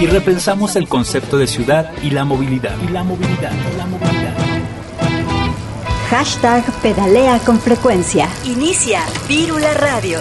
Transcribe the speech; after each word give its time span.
y 0.00 0.06
repensamos 0.06 0.76
el 0.76 0.88
concepto 0.88 1.38
de 1.38 1.46
ciudad 1.46 1.90
y 2.02 2.10
la 2.10 2.24
movilidad. 2.24 2.76
Y 2.86 2.92
la 2.92 3.04
movilidad, 3.04 3.52
y 3.52 3.76
la 3.76 3.86
movilidad. 3.86 4.34
Hashtag 6.10 6.64
pedalea 6.82 7.38
con 7.40 7.58
frecuencia. 7.60 8.28
Inicia 8.44 9.00
Vírula 9.28 9.74
Radio. 9.74 10.18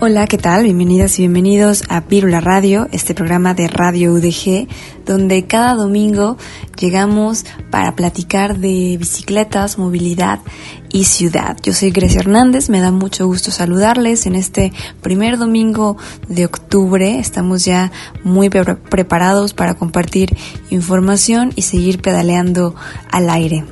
Hola, 0.00 0.28
¿qué 0.28 0.38
tal? 0.38 0.62
Bienvenidas 0.62 1.18
y 1.18 1.22
bienvenidos 1.22 1.82
a 1.88 2.02
Pírula 2.02 2.40
Radio, 2.40 2.86
este 2.92 3.14
programa 3.14 3.54
de 3.54 3.66
Radio 3.66 4.12
UDG, 4.12 4.68
donde 5.08 5.46
cada 5.46 5.74
domingo 5.74 6.36
llegamos 6.78 7.44
para 7.70 7.96
platicar 7.96 8.58
de 8.58 8.96
bicicletas, 8.98 9.78
movilidad 9.78 10.40
y 10.92 11.04
ciudad. 11.04 11.56
Yo 11.62 11.72
soy 11.72 11.90
Grecia 11.90 12.20
Hernández, 12.20 12.68
me 12.68 12.80
da 12.80 12.92
mucho 12.92 13.26
gusto 13.26 13.50
saludarles 13.50 14.26
en 14.26 14.34
este 14.34 14.72
primer 15.00 15.38
domingo 15.38 15.96
de 16.28 16.44
octubre. 16.44 17.18
Estamos 17.18 17.64
ya 17.64 17.90
muy 18.22 18.50
preparados 18.50 19.54
para 19.54 19.74
compartir 19.74 20.36
información 20.70 21.52
y 21.56 21.62
seguir 21.62 22.00
pedaleando 22.00 22.74
al 23.10 23.30
aire. 23.30 23.64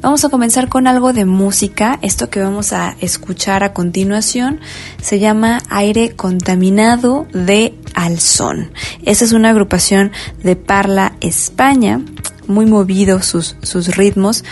Vamos 0.00 0.24
a 0.24 0.28
comenzar 0.28 0.68
con 0.68 0.86
algo 0.86 1.12
de 1.12 1.24
música. 1.24 1.98
Esto 2.02 2.30
que 2.30 2.40
vamos 2.40 2.72
a 2.72 2.96
escuchar 3.00 3.64
a 3.64 3.72
continuación 3.72 4.60
se 5.02 5.18
llama 5.18 5.60
Aire 5.68 6.14
Contaminado 6.14 7.26
de 7.32 7.74
Alzón. 7.94 8.72
Esta 9.04 9.24
es 9.24 9.32
una 9.32 9.50
agrupación 9.50 10.12
de 10.42 10.56
Parla, 10.56 11.14
España, 11.20 12.00
muy 12.46 12.66
movidos 12.66 13.26
sus, 13.26 13.56
sus 13.62 13.96
ritmos 13.96 14.44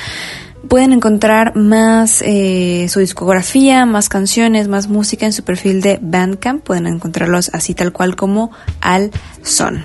pueden 0.68 0.92
encontrar 0.92 1.54
más 1.54 2.22
eh, 2.22 2.88
su 2.88 2.98
discografía, 2.98 3.86
más 3.86 4.08
canciones, 4.08 4.66
más 4.66 4.88
música 4.88 5.24
en 5.24 5.32
su 5.32 5.44
perfil 5.44 5.80
de 5.80 6.00
Bandcamp. 6.02 6.64
Pueden 6.64 6.88
encontrarlos 6.88 7.50
así 7.54 7.72
tal 7.72 7.92
cual 7.92 8.16
como 8.16 8.50
Al 8.80 9.12
Son. 9.42 9.84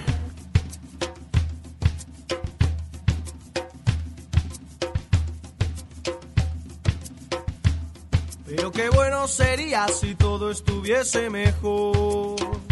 sería 9.28 9.88
si 9.88 10.16
todo 10.16 10.52
estuviese 10.52 11.30
mejor? 11.30 12.70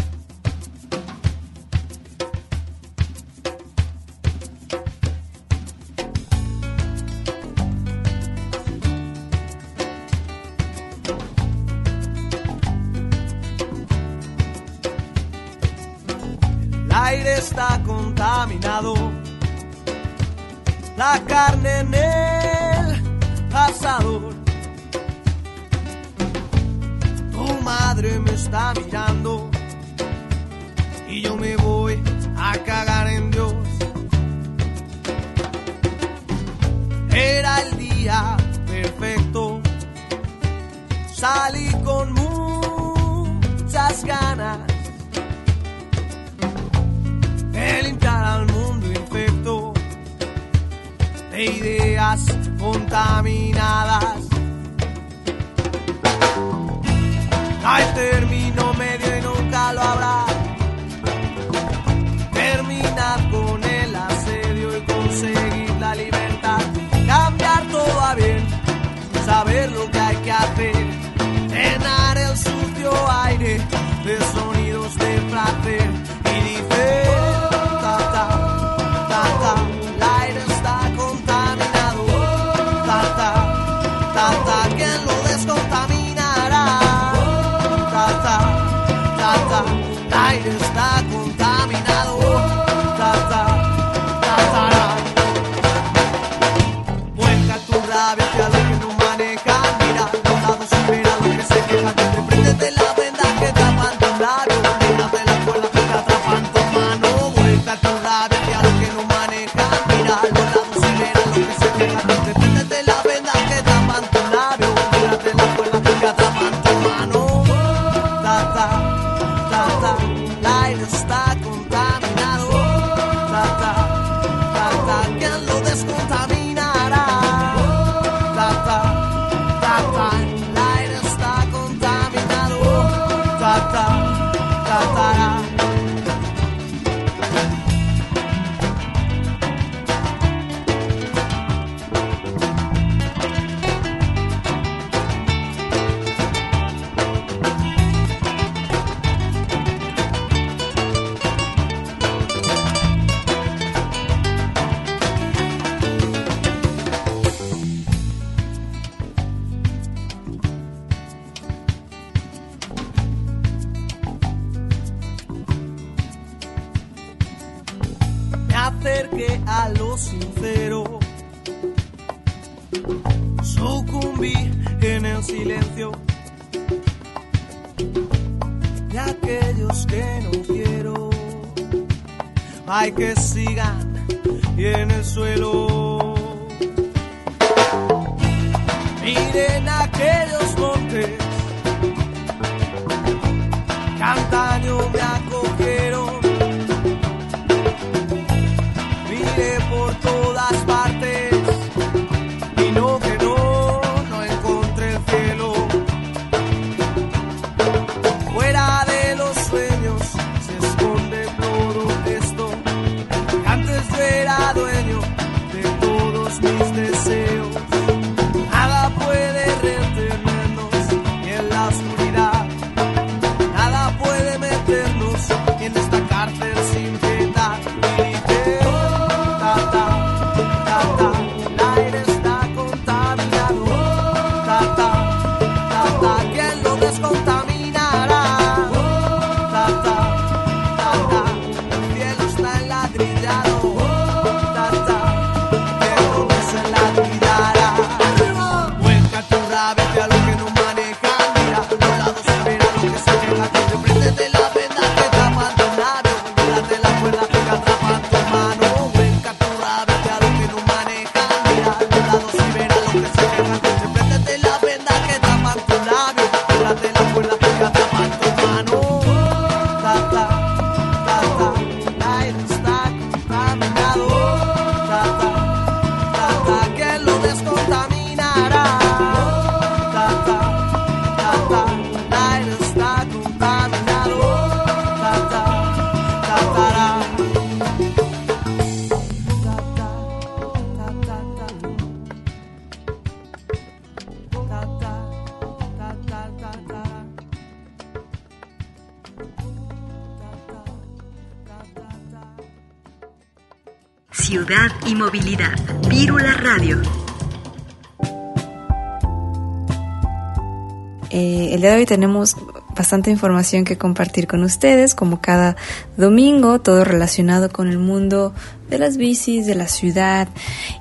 Tenemos 311.89 312.37
bastante 312.77 313.09
información 313.09 313.65
que 313.65 313.79
compartir 313.79 314.27
con 314.27 314.43
ustedes, 314.43 314.93
como 314.93 315.21
cada 315.21 315.55
domingo, 315.97 316.59
todo 316.61 316.83
relacionado 316.83 317.49
con 317.49 317.67
el 317.67 317.79
mundo 317.79 318.31
de 318.69 318.77
las 318.77 318.95
bicis, 318.95 319.47
de 319.47 319.55
la 319.55 319.67
ciudad. 319.67 320.27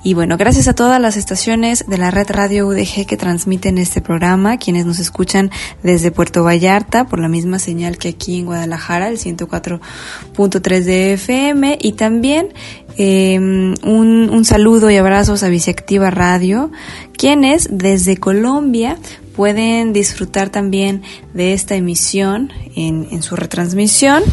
Y 0.05 0.13
bueno, 0.13 0.37
gracias 0.37 0.69
a 0.69 0.75
todas 0.75 1.01
las 1.01 1.17
estaciones 1.17 1.87
de 1.89 1.97
la 1.97 2.11
red 2.11 2.27
Radio 2.29 2.67
UDG 2.67 3.07
que 3.07 3.17
transmiten 3.17 3.79
este 3.79 4.03
programa, 4.03 4.59
quienes 4.59 4.85
nos 4.85 4.99
escuchan 4.99 5.51
desde 5.83 6.11
Puerto 6.11 6.45
Vallarta 6.45 7.07
por 7.07 7.21
la 7.21 7.29
misma 7.29 7.59
señal 7.59 7.97
que 7.97 8.11
aquí 8.11 8.41
en 8.41 8.45
Guadalajara, 8.45 9.09
el 9.09 9.17
104.3 9.17 10.83
de 10.83 11.15
FM, 11.15 11.79
y 11.81 11.93
también 11.93 12.53
eh, 12.99 13.39
un, 13.39 14.29
un 14.31 14.45
saludo 14.45 14.91
y 14.91 14.97
abrazos 14.99 15.43
a 15.43 15.49
Biciactiva 15.49 16.11
Radio, 16.11 16.71
quienes 17.17 17.67
desde 17.71 18.19
Colombia 18.19 18.99
pueden 19.39 19.93
disfrutar 19.93 20.51
también 20.51 21.03
de 21.33 21.53
esta 21.53 21.77
emisión 21.77 22.53
en, 22.75 23.23
su 23.23 23.37
retransmisión. 23.37 24.25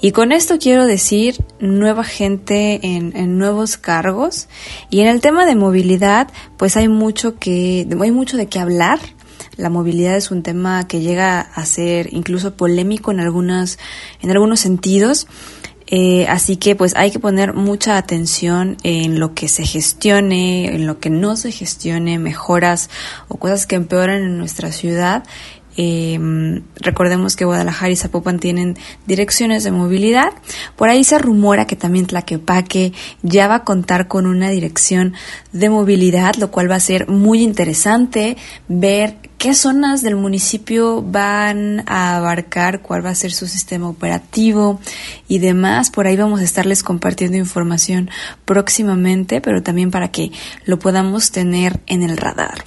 y 0.02 0.12
con 0.12 0.34
esto 0.34 0.60
quiero 0.60 0.86
decir 0.86 1.42
nueva 1.62 2.04
gente 2.04 2.86
en, 2.86 3.16
en 3.16 3.38
nuevos 3.38 3.78
cargos 3.78 4.50
y 4.90 5.00
en 5.00 5.08
el 5.08 5.22
tema 5.22 5.46
de 5.46 5.56
movilidad 5.56 6.28
pues 6.58 6.76
hay 6.76 6.90
mucho 6.90 7.40
que 7.40 7.88
hay 8.02 8.12
mucho 8.12 8.36
de 8.36 8.48
qué 8.48 8.60
hablar. 8.60 9.00
La 9.56 9.70
movilidad 9.70 10.18
es 10.18 10.32
un 10.32 10.44
tema 10.44 10.86
que 10.86 11.00
llega 11.00 11.40
a 11.40 11.66
ser 11.66 12.14
incluso 12.14 12.58
polémico 12.58 13.12
en 13.12 13.22
algunas 13.22 13.80
en 14.22 14.32
algunos 14.32 14.60
sentidos. 14.60 15.28
Eh, 15.96 16.26
así 16.28 16.58
que 16.58 16.76
pues 16.76 16.96
hay 16.96 17.12
que 17.12 17.20
poner 17.20 17.54
mucha 17.54 17.98
atención 17.98 18.78
en 18.82 19.20
lo 19.20 19.36
que 19.36 19.48
se 19.48 19.64
gestione, 19.64 20.74
en 20.74 20.88
lo 20.88 21.00
que 21.00 21.12
no 21.12 21.36
se 21.36 21.52
gestione, 21.52 22.18
mejoras 22.18 22.90
o 23.28 23.38
cosas 23.38 23.68
que 23.68 23.76
empeoran 23.76 24.24
en 24.24 24.40
nuestra 24.40 24.72
ciudad. 24.72 25.24
Eh, 25.78 26.20
recordemos 26.78 27.36
que 27.36 27.46
Guadalajara 27.46 27.92
y 27.92 27.96
Zapopan 27.96 28.40
tienen 28.40 28.76
direcciones 29.06 29.64
de 29.64 29.72
movilidad. 29.72 30.34
Por 30.78 30.90
ahí 30.90 31.04
se 31.04 31.20
rumora 31.20 31.68
que 31.68 31.76
también 31.76 32.08
Tlaquepaque 32.08 32.94
ya 33.22 33.48
va 33.48 33.56
a 33.58 33.64
contar 33.64 34.08
con 34.08 34.26
una 34.26 34.50
dirección 34.50 35.14
de 35.52 35.70
movilidad, 35.70 36.34
lo 36.38 36.50
cual 36.50 36.72
va 36.72 36.76
a 36.78 36.80
ser 36.80 37.08
muy 37.08 37.44
interesante 37.44 38.36
ver 38.68 39.18
qué 39.44 39.54
zonas 39.54 40.02
del 40.02 40.16
municipio 40.16 41.02
van 41.02 41.84
a 41.86 42.16
abarcar, 42.16 42.82
cuál 42.82 43.06
va 43.06 43.10
a 43.10 43.16
ser 43.16 43.34
su 43.34 43.46
sistema 43.46 43.90
operativo 43.90 44.80
y 45.28 45.40
demás. 45.40 45.90
Por 45.90 46.08
ahí 46.08 46.16
vamos 46.16 46.40
a 46.40 46.46
estarles 46.46 46.82
compartiendo 46.82 47.36
información 47.36 48.10
próximamente, 48.46 49.42
pero 49.42 49.62
también 49.62 49.92
para 49.92 50.12
que 50.12 50.32
lo 50.64 50.80
podamos 50.80 51.32
tener 51.32 51.82
en 51.88 52.04
el 52.04 52.16
radar. 52.16 52.64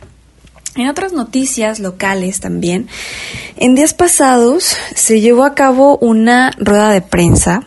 En 0.74 0.86
otras 0.90 1.14
noticias 1.14 1.80
locales 1.80 2.40
también, 2.40 2.88
en 3.56 3.74
días 3.74 3.94
pasados 3.94 4.76
se 4.94 5.22
llevó 5.22 5.46
a 5.46 5.54
cabo 5.54 5.96
una 5.96 6.50
rueda 6.58 6.90
de 6.90 7.00
prensa. 7.00 7.62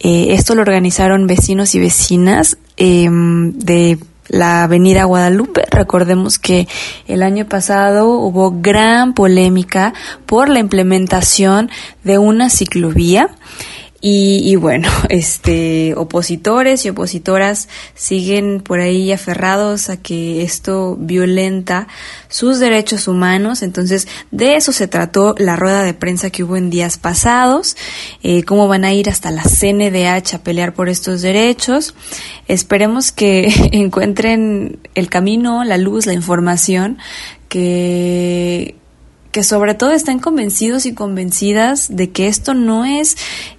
Eh, 0.00 0.34
esto 0.34 0.56
lo 0.56 0.62
organizaron 0.62 1.28
vecinos 1.28 1.76
y 1.76 1.78
vecinas 1.78 2.58
eh, 2.76 3.08
de 3.08 4.00
la 4.28 4.64
Avenida 4.64 5.04
Guadalupe. 5.04 5.64
Recordemos 5.70 6.38
que 6.38 6.68
el 7.06 7.22
año 7.22 7.46
pasado 7.46 8.08
hubo 8.10 8.52
gran 8.60 9.14
polémica 9.14 9.94
por 10.26 10.48
la 10.48 10.58
implementación 10.60 11.70
de 12.04 12.18
una 12.18 12.50
ciclovía. 12.50 13.30
Y, 14.00 14.42
y, 14.44 14.54
bueno, 14.54 14.88
este, 15.08 15.94
opositores 15.96 16.84
y 16.84 16.90
opositoras 16.90 17.68
siguen 17.94 18.60
por 18.60 18.80
ahí 18.80 19.10
aferrados 19.10 19.90
a 19.90 19.96
que 19.96 20.42
esto 20.42 20.96
violenta 20.98 21.88
sus 22.28 22.60
derechos 22.60 23.08
humanos. 23.08 23.62
Entonces, 23.62 24.06
de 24.30 24.54
eso 24.54 24.72
se 24.72 24.86
trató 24.86 25.34
la 25.38 25.56
rueda 25.56 25.82
de 25.82 25.94
prensa 25.94 26.30
que 26.30 26.44
hubo 26.44 26.56
en 26.56 26.70
días 26.70 26.96
pasados, 26.98 27.76
eh, 28.22 28.44
cómo 28.44 28.68
van 28.68 28.84
a 28.84 28.92
ir 28.92 29.10
hasta 29.10 29.32
la 29.32 29.42
CNDH 29.42 30.34
a 30.34 30.42
pelear 30.44 30.74
por 30.74 30.88
estos 30.88 31.22
derechos. 31.22 31.94
Esperemos 32.46 33.10
que 33.10 33.52
encuentren 33.72 34.78
el 34.94 35.08
camino, 35.08 35.64
la 35.64 35.76
luz, 35.76 36.06
la 36.06 36.12
información 36.12 36.98
que 37.48 38.76
que 39.38 39.44
sobre 39.44 39.74
todo 39.74 39.92
estén 39.92 40.18
convencidos 40.18 40.84
y 40.84 40.94
convencidas 40.94 41.94
de 41.94 42.10
que 42.10 42.26
esto 42.26 42.54
no 42.54 42.84
es 42.84 43.16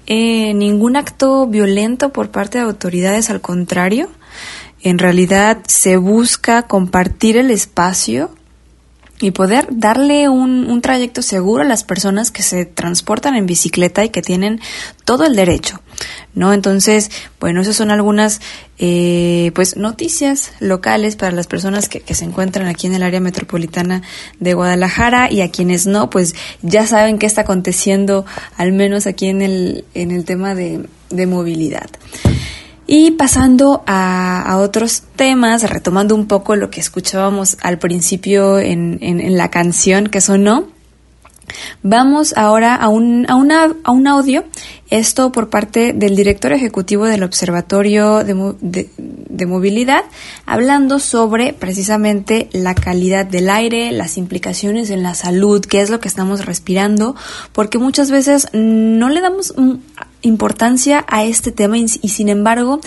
eh, 0.08 0.54
ningún 0.54 0.98
acto 0.98 1.48
violento 1.48 2.10
por 2.10 2.32
parte 2.32 2.58
de 2.58 2.66
autoridades, 2.66 3.30
al 3.30 3.40
contrario, 3.40 4.10
en 4.82 5.00
realidad 5.00 5.60
se 5.70 5.96
busca 5.96 6.64
compartir 6.64 7.38
el 7.38 7.50
espacio 7.50 8.30
y 9.22 9.32
poder 9.32 9.70
darle 9.72 10.28
un, 10.28 10.70
un, 10.70 10.82
trayecto 10.82 11.22
seguro 11.22 11.64
a 11.64 11.66
las 11.66 11.86
personas 11.86 12.30
que 12.30 12.44
se 12.44 12.66
transportan 12.66 13.38
en 13.38 13.46
bicicleta 13.46 14.04
y 14.04 14.10
que 14.10 14.22
tienen 14.22 14.60
todo 15.06 15.26
el 15.26 15.34
derecho, 15.34 15.80
¿no? 16.34 16.54
Entonces, 16.54 17.10
bueno, 17.40 17.62
esas 17.62 17.76
son 17.76 17.92
algunas, 17.92 18.42
eh, 18.78 19.52
pues, 19.56 19.78
noticias 19.78 20.52
locales 20.60 21.16
para 21.16 21.32
las 21.32 21.48
personas 21.48 21.90
que, 21.90 22.02
se 22.14 22.26
encuentran 22.26 22.68
aquí 22.68 22.88
en 22.88 22.96
el 22.96 23.04
área 23.04 23.20
metropolitana 23.20 24.02
de 24.40 24.54
Guadalajara 24.54 25.32
y 25.32 25.42
a 25.42 25.52
quienes 25.52 25.88
no, 25.88 26.10
pues, 26.10 26.36
ya 26.62 26.86
saben 26.88 27.18
qué 27.18 27.26
está 27.26 27.42
aconteciendo, 27.42 28.26
al 28.58 28.72
menos 28.72 29.08
aquí 29.08 29.28
en 29.28 29.42
el, 29.42 29.86
en 29.94 30.12
el 30.12 30.26
tema 30.26 30.56
de, 30.56 30.86
de 31.10 31.28
movilidad. 31.28 31.90
Y 32.88 33.12
pasando 33.12 33.84
a, 33.86 34.42
a, 34.42 34.58
otros 34.58 35.04
temas, 35.16 35.70
retomando 35.70 36.16
un 36.16 36.28
poco 36.28 36.56
lo 36.56 36.72
que 36.72 36.80
escuchábamos 36.80 37.58
al 37.62 37.78
principio 37.78 38.58
en, 38.58 38.98
en, 39.02 39.20
en 39.20 39.38
la 39.38 39.52
canción 39.52 40.08
que 40.08 40.22
sonó, 40.22 40.68
Vamos 41.82 42.34
ahora 42.36 42.76
a 42.76 42.90
un, 42.90 43.26
a, 43.30 43.36
una, 43.36 43.76
a 43.84 43.92
un 43.92 44.08
audio, 44.08 44.44
esto 44.90 45.32
por 45.32 45.50
parte 45.50 45.94
del 45.94 46.16
director 46.16 46.52
ejecutivo 46.52 47.06
del 47.06 47.24
Observatorio 47.24 48.24
de, 48.24 48.56
de, 48.60 48.90
de, 48.98 49.46
Movilidad, 49.46 50.04
hablando 50.46 51.00
sobre 51.00 51.54
precisamente 51.54 52.50
la 52.52 52.76
calidad 52.76 53.26
del 53.26 53.50
aire, 53.50 53.92
las 53.92 54.18
implicaciones 54.18 54.90
en 54.90 55.04
la 55.04 55.14
salud, 55.14 55.64
qué 55.64 55.82
es 55.82 55.90
lo 55.90 56.00
que 56.00 56.08
estamos 56.08 56.46
respirando, 56.46 57.16
porque 57.54 57.78
muchas 57.78 58.12
veces 58.12 58.48
no 58.54 59.10
le 59.10 59.22
damos 59.22 59.54
importancia 60.22 61.06
a 61.08 61.24
este 61.24 61.52
tema 61.52 61.78
y, 61.78 61.88
sin 61.88 62.30
embargo 62.30 62.82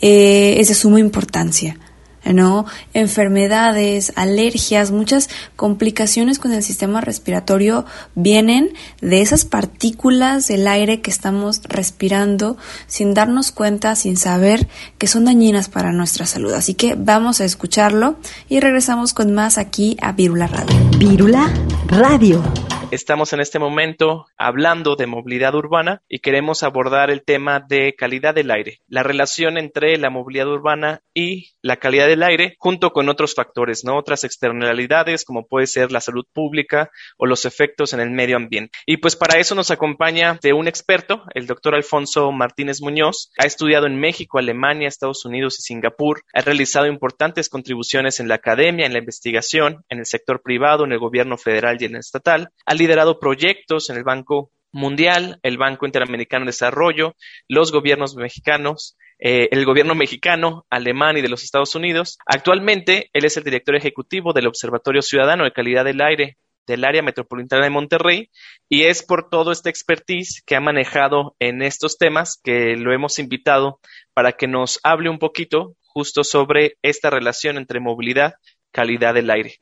eh, 0.00 0.56
es 0.58 0.68
de 0.68 0.74
suma 0.74 1.00
importancia. 1.00 1.76
¿No? 2.24 2.66
Enfermedades, 2.94 4.12
alergias, 4.16 4.90
muchas 4.90 5.28
complicaciones 5.56 6.38
con 6.38 6.52
el 6.52 6.62
sistema 6.62 7.00
respiratorio 7.00 7.84
vienen 8.14 8.72
de 9.00 9.20
esas 9.22 9.44
partículas 9.44 10.48
del 10.48 10.66
aire 10.68 11.00
que 11.00 11.10
estamos 11.10 11.62
respirando 11.64 12.56
sin 12.86 13.14
darnos 13.14 13.50
cuenta, 13.50 13.96
sin 13.96 14.16
saber 14.16 14.68
que 14.98 15.06
son 15.06 15.24
dañinas 15.24 15.68
para 15.68 15.92
nuestra 15.92 16.26
salud. 16.26 16.52
Así 16.52 16.74
que 16.74 16.94
vamos 16.96 17.40
a 17.40 17.44
escucharlo 17.44 18.16
y 18.48 18.60
regresamos 18.60 19.14
con 19.14 19.32
más 19.32 19.58
aquí 19.58 19.96
a 20.00 20.12
Virula 20.12 20.46
Radio. 20.46 20.76
Virula 20.98 21.52
Radio. 21.88 22.42
Estamos 22.92 23.32
en 23.32 23.40
este 23.40 23.58
momento 23.58 24.26
hablando 24.36 24.96
de 24.96 25.06
movilidad 25.06 25.54
urbana 25.54 26.02
y 26.10 26.18
queremos 26.18 26.62
abordar 26.62 27.10
el 27.10 27.24
tema 27.24 27.58
de 27.58 27.94
calidad 27.94 28.34
del 28.34 28.50
aire, 28.50 28.80
la 28.86 29.02
relación 29.02 29.56
entre 29.56 29.96
la 29.96 30.10
movilidad 30.10 30.48
urbana 30.48 31.00
y 31.14 31.52
la 31.62 31.78
calidad 31.78 32.06
del 32.06 32.22
aire, 32.22 32.54
junto 32.58 32.90
con 32.90 33.08
otros 33.08 33.34
factores, 33.34 33.82
¿no? 33.82 33.96
Otras 33.96 34.24
externalidades, 34.24 35.24
como 35.24 35.46
puede 35.46 35.68
ser 35.68 35.90
la 35.90 36.02
salud 36.02 36.26
pública 36.34 36.90
o 37.16 37.24
los 37.24 37.46
efectos 37.46 37.94
en 37.94 38.00
el 38.00 38.10
medio 38.10 38.36
ambiente. 38.36 38.78
Y 38.84 38.98
pues 38.98 39.16
para 39.16 39.40
eso 39.40 39.54
nos 39.54 39.70
acompaña 39.70 40.38
de 40.42 40.52
un 40.52 40.68
experto, 40.68 41.22
el 41.34 41.46
doctor 41.46 41.74
Alfonso 41.74 42.30
Martínez 42.30 42.82
Muñoz. 42.82 43.32
Ha 43.38 43.46
estudiado 43.46 43.86
en 43.86 43.98
México, 43.98 44.38
Alemania, 44.38 44.88
Estados 44.88 45.24
Unidos 45.24 45.58
y 45.58 45.62
Singapur. 45.62 46.24
Ha 46.34 46.42
realizado 46.42 46.86
importantes 46.86 47.48
contribuciones 47.48 48.20
en 48.20 48.28
la 48.28 48.34
academia, 48.34 48.84
en 48.84 48.92
la 48.92 48.98
investigación, 48.98 49.82
en 49.88 50.00
el 50.00 50.04
sector 50.04 50.42
privado, 50.42 50.84
en 50.84 50.92
el 50.92 50.98
gobierno 50.98 51.38
federal 51.38 51.78
y 51.80 51.86
en 51.86 51.94
el 51.94 52.00
estatal. 52.00 52.50
Liderado 52.82 53.20
proyectos 53.20 53.90
en 53.90 53.96
el 53.96 54.02
Banco 54.02 54.50
Mundial, 54.72 55.38
el 55.42 55.56
Banco 55.56 55.86
Interamericano 55.86 56.44
de 56.44 56.48
Desarrollo, 56.48 57.14
los 57.46 57.70
gobiernos 57.70 58.16
mexicanos, 58.16 58.96
eh, 59.20 59.48
el 59.52 59.64
gobierno 59.64 59.94
mexicano, 59.94 60.66
alemán 60.68 61.16
y 61.16 61.20
de 61.20 61.28
los 61.28 61.44
Estados 61.44 61.76
Unidos. 61.76 62.18
Actualmente, 62.26 63.08
él 63.12 63.24
es 63.24 63.36
el 63.36 63.44
director 63.44 63.76
ejecutivo 63.76 64.32
del 64.32 64.48
Observatorio 64.48 65.00
Ciudadano 65.00 65.44
de 65.44 65.52
Calidad 65.52 65.84
del 65.84 66.02
Aire 66.02 66.36
del 66.66 66.84
área 66.84 67.02
metropolitana 67.02 67.64
de 67.64 67.70
Monterrey 67.70 68.30
y 68.68 68.84
es 68.84 69.02
por 69.02 69.28
todo 69.30 69.52
este 69.52 69.68
expertise 69.68 70.42
que 70.46 70.56
ha 70.56 70.60
manejado 70.60 71.34
en 71.38 71.60
estos 71.62 71.98
temas 71.98 72.40
que 72.42 72.76
lo 72.76 72.92
hemos 72.92 73.18
invitado 73.18 73.80
para 74.14 74.32
que 74.32 74.46
nos 74.46 74.80
hable 74.82 75.08
un 75.08 75.18
poquito 75.18 75.76
justo 75.80 76.24
sobre 76.24 76.76
esta 76.82 77.10
relación 77.10 77.56
entre 77.58 77.80
movilidad, 77.80 78.34
calidad 78.72 79.14
del 79.14 79.30
aire. 79.30 79.60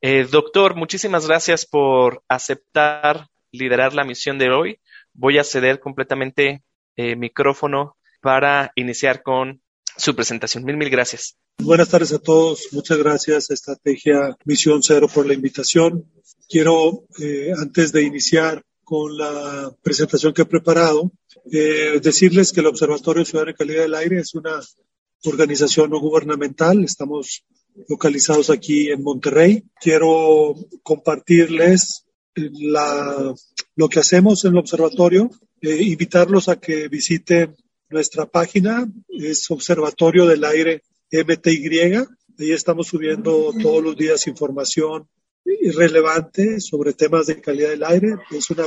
Eh, 0.00 0.26
doctor, 0.30 0.76
muchísimas 0.76 1.26
gracias 1.26 1.66
por 1.66 2.22
aceptar 2.28 3.28
liderar 3.50 3.94
la 3.94 4.04
misión 4.04 4.38
de 4.38 4.50
hoy. 4.50 4.80
Voy 5.12 5.38
a 5.38 5.44
ceder 5.44 5.80
completamente 5.80 6.62
eh, 6.96 7.16
micrófono 7.16 7.96
para 8.20 8.72
iniciar 8.76 9.22
con 9.22 9.60
su 9.96 10.14
presentación. 10.14 10.64
Mil, 10.64 10.76
mil 10.76 10.90
gracias. 10.90 11.36
Buenas 11.58 11.88
tardes 11.88 12.12
a 12.12 12.18
todos. 12.20 12.68
Muchas 12.72 12.98
gracias, 12.98 13.50
Estrategia 13.50 14.36
Misión 14.44 14.82
Cero, 14.82 15.08
por 15.12 15.26
la 15.26 15.34
invitación. 15.34 16.04
Quiero, 16.48 17.04
eh, 17.18 17.52
antes 17.58 17.92
de 17.92 18.02
iniciar 18.04 18.62
con 18.84 19.18
la 19.18 19.70
presentación 19.82 20.32
que 20.32 20.42
he 20.42 20.46
preparado, 20.46 21.10
eh, 21.50 22.00
decirles 22.00 22.52
que 22.52 22.60
el 22.60 22.66
Observatorio 22.66 23.24
Ciudadano 23.24 23.52
de 23.52 23.58
Calidad 23.58 23.82
del 23.82 23.94
Aire 23.96 24.20
es 24.20 24.34
una 24.34 24.60
organización 25.24 25.90
no 25.90 25.98
gubernamental. 25.98 26.84
Estamos 26.84 27.44
localizados 27.88 28.50
aquí 28.50 28.90
en 28.90 29.02
Monterrey. 29.02 29.64
Quiero 29.80 30.54
compartirles 30.82 32.04
la, 32.34 33.34
lo 33.76 33.88
que 33.88 34.00
hacemos 34.00 34.44
en 34.44 34.52
el 34.52 34.58
observatorio, 34.58 35.30
eh, 35.60 35.82
invitarlos 35.82 36.48
a 36.48 36.56
que 36.56 36.88
visiten 36.88 37.56
nuestra 37.90 38.26
página, 38.26 38.86
es 39.08 39.50
Observatorio 39.50 40.26
del 40.26 40.44
Aire 40.44 40.82
MTY. 41.10 42.04
Ahí 42.38 42.52
estamos 42.52 42.88
subiendo 42.88 43.52
todos 43.60 43.82
los 43.82 43.96
días 43.96 44.26
información 44.26 45.08
relevante 45.74 46.60
sobre 46.60 46.92
temas 46.92 47.26
de 47.26 47.40
calidad 47.40 47.70
del 47.70 47.84
aire. 47.84 48.16
Es 48.30 48.50
una, 48.50 48.66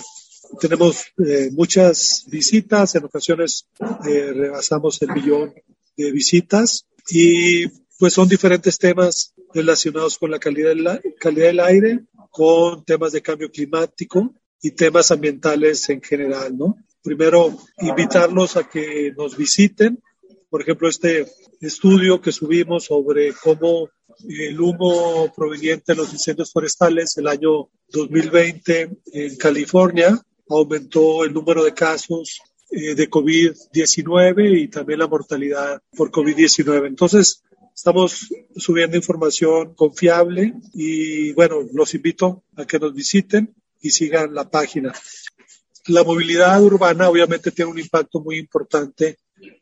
tenemos 0.60 1.06
eh, 1.26 1.50
muchas 1.52 2.26
visitas, 2.28 2.96
en 2.96 3.06
ocasiones 3.06 3.68
eh, 4.08 4.34
rebasamos 4.34 5.02
el 5.02 5.12
millón 5.14 5.54
de 5.96 6.12
visitas 6.12 6.86
y 7.10 7.66
pues 8.02 8.14
son 8.14 8.28
diferentes 8.28 8.80
temas 8.80 9.32
relacionados 9.54 10.18
con 10.18 10.32
la 10.32 10.40
calidad 10.40 10.70
del, 10.70 11.16
calidad 11.20 11.46
del 11.46 11.60
aire, 11.60 12.00
con 12.32 12.84
temas 12.84 13.12
de 13.12 13.22
cambio 13.22 13.52
climático 13.52 14.34
y 14.60 14.72
temas 14.72 15.12
ambientales 15.12 15.88
en 15.88 16.02
general, 16.02 16.58
¿no? 16.58 16.78
Primero, 17.04 17.56
invitarlos 17.78 18.58
a 18.58 18.68
que 18.68 19.14
nos 19.16 19.38
visiten. 19.38 20.02
Por 20.50 20.64
ejemplo, 20.64 20.90
este 20.90 21.28
estudio 21.60 22.20
que 22.20 22.32
subimos 22.32 22.86
sobre 22.86 23.34
cómo 23.34 23.90
el 24.28 24.60
humo 24.60 25.32
proveniente 25.36 25.92
de 25.92 25.98
los 25.98 26.12
incendios 26.12 26.52
forestales 26.52 27.16
el 27.18 27.28
año 27.28 27.70
2020 27.90 28.98
en 29.14 29.36
California 29.36 30.20
aumentó 30.50 31.24
el 31.24 31.34
número 31.34 31.64
de 31.64 31.76
casos 31.76 32.42
eh, 32.72 32.96
de 32.96 33.08
COVID-19 33.08 34.60
y 34.60 34.70
también 34.70 34.98
la 34.98 35.08
mortalidad 35.08 35.80
por 35.96 36.10
COVID-19. 36.10 36.88
Entonces, 36.88 37.44
Estamos 37.82 38.30
subiendo 38.58 38.96
información 38.96 39.74
confiable 39.74 40.54
y 40.72 41.34
bueno, 41.34 41.68
los 41.74 41.96
invito 41.96 42.44
a 42.56 42.64
que 42.64 42.78
nos 42.78 42.94
visiten 42.94 43.56
y 43.82 43.90
sigan 43.90 44.36
la 44.36 44.48
página. 44.48 44.94
La 45.88 46.04
movilidad 46.04 46.62
urbana 46.62 47.10
obviamente 47.10 47.50
tiene 47.50 47.72
un 47.72 47.80
impacto 47.80 48.20
muy 48.20 48.38
importante 48.38 49.18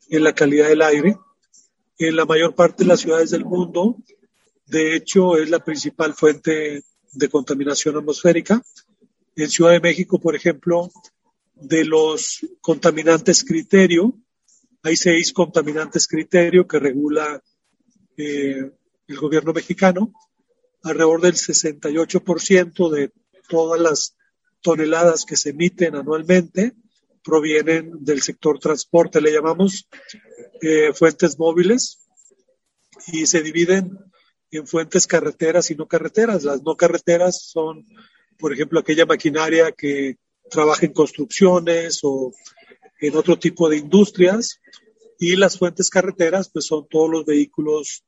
en 0.09 0.21
la 0.21 0.35
calidad 0.35 0.67
del 0.67 0.81
aire. 0.81 1.17
En 1.97 2.17
la 2.17 2.25
mayor 2.25 2.55
parte 2.55 2.83
de 2.83 2.89
las 2.89 2.99
ciudades 2.99 3.29
del 3.29 3.45
mundo, 3.45 3.95
de 4.65 4.97
hecho, 4.97 5.37
es 5.37 5.49
la 5.49 5.63
principal 5.63 6.13
fuente 6.13 6.83
de 7.13 7.29
contaminación 7.29 7.95
atmosférica. 7.95 8.61
En 9.37 9.49
Ciudad 9.49 9.71
de 9.71 9.79
México, 9.79 10.19
por 10.19 10.35
ejemplo, 10.35 10.91
de 11.55 11.85
los 11.85 12.45
contaminantes 12.59 13.45
criterio, 13.45 14.13
hay 14.83 14.97
seis 14.97 15.31
contaminantes 15.31 16.05
criterio 16.05 16.67
que 16.67 16.79
regula 16.79 17.41
eh, 18.19 18.71
el 19.07 19.17
gobierno 19.17 19.53
mexicano, 19.53 20.13
alrededor 20.83 21.21
del 21.21 21.35
68% 21.35 22.89
de 22.91 23.11
todas 23.47 23.79
las 23.79 24.15
toneladas 24.61 25.25
que 25.25 25.37
se 25.37 25.51
emiten 25.51 25.95
anualmente 25.95 26.73
provienen 27.23 28.03
del 28.03 28.21
sector 28.21 28.59
transporte, 28.59 29.21
le 29.21 29.31
llamamos 29.31 29.87
eh, 30.61 30.91
fuentes 30.93 31.39
móviles 31.39 31.99
y 33.07 33.25
se 33.25 33.41
dividen 33.41 33.97
en 34.51 34.67
fuentes 34.67 35.07
carreteras 35.07 35.71
y 35.71 35.75
no 35.75 35.87
carreteras. 35.87 36.43
Las 36.43 36.61
no 36.63 36.75
carreteras 36.75 37.41
son, 37.41 37.85
por 38.37 38.51
ejemplo, 38.53 38.79
aquella 38.79 39.05
maquinaria 39.05 39.71
que 39.71 40.17
trabaja 40.49 40.85
en 40.85 40.93
construcciones 40.93 41.99
o 42.03 42.33
en 42.99 43.15
otro 43.15 43.39
tipo 43.39 43.69
de 43.69 43.77
industrias 43.77 44.59
y 45.19 45.35
las 45.35 45.57
fuentes 45.57 45.89
carreteras 45.89 46.49
pues 46.49 46.65
son 46.65 46.87
todos 46.89 47.09
los 47.09 47.25
vehículos 47.25 48.03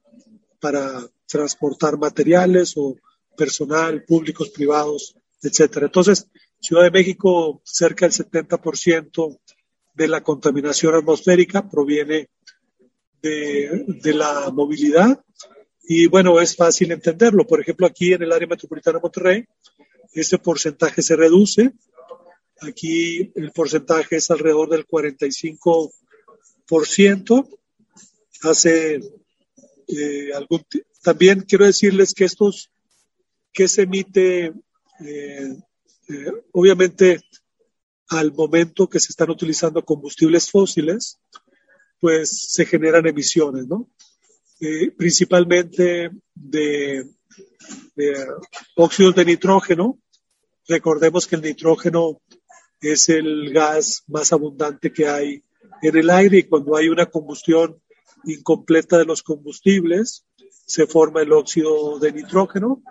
para 0.60 1.06
transportar 1.28 1.98
materiales 1.98 2.74
o 2.78 2.96
personal, 3.36 4.04
públicos, 4.04 4.50
privados, 4.50 5.16
etcétera. 5.42 5.88
Entonces, 5.88 6.28
Ciudad 6.62 6.84
de 6.84 6.92
México, 6.92 7.60
cerca 7.66 8.08
del 8.08 8.14
70% 8.14 9.40
de 9.96 10.08
la 10.08 10.22
contaminación 10.22 10.94
atmosférica 10.94 11.68
proviene 11.68 12.30
de, 13.20 13.84
de, 13.88 14.14
la 14.14 14.52
movilidad 14.52 15.24
y 15.84 16.06
bueno, 16.06 16.40
es 16.40 16.56
fácil 16.56 16.92
entenderlo. 16.92 17.48
Por 17.48 17.62
ejemplo, 17.62 17.88
aquí 17.88 18.14
en 18.14 18.22
el 18.22 18.32
área 18.32 18.48
metropolitana 18.48 19.00
de 19.00 19.02
Monterrey, 19.02 19.46
ese 20.14 20.38
porcentaje 20.38 21.02
se 21.02 21.16
reduce. 21.16 21.74
Aquí 22.62 23.32
el 23.34 23.52
porcentaje 23.52 24.18
es 24.18 24.30
alrededor 24.30 24.70
del 24.70 24.86
45%. 24.86 25.92
Hace 28.44 29.02
eh, 29.88 30.34
algún 30.34 30.66
también 31.04 31.42
quiero 31.42 31.66
decirles 31.66 32.14
que 32.14 32.26
estos 32.26 32.72
que 33.52 33.68
se 33.68 33.84
emite 33.84 34.54
eh, 35.00 35.56
eh, 36.08 36.32
obviamente 36.52 37.22
al 38.10 38.34
momento 38.34 38.90
que 38.90 39.00
se 39.00 39.12
están 39.12 39.30
utilizando 39.30 39.84
combustibles 39.84 40.52
fósiles, 40.52 41.20
pues 42.00 42.52
se 42.52 42.66
generan 42.66 43.08
emisiones, 43.08 43.68
¿no? 43.68 43.90
Eh, 44.60 44.92
principalmente 44.92 46.12
de, 46.36 47.10
de 47.96 48.28
óxidos 48.76 49.16
de 49.16 49.26
nitrógeno. 49.26 50.00
Recordemos 50.68 51.26
que 51.26 51.36
el 51.36 51.42
nitrógeno 51.42 52.22
es 52.82 53.10
el 53.10 53.52
gas 53.54 54.04
más 54.08 54.34
abundante 54.34 54.92
que 54.92 55.08
hay 55.08 55.42
en 55.82 55.98
el 55.98 56.10
aire 56.10 56.40
y 56.40 56.44
cuando 56.44 56.76
hay 56.76 56.90
una 56.90 57.08
combustión 57.08 57.82
incompleta 58.26 58.98
de 58.98 59.06
los 59.06 59.24
combustibles, 59.24 60.26
se 60.66 60.88
forma 60.88 61.22
el 61.22 61.34
óxido 61.34 62.00
de 62.00 62.12
nitrógeno, 62.12 62.82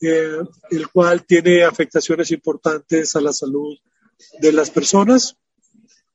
eh, 0.00 0.38
el 0.70 0.88
cual 0.88 1.24
tiene 1.24 1.64
afectaciones 1.64 2.30
importantes 2.30 3.16
a 3.16 3.20
la 3.20 3.32
salud 3.32 3.76
de 4.40 4.52
las 4.52 4.70
personas. 4.70 5.36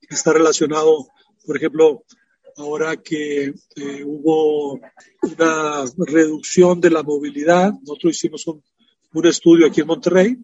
Está 0.09 0.33
relacionado, 0.33 1.07
por 1.45 1.57
ejemplo, 1.57 2.03
ahora 2.57 2.97
que 2.97 3.53
eh, 3.75 4.03
hubo 4.05 4.79
una 5.21 5.85
reducción 5.97 6.81
de 6.81 6.89
la 6.89 7.03
movilidad, 7.03 7.71
nosotros 7.81 8.15
hicimos 8.15 8.47
un, 8.47 8.63
un 9.13 9.25
estudio 9.25 9.67
aquí 9.67 9.81
en 9.81 9.87
Monterrey 9.87 10.37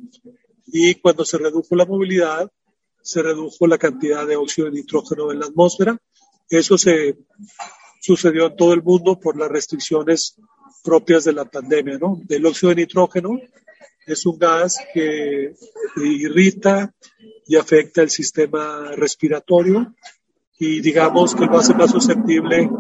y 0.68 0.96
cuando 0.96 1.26
se 1.26 1.38
redujo 1.38 1.76
la 1.76 1.86
movilidad, 1.86 2.52
se 3.06 3.22
redujo 3.22 3.68
la 3.68 3.78
cantidad 3.78 4.26
de 4.26 4.36
óxido 4.36 4.66
de 4.66 4.78
nitrógeno 4.78 5.32
en 5.32 5.40
la 5.40 5.46
atmósfera. 5.46 5.96
Eso 6.50 6.76
se 6.76 7.16
sucedió 8.02 8.48
en 8.48 8.56
todo 8.56 8.74
el 8.74 8.82
mundo 8.82 9.20
por 9.20 9.38
las 9.38 9.48
restricciones 9.48 10.36
propias 10.84 11.24
de 11.24 11.34
la 11.34 11.46
pandemia, 11.46 12.00
¿no? 12.00 12.20
El 12.28 12.44
óxido 12.48 12.72
de 12.72 12.78
nitrógeno 12.78 13.40
es 14.08 14.26
un 14.26 14.40
gas 14.40 14.80
que 14.92 15.54
irrita 15.98 16.96
y 17.46 17.56
afecta 17.58 18.02
el 18.02 18.10
sistema 18.10 18.92
respiratorio 18.96 19.94
y 20.58 20.82
digamos 20.82 21.36
que 21.36 21.46
lo 21.46 21.60
hace 21.60 21.76
más 21.76 21.92
susceptible 21.92 22.72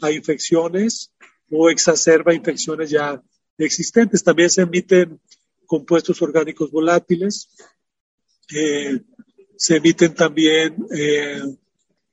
a 0.00 0.10
infecciones 0.10 1.12
o 1.50 1.68
exacerba 1.68 2.32
infecciones 2.32 2.88
ya 2.88 3.22
existentes. 3.58 4.24
También 4.24 4.48
se 4.48 4.62
emiten 4.62 5.20
compuestos 5.66 6.22
orgánicos 6.22 6.70
volátiles, 6.70 7.50
eh, 8.54 8.98
se 9.56 9.76
emiten 9.76 10.14
también 10.14 10.76
eh, 10.94 11.42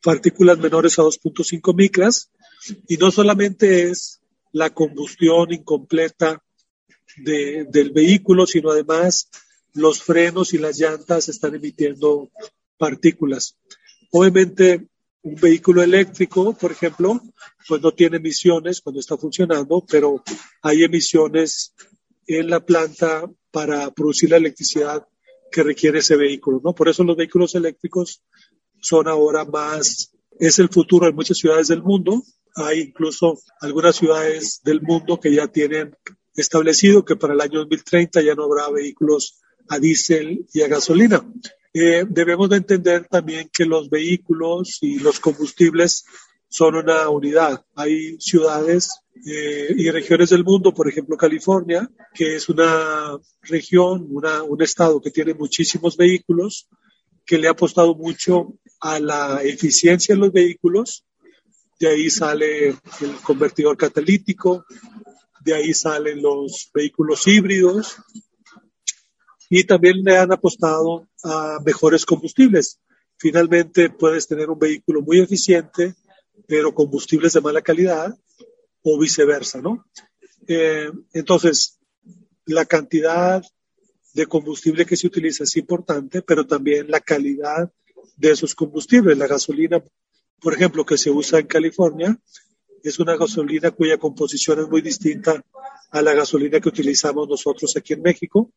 partículas 0.01 0.57
menores 0.57 0.97
a 0.99 1.03
2.5 1.03 1.75
micras 1.75 2.31
y 2.87 2.97
no 2.97 3.11
solamente 3.11 3.89
es 3.89 4.21
la 4.51 4.69
combustión 4.71 5.51
incompleta 5.53 6.43
de, 7.17 7.65
del 7.69 7.91
vehículo, 7.91 8.45
sino 8.45 8.71
además 8.71 9.29
los 9.73 10.01
frenos 10.01 10.53
y 10.53 10.57
las 10.57 10.77
llantas 10.77 11.29
están 11.29 11.55
emitiendo 11.55 12.29
partículas. 12.77 13.57
Obviamente, 14.11 14.87
un 15.23 15.35
vehículo 15.35 15.83
eléctrico, 15.83 16.53
por 16.53 16.71
ejemplo, 16.71 17.21
pues 17.67 17.81
no 17.81 17.91
tiene 17.91 18.17
emisiones 18.17 18.81
cuando 18.81 18.99
está 18.99 19.17
funcionando, 19.17 19.85
pero 19.87 20.23
hay 20.61 20.83
emisiones 20.83 21.73
en 22.27 22.49
la 22.49 22.59
planta 22.65 23.29
para 23.51 23.91
producir 23.91 24.29
la 24.31 24.37
electricidad 24.37 25.07
que 25.51 25.63
requiere 25.63 25.99
ese 25.99 26.15
vehículo, 26.15 26.61
¿no? 26.63 26.73
Por 26.73 26.89
eso 26.89 27.03
los 27.03 27.17
vehículos 27.17 27.55
eléctricos 27.55 28.23
son 28.79 29.07
ahora 29.07 29.45
más, 29.45 30.15
es 30.39 30.59
el 30.59 30.69
futuro 30.69 31.07
en 31.07 31.15
muchas 31.15 31.37
ciudades 31.37 31.67
del 31.67 31.83
mundo. 31.83 32.23
Hay 32.55 32.79
incluso 32.79 33.39
algunas 33.59 33.95
ciudades 33.95 34.61
del 34.63 34.81
mundo 34.81 35.19
que 35.19 35.33
ya 35.33 35.47
tienen 35.47 35.95
establecido 36.35 37.05
que 37.05 37.15
para 37.15 37.33
el 37.33 37.41
año 37.41 37.59
2030 37.59 38.21
ya 38.21 38.35
no 38.35 38.45
habrá 38.45 38.69
vehículos 38.69 39.39
a 39.69 39.79
diésel 39.79 40.45
y 40.53 40.61
a 40.61 40.67
gasolina. 40.67 41.25
Eh, 41.73 42.05
debemos 42.09 42.49
de 42.49 42.57
entender 42.57 43.07
también 43.07 43.49
que 43.53 43.65
los 43.65 43.89
vehículos 43.89 44.79
y 44.81 44.99
los 44.99 45.19
combustibles 45.19 46.05
son 46.51 46.75
una 46.75 47.07
unidad. 47.09 47.65
Hay 47.75 48.19
ciudades 48.19 48.89
eh, 49.25 49.73
y 49.73 49.89
regiones 49.89 50.31
del 50.31 50.43
mundo, 50.43 50.73
por 50.73 50.89
ejemplo 50.89 51.15
California, 51.15 51.89
que 52.13 52.35
es 52.35 52.49
una 52.49 53.17
región, 53.43 54.05
una, 54.09 54.43
un 54.43 54.61
estado 54.61 54.99
que 54.99 55.11
tiene 55.11 55.33
muchísimos 55.33 55.95
vehículos, 55.95 56.67
que 57.25 57.37
le 57.37 57.47
ha 57.47 57.51
apostado 57.51 57.95
mucho 57.95 58.53
a 58.81 58.99
la 58.99 59.41
eficiencia 59.43 60.13
de 60.13 60.19
los 60.19 60.33
vehículos. 60.33 61.05
De 61.79 61.87
ahí 61.87 62.09
sale 62.09 62.67
el 62.67 63.15
convertidor 63.23 63.77
catalítico, 63.77 64.65
de 65.45 65.53
ahí 65.53 65.73
salen 65.73 66.21
los 66.21 66.69
vehículos 66.73 67.25
híbridos 67.27 67.95
y 69.49 69.63
también 69.63 70.03
le 70.03 70.17
han 70.17 70.33
apostado 70.33 71.07
a 71.23 71.59
mejores 71.65 72.05
combustibles. 72.05 72.81
Finalmente 73.15 73.89
puedes 73.89 74.27
tener 74.27 74.49
un 74.49 74.59
vehículo 74.59 75.01
muy 75.01 75.21
eficiente, 75.21 75.95
pero 76.47 76.73
combustibles 76.73 77.33
de 77.33 77.41
mala 77.41 77.61
calidad 77.61 78.17
o 78.83 78.99
viceversa, 78.99 79.61
¿no? 79.61 79.85
Eh, 80.47 80.91
entonces, 81.13 81.79
la 82.45 82.65
cantidad 82.65 83.43
de 84.13 84.25
combustible 84.25 84.85
que 84.85 84.97
se 84.97 85.07
utiliza 85.07 85.43
es 85.43 85.55
importante, 85.57 86.21
pero 86.21 86.45
también 86.45 86.89
la 86.89 86.99
calidad 86.99 87.71
de 88.17 88.31
esos 88.31 88.55
combustibles. 88.55 89.17
La 89.17 89.27
gasolina, 89.27 89.83
por 90.41 90.53
ejemplo, 90.53 90.85
que 90.85 90.97
se 90.97 91.09
usa 91.09 91.39
en 91.39 91.47
California, 91.47 92.19
es 92.83 92.99
una 92.99 93.15
gasolina 93.15 93.71
cuya 93.71 93.97
composición 93.97 94.59
es 94.59 94.67
muy 94.67 94.81
distinta 94.81 95.41
a 95.91 96.01
la 96.01 96.13
gasolina 96.13 96.59
que 96.59 96.69
utilizamos 96.69 97.27
nosotros 97.27 97.75
aquí 97.77 97.93
en 97.93 98.01
México. 98.01 98.51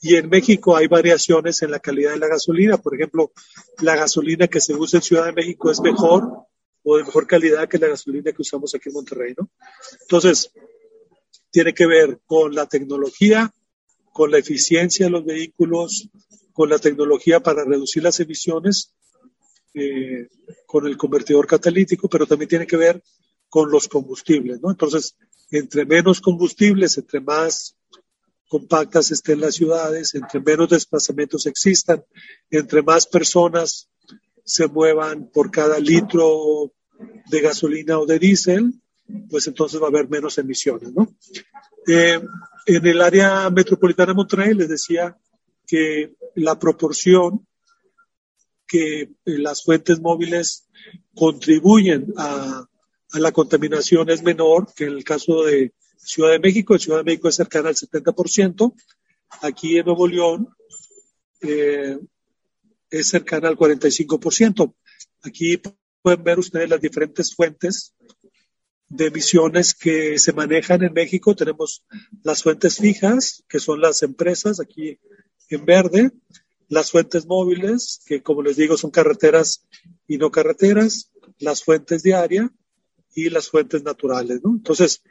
Y 0.00 0.16
en 0.16 0.28
México 0.28 0.76
hay 0.76 0.86
variaciones 0.86 1.62
en 1.62 1.70
la 1.70 1.80
calidad 1.80 2.12
de 2.12 2.18
la 2.18 2.28
gasolina. 2.28 2.76
Por 2.76 2.94
ejemplo, 2.94 3.32
la 3.80 3.96
gasolina 3.96 4.46
que 4.46 4.60
se 4.60 4.74
usa 4.74 4.98
en 4.98 5.02
Ciudad 5.02 5.26
de 5.26 5.32
México 5.32 5.70
es 5.70 5.80
mejor 5.80 6.46
o 6.88 6.96
de 6.96 7.02
mejor 7.02 7.26
calidad 7.26 7.68
que 7.68 7.78
la 7.78 7.88
gasolina 7.88 8.30
que 8.30 8.42
usamos 8.42 8.72
aquí 8.72 8.90
en 8.90 8.94
Monterrey, 8.94 9.34
¿no? 9.36 9.50
Entonces, 10.02 10.52
tiene 11.50 11.74
que 11.74 11.84
ver 11.84 12.20
con 12.24 12.54
la 12.54 12.66
tecnología, 12.66 13.52
con 14.12 14.30
la 14.30 14.38
eficiencia 14.38 15.06
de 15.06 15.10
los 15.10 15.24
vehículos, 15.24 16.08
con 16.52 16.70
la 16.70 16.78
tecnología 16.78 17.40
para 17.40 17.64
reducir 17.64 18.04
las 18.04 18.20
emisiones, 18.20 18.94
eh, 19.74 20.28
con 20.64 20.86
el 20.86 20.96
convertidor 20.96 21.48
catalítico, 21.48 22.08
pero 22.08 22.24
también 22.24 22.50
tiene 22.50 22.68
que 22.68 22.76
ver 22.76 23.02
con 23.48 23.68
los 23.68 23.88
combustibles, 23.88 24.60
¿no? 24.62 24.70
Entonces, 24.70 25.16
entre 25.50 25.86
menos 25.86 26.20
combustibles, 26.20 26.96
entre 26.98 27.20
más 27.20 27.76
compactas 28.48 29.10
estén 29.10 29.40
las 29.40 29.56
ciudades, 29.56 30.14
entre 30.14 30.38
menos 30.38 30.68
desplazamientos 30.68 31.46
existan, 31.46 32.04
entre 32.48 32.80
más 32.82 33.08
personas 33.08 33.88
se 34.44 34.68
muevan 34.68 35.28
por 35.32 35.50
cada 35.50 35.80
litro 35.80 36.72
de 37.30 37.40
gasolina 37.40 37.98
o 37.98 38.06
de 38.06 38.18
diésel, 38.18 38.72
pues 39.30 39.46
entonces 39.46 39.80
va 39.80 39.86
a 39.86 39.88
haber 39.88 40.08
menos 40.08 40.38
emisiones, 40.38 40.92
¿no? 40.92 41.14
Eh, 41.86 42.20
en 42.66 42.86
el 42.86 43.00
área 43.00 43.48
metropolitana 43.50 44.12
de 44.12 44.16
Monterrey 44.16 44.54
les 44.54 44.68
decía 44.68 45.16
que 45.66 46.16
la 46.34 46.58
proporción 46.58 47.46
que 48.66 49.12
las 49.24 49.62
fuentes 49.62 50.00
móviles 50.00 50.66
contribuyen 51.14 52.12
a 52.16 52.66
la 53.12 53.32
contaminación 53.32 54.10
es 54.10 54.22
menor 54.22 54.72
que 54.74 54.84
en 54.84 54.94
el 54.94 55.04
caso 55.04 55.44
de 55.44 55.72
Ciudad 56.06 56.30
de 56.30 56.38
México. 56.38 56.74
En 56.74 56.80
Ciudad 56.80 56.98
de 56.98 57.04
México 57.04 57.28
es 57.28 57.34
cercana 57.34 57.68
al 57.68 57.74
70%. 57.74 58.74
Aquí 59.42 59.78
en 59.78 59.86
Nuevo 59.86 60.06
León, 60.06 60.48
eh, 61.40 61.98
es 62.90 63.08
cercana 63.08 63.48
al 63.48 63.56
45%. 63.56 64.74
Aquí 65.22 65.60
pueden 66.06 66.22
ver 66.22 66.38
ustedes 66.38 66.70
las 66.70 66.80
diferentes 66.80 67.34
fuentes 67.34 67.92
de 68.88 69.06
emisiones 69.06 69.74
que 69.74 70.20
se 70.20 70.32
manejan 70.32 70.84
en 70.84 70.92
México. 70.92 71.34
Tenemos 71.34 71.84
las 72.22 72.44
fuentes 72.44 72.76
fijas, 72.76 73.42
que 73.48 73.58
son 73.58 73.80
las 73.80 74.04
empresas, 74.04 74.60
aquí 74.60 75.00
en 75.50 75.64
verde, 75.64 76.12
las 76.68 76.92
fuentes 76.92 77.26
móviles, 77.26 78.02
que 78.06 78.22
como 78.22 78.42
les 78.42 78.56
digo 78.56 78.76
son 78.76 78.92
carreteras 78.92 79.66
y 80.06 80.16
no 80.18 80.30
carreteras, 80.30 81.10
las 81.40 81.64
fuentes 81.64 82.06
área 82.14 82.52
y 83.12 83.28
las 83.28 83.48
fuentes 83.48 83.82
naturales. 83.82 84.38
¿no? 84.44 84.50
Entonces, 84.50 85.02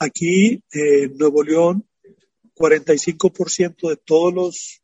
aquí 0.00 0.64
en 0.72 1.16
Nuevo 1.16 1.44
León, 1.44 1.86
45% 2.56 3.88
de 3.88 3.96
todos 3.96 4.34
los 4.34 4.82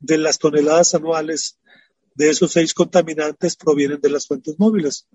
de 0.00 0.18
las 0.18 0.38
toneladas 0.38 0.94
anuales 0.94 1.57
de 2.18 2.30
esos 2.30 2.50
seis 2.50 2.74
contaminantes 2.74 3.54
provienen 3.54 4.00
de 4.00 4.10
las 4.10 4.26
fuentes 4.26 4.58
móviles. 4.58 5.06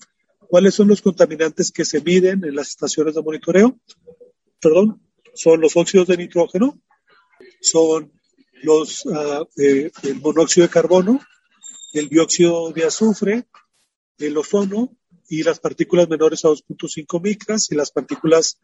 ¿Cuáles 0.48 0.74
son 0.74 0.88
los 0.88 1.02
contaminantes 1.02 1.70
que 1.70 1.84
se 1.84 2.00
miden 2.00 2.46
en 2.46 2.56
las 2.56 2.70
estaciones 2.70 3.16
de 3.16 3.22
monitoreo? 3.22 3.78
Perdón, 4.62 5.02
son 5.34 5.60
los 5.60 5.76
óxidos 5.76 6.08
de 6.08 6.16
nitrógeno, 6.16 6.82
son 7.60 8.14
los, 8.62 9.06
uh, 9.06 9.46
el 9.58 10.22
monóxido 10.22 10.66
de 10.66 10.72
carbono, 10.72 11.20
el 11.92 12.08
dióxido 12.08 12.72
de 12.72 12.86
azufre, 12.86 13.48
el 14.18 14.38
ozono 14.38 14.96
y 15.28 15.44
las 15.44 15.60
partículas 15.60 16.08
menores 16.08 16.46
a 16.46 16.50
2.5 16.50 17.22
micras 17.22 17.70
y 17.70 17.76
las 17.76 17.92
partículas 17.92 18.60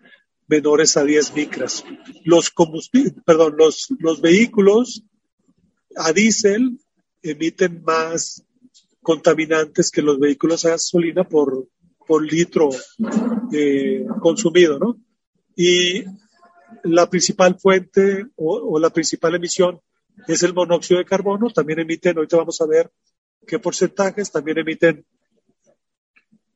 menores 0.47 0.95
a 0.95 1.03
10 1.03 1.33
micras. 1.33 1.83
Los 2.23 2.53
perdón, 3.25 3.55
los, 3.57 3.87
los 3.99 4.21
vehículos 4.21 5.03
a 5.97 6.13
diésel 6.13 6.79
emiten 7.21 7.83
más 7.83 8.43
contaminantes 9.01 9.91
que 9.91 10.01
los 10.01 10.19
vehículos 10.19 10.65
a 10.65 10.71
gasolina 10.71 11.23
por, 11.23 11.67
litro 12.21 12.69
eh, 13.53 14.03
consumido, 14.19 14.79
¿no? 14.79 14.97
Y 15.55 16.03
la 16.83 17.07
principal 17.07 17.59
fuente 17.59 18.25
o, 18.35 18.55
o, 18.55 18.79
la 18.79 18.89
principal 18.89 19.35
emisión 19.35 19.79
es 20.27 20.41
el 20.41 20.53
monóxido 20.53 20.97
de 20.97 21.05
carbono. 21.05 21.49
También 21.51 21.79
emiten, 21.79 22.17
ahorita 22.17 22.37
vamos 22.37 22.59
a 22.61 22.65
ver 22.65 22.91
qué 23.45 23.59
porcentajes, 23.59 24.31
también 24.31 24.57
emiten 24.57 25.05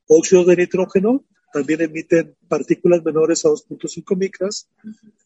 óxidos 0.08 0.46
de 0.46 0.56
nitrógeno, 0.56 1.24
también 1.52 1.82
emiten 1.82 2.36
partículas 2.48 3.04
menores 3.04 3.44
a 3.44 3.48
2.5 3.48 4.16
micras 4.16 4.68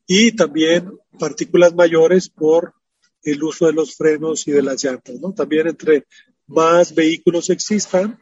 y 0.06 0.32
también 0.32 0.98
partículas 1.18 1.74
mayores 1.74 2.28
por 2.28 2.74
el 3.22 3.42
uso 3.42 3.66
de 3.66 3.72
los 3.72 3.94
frenos 3.94 4.46
y 4.48 4.52
de 4.52 4.62
las 4.62 4.82
llantas, 4.82 5.20
¿no? 5.20 5.32
También 5.32 5.68
entre 5.68 6.06
más 6.46 6.94
vehículos 6.94 7.50
existan, 7.50 8.18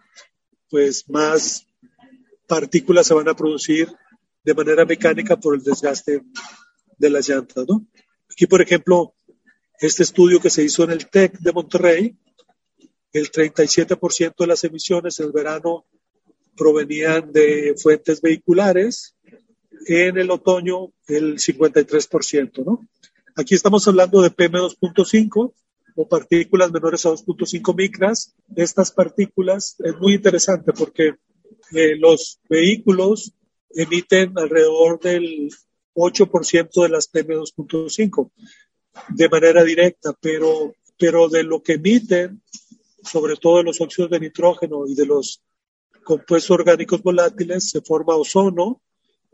pues 0.69 1.09
más 1.09 1.67
partículas 2.47 3.07
se 3.07 3.15
van 3.15 3.29
a 3.29 3.37
producir 3.37 3.89
de 4.43 4.55
manera 4.55 4.85
mecánica 4.85 5.37
por 5.37 5.55
el 5.55 5.63
desgaste 5.63 6.23
de 6.99 7.11
las 7.11 7.29
llantas, 7.29 7.65
¿no? 7.69 7.87
Aquí, 8.31 8.47
por 8.47 8.63
ejemplo, 8.63 9.15
este 9.81 10.03
estudio 10.03 10.41
que 10.41 10.51
se 10.51 10.63
hizo 10.63 10.85
en 10.85 10.91
el 10.91 11.09
TEC 11.09 11.39
de 11.39 11.53
Monterrey, 11.53 12.17
el 13.13 13.31
37% 13.31 14.35
de 14.39 14.47
las 14.47 14.65
emisiones 14.65 15.19
en 15.21 15.27
el 15.27 15.33
verano 15.33 15.87
provenían 16.57 17.33
de 17.33 17.75
fuentes 17.77 18.21
vehiculares, 18.21 19.17
en 19.87 20.19
el 20.19 20.31
otoño 20.31 20.93
el 21.07 21.39
53%, 21.39 22.65
¿no? 22.65 22.89
Aquí 23.38 23.55
estamos 23.55 23.87
hablando 23.87 24.22
de 24.22 24.31
PM2.5 24.31 25.53
o 25.96 26.09
partículas 26.09 26.72
menores 26.72 27.05
a 27.05 27.11
2.5 27.11 27.77
micras. 27.77 28.35
Estas 28.57 28.90
partículas 28.90 29.77
es 29.85 29.94
muy 29.99 30.14
interesante 30.14 30.72
porque 30.72 31.16
eh, 31.72 31.96
los 31.96 32.40
vehículos 32.49 33.35
emiten 33.68 34.33
alrededor 34.38 34.99
del 35.01 35.51
8% 35.94 36.83
de 36.83 36.88
las 36.88 37.12
PM2.5 37.12 38.31
de 39.11 39.29
manera 39.29 39.62
directa, 39.64 40.16
pero, 40.18 40.75
pero 40.99 41.29
de 41.29 41.42
lo 41.42 41.62
que 41.62 41.75
emiten, 41.75 42.40
sobre 43.03 43.37
todo 43.37 43.59
de 43.59 43.64
los 43.64 43.83
óxidos 43.83 44.12
de 44.12 44.20
nitrógeno 44.20 44.87
y 44.87 44.94
de 44.94 45.05
los 45.05 45.42
compuestos 46.05 46.53
orgánicos 46.53 47.03
volátiles, 47.03 47.68
se 47.68 47.83
forma 47.83 48.16
ozono, 48.16 48.81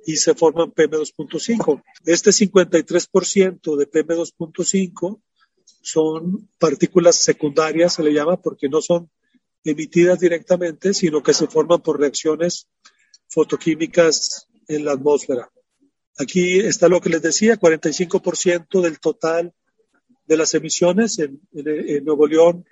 y 0.07 0.17
se 0.17 0.35
forman 0.35 0.73
PM2.5. 0.73 1.83
Este 2.05 2.31
53% 2.31 3.77
de 3.77 3.91
PM2.5 3.91 5.21
son 5.83 6.49
partículas 6.59 7.17
secundarias, 7.17 7.95
se 7.95 8.03
le 8.03 8.13
llama, 8.13 8.41
porque 8.41 8.69
no 8.69 8.81
son 8.81 9.11
emitidas 9.65 10.19
directamente, 10.21 10.95
sino 10.95 11.23
que 11.23 11.35
se 11.35 11.47
forman 11.47 11.81
por 11.81 12.01
reacciones 12.01 12.69
fotoquímicas 13.29 14.49
en 14.69 14.85
la 14.85 14.93
atmósfera. 14.93 15.51
Aquí 16.19 16.61
está 16.61 16.89
lo 16.89 17.01
que 17.01 17.11
les 17.11 17.23
decía, 17.23 17.59
45% 17.59 18.81
del 18.81 19.01
total 19.01 19.55
de 20.27 20.37
las 20.37 20.55
emisiones 20.55 21.19
en, 21.19 21.41
en, 21.53 22.05
Nuevo 22.05 22.27
León 22.27 22.65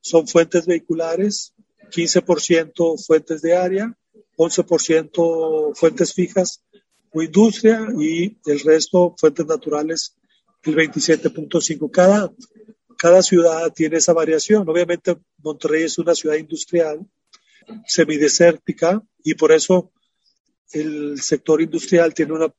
son 0.00 0.26
fuentes 0.26 0.66
vehiculares, 0.66 1.54
15% 1.90 3.04
fuentes 3.04 3.42
de 3.42 3.56
área, 3.56 3.96
11% 4.36 5.74
fuentes 5.74 6.14
fijas 6.14 6.64
o 7.12 7.22
industria 7.22 7.88
y 7.98 8.36
el 8.46 8.60
resto 8.60 9.14
fuentes 9.18 9.46
naturales, 9.46 10.16
el 10.64 10.76
27.5. 10.76 11.90
Cada, 11.90 12.32
cada 12.98 13.22
ciudad 13.22 13.72
tiene 13.72 13.98
esa 13.98 14.12
variación. 14.12 14.68
Obviamente 14.68 15.16
Monterrey 15.38 15.84
es 15.84 15.98
una 15.98 16.14
ciudad 16.14 16.36
industrial, 16.36 17.06
semidesértica, 17.86 19.02
y 19.22 19.34
por 19.34 19.52
eso 19.52 19.92
el 20.72 21.20
sector 21.20 21.62
industrial 21.62 22.14
tiene 22.14 22.32
una 22.32 22.52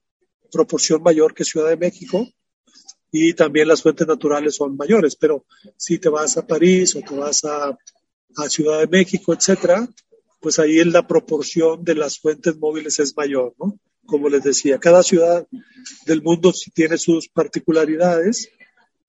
proporción 0.52 1.04
mayor 1.04 1.34
que 1.34 1.44
Ciudad 1.44 1.70
de 1.70 1.78
México 1.78 2.28
y 3.12 3.34
también 3.34 3.68
las 3.68 3.82
fuentes 3.82 4.08
naturales 4.08 4.56
son 4.56 4.76
mayores. 4.76 5.16
Pero 5.16 5.46
si 5.76 6.00
te 6.00 6.10
vas 6.10 6.38
a 6.38 6.46
París 6.46 6.96
o 6.96 7.02
te 7.02 7.16
vas 7.16 7.44
a, 7.46 7.70
a 7.70 8.50
Ciudad 8.50 8.80
de 8.80 8.88
México, 8.88 9.34
etcétera, 9.34 9.88
pues 10.40 10.60
ahí 10.60 10.84
la 10.84 11.08
proporción 11.08 11.84
de 11.84 11.96
las 11.96 12.20
fuentes 12.20 12.58
móviles 12.58 13.00
es 13.00 13.16
mayor, 13.16 13.54
¿no? 13.60 13.80
Como 14.08 14.30
les 14.30 14.44
decía, 14.44 14.80
cada 14.80 15.04
ciudad 15.04 15.46
del 16.06 16.24
mundo 16.24 16.52
tiene 16.74 16.98
sus 16.98 17.30
particularidades, 17.30 18.50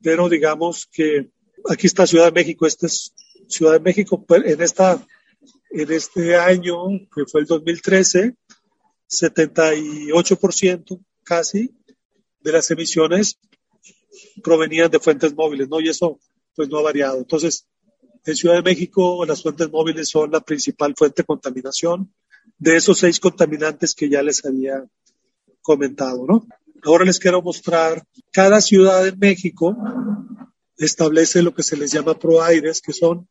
pero 0.02 0.28
digamos 0.28 0.86
que 0.92 1.30
aquí 1.70 1.86
está 1.86 2.06
Ciudad 2.06 2.26
de 2.26 2.32
México, 2.32 2.66
esta 2.66 2.86
es 2.86 3.14
Ciudad 3.48 3.72
de 3.72 3.80
México, 3.80 4.24
en, 4.28 4.60
en 5.70 5.92
este 5.92 6.36
año, 6.36 6.76
que 7.14 7.24
fue 7.26 7.40
el 7.40 7.46
2013, 7.46 8.34
78% 9.08 11.00
casi 11.24 11.70
de 12.40 12.52
las 12.52 12.70
emisiones 12.70 13.38
provenían 14.42 14.90
de 14.90 14.98
fuentes 14.98 15.34
móviles, 15.34 15.68
¿no? 15.68 15.80
Y 15.80 15.88
eso 15.88 16.18
pues 16.54 16.68
no 16.68 16.78
ha 16.78 16.82
variado. 16.82 17.18
Entonces, 17.18 17.66
en 18.24 18.36
Ciudad 18.36 18.56
de 18.56 18.62
México 18.62 19.24
las 19.24 19.42
fuentes 19.42 19.70
móviles 19.70 20.08
son 20.10 20.30
la 20.30 20.40
principal 20.40 20.94
fuente 20.96 21.22
de 21.22 21.26
contaminación 21.26 22.12
de 22.58 22.76
esos 22.76 22.98
seis 22.98 23.20
contaminantes 23.20 23.94
que 23.94 24.08
ya 24.08 24.22
les 24.22 24.44
había 24.44 24.84
comentado, 25.60 26.26
¿no? 26.26 26.46
Ahora 26.84 27.04
les 27.04 27.18
quiero 27.18 27.42
mostrar, 27.42 28.04
cada 28.32 28.60
ciudad 28.60 29.06
en 29.06 29.18
México 29.18 29.76
establece 30.76 31.42
lo 31.42 31.52
que 31.52 31.62
se 31.62 31.76
les 31.76 31.92
llama 31.92 32.18
ProAires, 32.18 32.80
que 32.80 32.92
son 32.92 33.28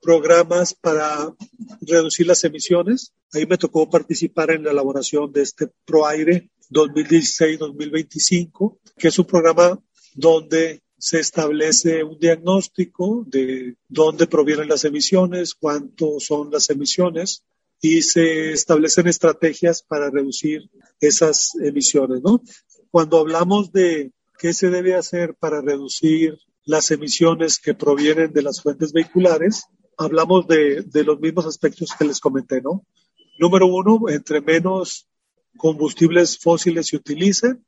programas 0.00 0.74
para 0.74 1.32
reducir 1.80 2.26
las 2.26 2.42
emisiones. 2.44 3.12
Ahí 3.32 3.46
me 3.46 3.58
tocó 3.58 3.90
participar 3.90 4.50
en 4.50 4.64
la 4.64 4.70
elaboración 4.70 5.32
de 5.32 5.42
este 5.42 5.68
ProAire 5.84 6.50
2016-2025, 6.70 8.78
que 8.96 9.08
es 9.08 9.18
un 9.18 9.26
programa 9.26 9.78
donde 10.14 10.82
se 10.98 11.20
establece 11.20 12.02
un 12.02 12.18
diagnóstico 12.18 13.24
de 13.26 13.76
dónde 13.88 14.26
provienen 14.26 14.68
las 14.68 14.84
emisiones, 14.84 15.54
cuánto 15.54 16.18
son 16.20 16.50
las 16.50 16.70
emisiones, 16.70 17.44
y 17.80 18.02
se 18.02 18.52
establecen 18.52 19.06
estrategias 19.06 19.82
para 19.82 20.10
reducir 20.10 20.70
esas 21.00 21.54
emisiones, 21.62 22.22
¿no? 22.22 22.42
Cuando 22.90 23.18
hablamos 23.18 23.72
de 23.72 24.12
qué 24.38 24.52
se 24.52 24.70
debe 24.70 24.94
hacer 24.94 25.34
para 25.34 25.60
reducir 25.60 26.38
las 26.64 26.90
emisiones 26.90 27.58
que 27.58 27.74
provienen 27.74 28.32
de 28.32 28.42
las 28.42 28.60
fuentes 28.60 28.92
vehiculares, 28.92 29.64
hablamos 29.96 30.46
de, 30.46 30.84
los 31.04 31.20
mismos 31.20 31.46
aspectos 31.46 31.90
que 31.98 32.04
les 32.04 32.20
comenté, 32.20 32.60
¿no? 32.60 32.84
Número 33.38 33.66
uno, 33.66 34.08
entre 34.08 34.40
menos 34.40 35.08
combustibles 35.56 36.38
fósiles 36.38 36.88
se 36.88 36.96
utilicen, 36.96 37.64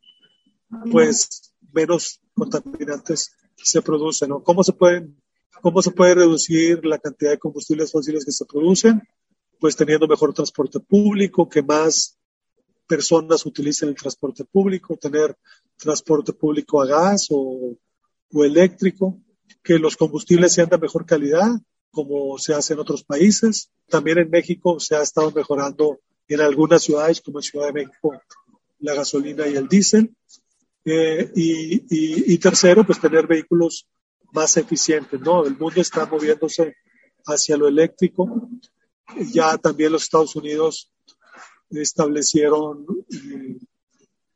pues 0.91 1.55
menos 1.73 2.21
contaminantes 2.35 3.33
se 3.57 3.83
producen. 3.83 4.31
¿Cómo 4.43 4.65
se 4.65 4.73
pueden, 4.73 5.21
cómo 5.63 5.83
se 5.83 5.91
puede 5.91 6.15
reducir 6.15 6.85
la 6.85 6.99
cantidad 6.99 7.31
de 7.31 7.39
combustibles 7.39 7.93
fósiles 7.93 8.25
que 8.25 8.33
se 8.33 8.45
producen? 8.45 9.03
Pues 9.59 9.77
teniendo 9.77 10.07
mejor 10.07 10.35
transporte 10.35 10.81
público, 10.81 11.49
que 11.49 11.63
más 11.63 12.17
personas 12.87 13.45
utilicen 13.45 13.91
el 13.91 13.95
transporte 13.95 14.45
público, 14.45 14.97
tener 14.97 15.37
transporte 15.77 16.33
público 16.33 16.81
a 16.83 16.87
gas 16.87 17.29
o, 17.31 17.77
o 18.33 18.45
eléctrico, 18.45 19.21
que 19.63 19.79
los 19.79 19.97
combustibles 19.97 20.53
sean 20.53 20.69
de 20.69 20.79
mejor 20.79 21.05
calidad, 21.05 21.51
como 21.91 22.39
se 22.39 22.55
hace 22.55 22.75
en 22.75 22.81
otros 22.81 23.05
países. 23.05 23.71
También 23.89 24.19
en 24.19 24.31
México 24.31 24.81
se 24.81 24.97
ha 24.97 25.03
estado 25.03 25.31
mejorando 25.33 26.01
en 26.29 26.41
algunas 26.41 26.83
ciudades, 26.83 27.21
como 27.21 27.39
en 27.39 27.43
Ciudad 27.43 27.67
de 27.67 27.73
México, 27.73 28.13
la 28.81 28.95
gasolina 28.95 29.47
y 29.47 29.57
el 29.57 29.69
diésel. 29.69 30.15
Eh, 30.85 31.31
y, 31.35 31.75
y, 31.75 32.35
y, 32.35 32.39
tercero, 32.39 32.85
pues 32.85 33.01
tener 33.01 33.27
vehículos 33.27 33.87
más 34.33 34.57
eficientes, 34.57 35.21
¿no? 35.21 35.45
El 35.45 35.57
mundo 35.57 35.81
está 35.81 36.07
moviéndose 36.07 36.77
hacia 37.27 37.57
lo 37.57 37.69
eléctrico. 37.69 38.49
Ya 39.33 39.57
también 39.59 39.93
los 39.93 40.03
Estados 40.03 40.37
Unidos 40.37 40.91
establecieron 41.71 42.87
eh, 43.11 43.59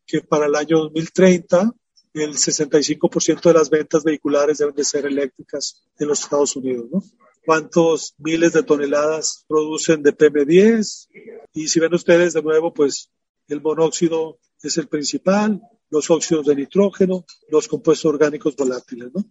que 0.06 0.20
para 0.20 0.46
el 0.46 0.54
año 0.54 0.78
2030 0.78 1.72
el 2.14 2.34
65% 2.34 3.42
de 3.42 3.54
las 3.54 3.70
ventas 3.70 4.04
vehiculares 4.04 4.58
deben 4.58 4.74
de 4.74 4.84
ser 4.84 5.06
eléctricas 5.06 5.82
en 5.98 6.08
los 6.08 6.20
Estados 6.20 6.56
Unidos, 6.56 6.86
¿no? 6.90 7.02
¿Cuántos 7.44 8.14
miles 8.18 8.52
de 8.52 8.62
toneladas 8.62 9.44
producen 9.48 10.02
de 10.02 10.16
PM10? 10.16 11.08
Y 11.54 11.68
si 11.68 11.80
ven 11.80 11.94
ustedes 11.94 12.34
de 12.34 12.42
nuevo, 12.42 12.72
pues 12.72 13.10
el 13.48 13.60
monóxido 13.60 14.38
es 14.62 14.76
el 14.78 14.88
principal, 14.88 15.60
los 15.90 16.08
óxidos 16.10 16.46
de 16.46 16.54
nitrógeno, 16.54 17.24
los 17.48 17.66
compuestos 17.66 18.04
orgánicos 18.04 18.54
volátiles, 18.54 19.10
¿no? 19.12 19.24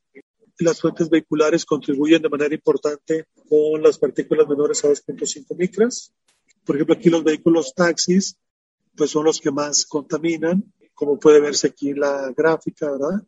Las 0.64 0.82
fuentes 0.82 1.10
vehiculares 1.10 1.66
contribuyen 1.66 2.22
de 2.22 2.30
manera 2.30 2.54
importante 2.54 3.26
con 3.48 3.82
las 3.82 3.98
partículas 3.98 4.48
menores 4.48 4.84
a 4.84 4.90
2.5 4.90 5.58
micras. 5.58 6.14
Por 6.66 6.76
ejemplo, 6.76 6.96
aquí 6.96 7.10
los 7.10 7.24
vehículos 7.24 7.74
taxis, 7.76 8.38
pues 8.96 9.12
son 9.12 9.26
los 9.26 9.40
que 9.40 9.52
más 9.52 9.86
contaminan, 9.86 10.64
como 10.94 11.20
puede 11.20 11.40
verse 11.40 11.68
aquí 11.68 11.90
en 11.90 12.00
la 12.00 12.32
gráfica, 12.36 12.92
¿verdad? 12.92 13.24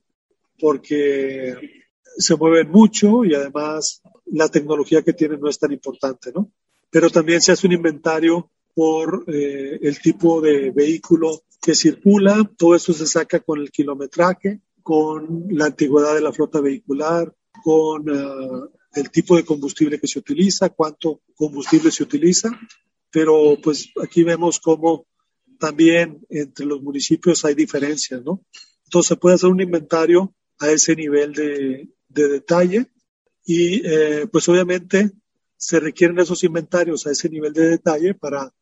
Porque 0.60 1.84
se 2.18 2.36
mueven 2.36 2.70
mucho 2.70 3.26
y 3.26 3.34
además 3.34 4.02
la 4.26 4.48
tecnología 4.50 5.02
que 5.02 5.14
tienen 5.14 5.40
no 5.40 5.50
es 5.50 5.58
tan 5.58 5.72
importante, 5.72 6.32
¿no? 6.34 6.52
Pero 6.90 7.10
también 7.10 7.42
se 7.42 7.52
hace 7.52 7.66
un 7.68 7.74
inventario 7.74 8.50
por 8.76 9.24
eh, 9.28 9.80
el 9.82 10.00
tipo 10.00 10.42
de 10.42 10.72
vehículo 10.72 11.44
que 11.62 11.76
circula, 11.76 12.50
todo 12.58 12.76
eso 12.76 12.94
se 12.94 13.08
saca 13.08 13.40
con 13.40 13.60
el 13.60 13.72
kilometraje, 13.72 14.60
con 14.84 15.48
la 15.50 15.66
antigüedad 15.66 16.14
de 16.14 16.22
la 16.22 16.34
flota 16.34 16.62
vehicular, 16.62 17.34
con 17.64 18.10
uh, 18.10 18.70
el 18.94 19.10
tipo 19.10 19.36
de 19.36 19.46
combustible 19.46 20.00
que 20.00 20.08
se 20.08 20.20
utiliza, 20.20 20.70
cuánto 20.70 21.22
combustible 21.36 21.92
se 21.92 22.04
utiliza, 22.04 22.50
pero 23.10 23.58
pues 23.62 23.90
aquí 24.02 24.24
vemos 24.24 24.60
cómo 24.60 25.08
también 25.58 26.26
entre 26.30 26.66
los 26.66 26.82
municipios 26.82 27.46
hay 27.46 27.56
diferencias, 27.56 28.24
¿no? 28.24 28.46
Entonces 28.84 29.08
se 29.08 29.16
puede 29.16 29.36
hacer 29.36 29.50
un 29.50 29.62
inventario 29.62 30.36
a 30.60 30.70
ese 30.70 30.96
nivel 30.96 31.34
de, 31.34 31.90
de 32.10 32.28
detalle 32.28 32.88
y 33.46 33.82
eh, 33.86 34.28
pues 34.32 34.48
obviamente 34.50 35.12
se 35.58 35.80
requieren 35.80 36.20
esos 36.20 36.44
inventarios 36.44 37.08
a 37.08 37.12
ese 37.12 37.30
nivel 37.30 37.54
de 37.54 37.70
detalle 37.70 38.14
para 38.14 38.54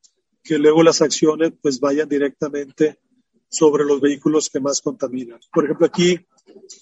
que 0.44 0.58
luego 0.58 0.84
las 0.84 1.02
acciones 1.02 1.54
pues 1.62 1.80
vayan 1.80 2.08
directamente 2.08 3.00
sobre 3.52 3.84
los 3.84 4.00
vehículos 4.00 4.50
que 4.50 4.62
más 4.62 4.82
contaminan. 4.82 5.40
Por 5.54 5.66
ejemplo, 5.66 5.86
aquí 5.86 6.18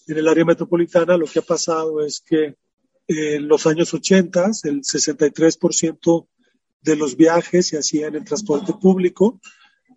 en 0.08 0.18
el 0.18 0.28
área 0.28 0.46
metropolitana 0.46 1.18
lo 1.18 1.26
que 1.26 1.40
ha 1.40 1.42
pasado 1.42 2.06
es 2.06 2.22
que 2.22 2.56
en 3.08 3.48
los 3.48 3.66
años 3.66 3.92
80 3.92 4.52
el 4.66 4.82
63% 4.82 6.28
de 6.82 6.96
los 6.96 7.18
viajes 7.18 7.68
se 7.68 7.80
hacían 7.80 8.16
en 8.16 8.24
transporte 8.24 8.74
público 8.80 9.42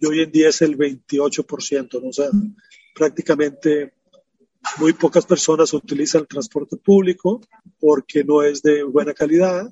y 0.00 0.06
hoy 0.06 0.20
en 0.22 0.32
día 0.32 0.48
es 0.48 0.62
el 0.62 0.78
28%, 0.78 2.02
¿no? 2.02 2.08
o 2.08 2.12
sea, 2.12 2.30
prácticamente 2.94 3.92
muy 4.78 4.94
pocas 4.94 5.26
personas 5.26 5.74
utilizan 5.74 6.22
el 6.22 6.28
transporte 6.28 6.78
público 6.78 7.42
porque 7.78 8.24
no 8.24 8.42
es 8.42 8.62
de 8.62 8.82
buena 8.82 9.12
calidad 9.12 9.70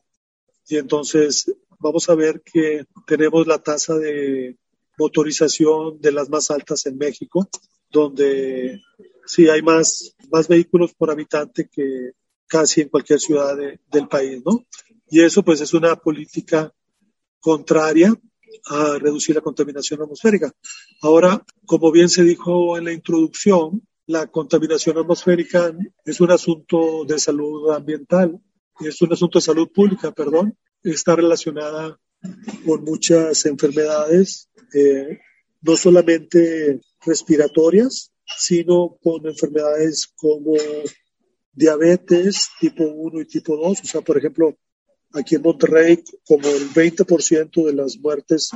y 0.69 0.77
entonces 0.77 1.51
vamos 1.79 2.11
a 2.11 2.15
ver 2.15 2.43
que 2.43 2.85
tenemos 3.07 3.47
la 3.47 3.59
tasa 3.59 3.95
de 3.97 4.59
motorización 5.01 6.01
de 6.01 6.13
las 6.13 6.29
más 6.29 6.51
altas 6.51 6.85
en 6.87 6.99
México, 6.99 7.49
donde 7.91 8.81
sí 9.27 9.49
hay 9.49 9.63
más, 9.63 10.15
más 10.31 10.47
vehículos 10.47 10.93
por 10.95 11.11
habitante 11.11 11.69
que 11.73 12.13
casi 12.47 12.83
en 12.83 12.89
cualquier 12.89 13.19
ciudad 13.19 13.57
de, 13.57 13.81
del 13.91 14.09
país, 14.09 14.43
¿no? 14.45 14.67
Y 15.09 15.23
eso 15.23 15.43
pues 15.43 15.61
es 15.61 15.73
una 15.73 15.97
política 15.97 16.73
contraria 17.41 18.15
a 18.67 18.99
reducir 18.99 19.35
la 19.35 19.41
contaminación 19.41 20.03
atmosférica. 20.03 20.53
Ahora, 21.01 21.43
como 21.65 21.91
bien 21.91 22.09
se 22.09 22.23
dijo 22.23 22.77
en 22.77 22.85
la 22.85 22.93
introducción, 22.93 23.83
la 24.07 24.27
contaminación 24.27 24.99
atmosférica 24.99 25.73
es 26.05 26.21
un 26.21 26.31
asunto 26.31 27.05
de 27.07 27.19
salud 27.19 27.71
ambiental, 27.71 28.39
es 28.81 29.01
un 29.01 29.13
asunto 29.13 29.39
de 29.39 29.45
salud 29.45 29.69
pública, 29.73 30.13
perdón, 30.13 30.57
está 30.83 31.17
relacionada 31.17 31.99
con 32.67 32.85
muchas 32.85 33.47
enfermedades, 33.47 34.50
eh, 34.75 35.19
no 35.63 35.77
solamente 35.77 36.81
respiratorias, 37.05 38.13
sino 38.25 38.97
con 39.03 39.27
enfermedades 39.27 40.13
como 40.17 40.55
diabetes 41.53 42.49
tipo 42.61 42.85
1 42.85 43.21
y 43.21 43.27
tipo 43.27 43.57
2. 43.57 43.81
O 43.81 43.85
sea, 43.85 44.01
por 44.01 44.19
ejemplo, 44.19 44.57
aquí 45.13 45.35
en 45.37 45.43
Monterrey, 45.43 46.03
como 46.27 46.49
el 46.49 46.69
20% 46.71 47.67
de 47.67 47.73
las 47.73 47.99
muertes 47.99 48.51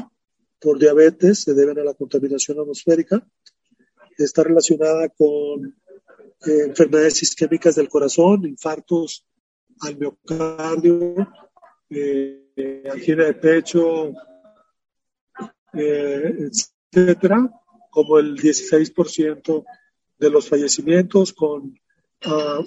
por 0.60 0.78
diabetes 0.78 1.42
se 1.42 1.54
deben 1.54 1.78
a 1.78 1.84
la 1.84 1.94
contaminación 1.94 2.58
atmosférica. 2.58 3.26
Está 4.16 4.44
relacionada 4.44 5.08
con 5.10 5.76
eh, 6.46 6.64
enfermedades 6.68 7.22
isquémicas 7.22 7.74
del 7.74 7.88
corazón, 7.88 8.46
infartos 8.46 9.26
al 9.80 9.98
miocardio, 9.98 11.28
eh, 11.90 12.84
angina 12.90 13.24
de 13.24 13.34
pecho, 13.34 14.12
eh, 15.76 16.50
etcétera, 16.92 17.50
como 17.90 18.18
el 18.18 18.36
16% 18.36 19.64
de 20.18 20.30
los 20.30 20.48
fallecimientos 20.48 21.32
con 21.32 21.78
uh, 22.26 22.64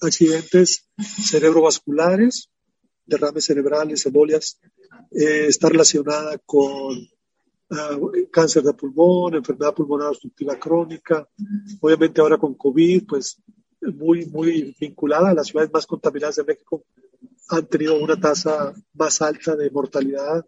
accidentes 0.00 0.88
cerebrovasculares, 0.98 2.50
derrames 3.04 3.44
cerebrales, 3.44 4.06
embolias, 4.06 4.60
eh, 5.10 5.46
está 5.48 5.68
relacionada 5.68 6.38
con 6.38 6.96
uh, 6.96 8.10
cáncer 8.30 8.62
de 8.62 8.74
pulmón, 8.74 9.34
enfermedad 9.34 9.74
pulmonar 9.74 10.08
obstructiva 10.08 10.58
crónica, 10.58 11.28
obviamente 11.80 12.20
ahora 12.20 12.38
con 12.38 12.54
COVID, 12.54 13.06
pues 13.06 13.42
muy, 13.80 14.26
muy 14.26 14.74
vinculada 14.80 15.30
a 15.30 15.34
las 15.34 15.48
ciudades 15.48 15.72
más 15.72 15.86
contaminadas 15.86 16.36
de 16.36 16.44
México, 16.44 16.84
han 17.50 17.66
tenido 17.66 17.98
una 18.02 18.18
tasa 18.18 18.72
más 18.94 19.20
alta 19.20 19.54
de 19.54 19.70
mortalidad 19.70 20.46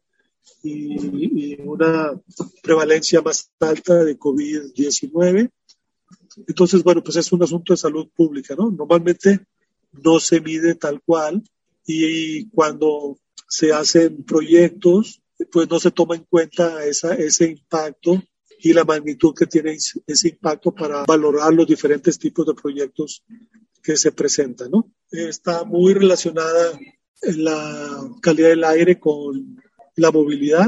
y, 0.63 1.53
y 1.53 1.61
una 1.63 2.21
prevalencia 2.63 3.21
más 3.23 3.51
alta 3.61 4.05
de 4.05 4.19
COVID-19. 4.19 5.51
Entonces, 6.47 6.83
bueno, 6.83 7.03
pues 7.03 7.17
es 7.17 7.33
un 7.33 7.43
asunto 7.43 7.73
de 7.73 7.79
salud 7.79 8.09
pública, 8.15 8.55
¿no? 8.57 8.71
Normalmente 8.71 9.47
no 9.93 10.21
se 10.21 10.41
mide 10.41 10.75
tal 10.75 11.01
cual 11.03 11.43
y 11.87 12.49
cuando 12.51 13.19
se 13.49 13.73
hacen 13.73 14.25
proyectos, 14.25 15.23
pues 15.51 15.69
no 15.69 15.79
se 15.79 15.91
toma 15.91 16.17
en 16.17 16.25
cuenta 16.25 16.85
esa, 16.85 17.15
ese 17.15 17.51
impacto 17.51 18.23
y 18.59 18.73
la 18.73 18.85
magnitud 18.85 19.35
que 19.35 19.47
tiene 19.47 19.77
ese 20.07 20.29
impacto 20.29 20.75
para 20.75 21.05
valorar 21.05 21.53
los 21.53 21.67
diferentes 21.67 22.19
tipos 22.19 22.47
de 22.47 22.55
proyectos 22.55 23.23
que 23.83 23.97
se 23.97 24.13
presentan, 24.13 24.71
¿no? 24.71 24.91
Está 25.11 25.65
muy 25.65 25.95
relacionada 25.95 26.79
la 27.23 28.11
calidad 28.21 28.49
del 28.49 28.65
aire 28.65 28.99
con 28.99 29.63
la 29.97 30.11
movilidad, 30.11 30.67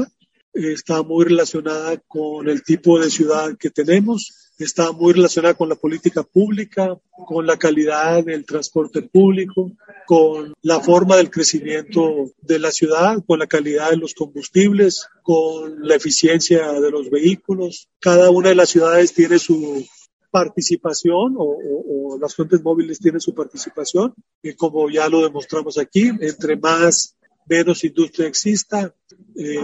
está 0.53 1.03
muy 1.03 1.25
relacionada 1.25 1.97
con 2.07 2.49
el 2.49 2.63
tipo 2.63 2.99
de 2.99 3.09
ciudad 3.09 3.55
que 3.57 3.69
tenemos, 3.69 4.51
está 4.57 4.91
muy 4.91 5.13
relacionada 5.13 5.53
con 5.53 5.69
la 5.69 5.75
política 5.75 6.23
pública, 6.23 6.97
con 7.27 7.45
la 7.45 7.57
calidad 7.57 8.23
del 8.23 8.45
transporte 8.45 9.03
público, 9.03 9.71
con 10.05 10.53
la 10.63 10.79
forma 10.79 11.15
del 11.15 11.29
crecimiento 11.29 12.31
de 12.41 12.59
la 12.59 12.71
ciudad, 12.71 13.23
con 13.25 13.39
la 13.39 13.47
calidad 13.47 13.91
de 13.91 13.97
los 13.97 14.13
combustibles, 14.13 15.07
con 15.21 15.87
la 15.87 15.95
eficiencia 15.95 16.73
de 16.73 16.91
los 16.91 17.09
vehículos. 17.09 17.87
Cada 17.99 18.31
una 18.31 18.49
de 18.49 18.55
las 18.55 18.69
ciudades 18.69 19.13
tiene 19.13 19.39
su 19.39 19.85
participación 20.31 21.35
o, 21.37 21.43
o, 21.43 22.15
o 22.15 22.19
las 22.19 22.35
fuentes 22.35 22.61
móviles 22.61 22.99
tienen 22.99 23.21
su 23.21 23.33
participación 23.33 24.13
y 24.43 24.53
como 24.53 24.89
ya 24.89 25.09
lo 25.09 25.23
demostramos 25.23 25.77
aquí, 25.77 26.11
entre 26.19 26.57
más 26.57 27.15
menos 27.49 27.83
industria 27.83 28.27
exista, 28.27 28.93
eh, 29.35 29.55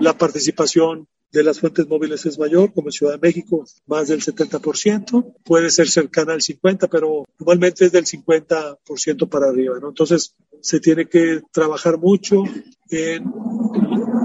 la 0.00 0.16
participación 0.16 1.08
de 1.30 1.42
las 1.42 1.60
fuentes 1.60 1.86
móviles 1.86 2.24
es 2.24 2.38
mayor, 2.38 2.72
como 2.72 2.88
en 2.88 2.92
Ciudad 2.92 3.12
de 3.14 3.26
México, 3.26 3.66
más 3.86 4.08
del 4.08 4.22
70%, 4.22 5.34
puede 5.44 5.70
ser 5.70 5.88
cercana 5.88 6.32
al 6.32 6.40
50%, 6.40 6.88
pero 6.90 7.24
normalmente 7.38 7.84
es 7.84 7.92
del 7.92 8.06
50% 8.06 9.28
para 9.28 9.48
arriba. 9.48 9.76
Entonces, 9.82 10.34
se 10.62 10.80
tiene 10.80 11.06
que 11.06 11.42
trabajar 11.52 11.98
mucho 11.98 12.44
en 12.88 13.24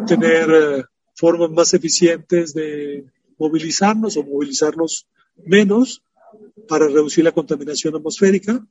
tener 0.08 0.50
eh, 0.52 0.84
formas 1.16 1.50
más 1.50 1.74
eficientes 1.74 2.54
de 2.54 3.06
movilizarnos 3.38 4.16
o 4.16 4.24
movilizarnos 4.24 5.08
menos 5.46 6.04
para 6.68 6.88
reducir 6.88 7.24
la 7.24 7.32
contaminación 7.32 7.96
atmosférica, 7.96 8.66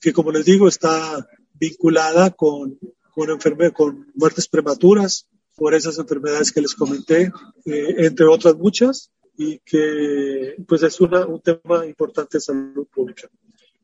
que 0.00 0.12
como 0.12 0.32
les 0.32 0.44
digo 0.44 0.68
está 0.68 1.26
vinculada 1.54 2.30
con, 2.30 2.78
con, 3.16 3.30
enferme, 3.30 3.70
con 3.72 4.06
muertes 4.14 4.46
prematuras 4.46 5.26
por 5.56 5.74
esas 5.74 5.98
enfermedades 5.98 6.52
que 6.52 6.60
les 6.60 6.74
comenté, 6.74 7.32
eh, 7.64 7.94
entre 7.96 8.26
otras 8.26 8.54
muchas, 8.56 9.10
y 9.38 9.58
que 9.60 10.54
pues 10.68 10.82
es 10.82 11.00
una, 11.00 11.24
un 11.24 11.40
tema 11.40 11.86
importante 11.86 12.36
de 12.36 12.42
salud 12.42 12.86
pública. 12.94 13.26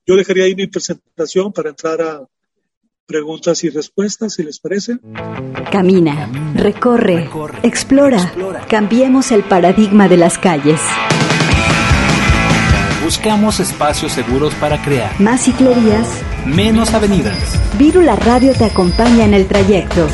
Yo 0.06 0.16
dejaría 0.16 0.44
ahí 0.44 0.54
mi 0.54 0.66
presentación 0.66 1.50
para 1.50 1.70
entrar 1.70 2.02
a 2.02 2.28
preguntas 3.06 3.64
y 3.64 3.70
respuestas, 3.70 4.34
si 4.34 4.42
les 4.42 4.60
parece. 4.60 4.98
Camina, 5.70 6.54
recorre, 6.54 7.30
explora, 7.62 8.34
cambiemos 8.68 9.32
el 9.32 9.44
paradigma 9.44 10.08
de 10.08 10.18
las 10.18 10.36
calles. 10.36 10.80
Buscamos 13.02 13.60
espacios 13.60 14.12
seguros 14.12 14.54
para 14.54 14.82
crear 14.82 15.20
Más 15.20 15.44
ciclerías, 15.44 16.08
menos 16.46 16.92
avenidas. 16.94 17.36
Virula 17.78 18.16
Radio 18.16 18.52
te 18.54 18.64
acompaña 18.64 19.24
en 19.24 19.34
el 19.34 19.46
trayecto. 19.46 20.06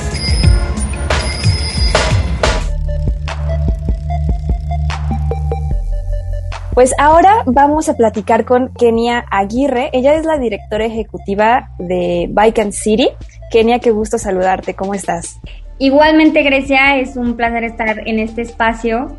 Pues 6.75 6.95
ahora 6.97 7.43
vamos 7.47 7.89
a 7.89 7.97
platicar 7.97 8.45
con 8.45 8.73
Kenia 8.73 9.25
Aguirre. 9.31 9.91
Ella 9.93 10.15
es 10.15 10.25
la 10.25 10.39
directora 10.39 10.85
ejecutiva 10.85 11.71
de 11.79 12.29
Bike 12.31 12.61
and 12.61 12.73
City. 12.73 13.09
Kenia, 13.51 13.81
qué 13.81 13.91
gusto 13.91 14.17
saludarte. 14.17 14.75
¿Cómo 14.75 14.95
estás? 14.95 15.41
Igualmente, 15.79 16.43
Grecia, 16.45 16.99
es 16.99 17.17
un 17.17 17.35
placer 17.35 17.65
estar 17.65 18.07
en 18.07 18.21
este 18.21 18.43
espacio. 18.43 19.17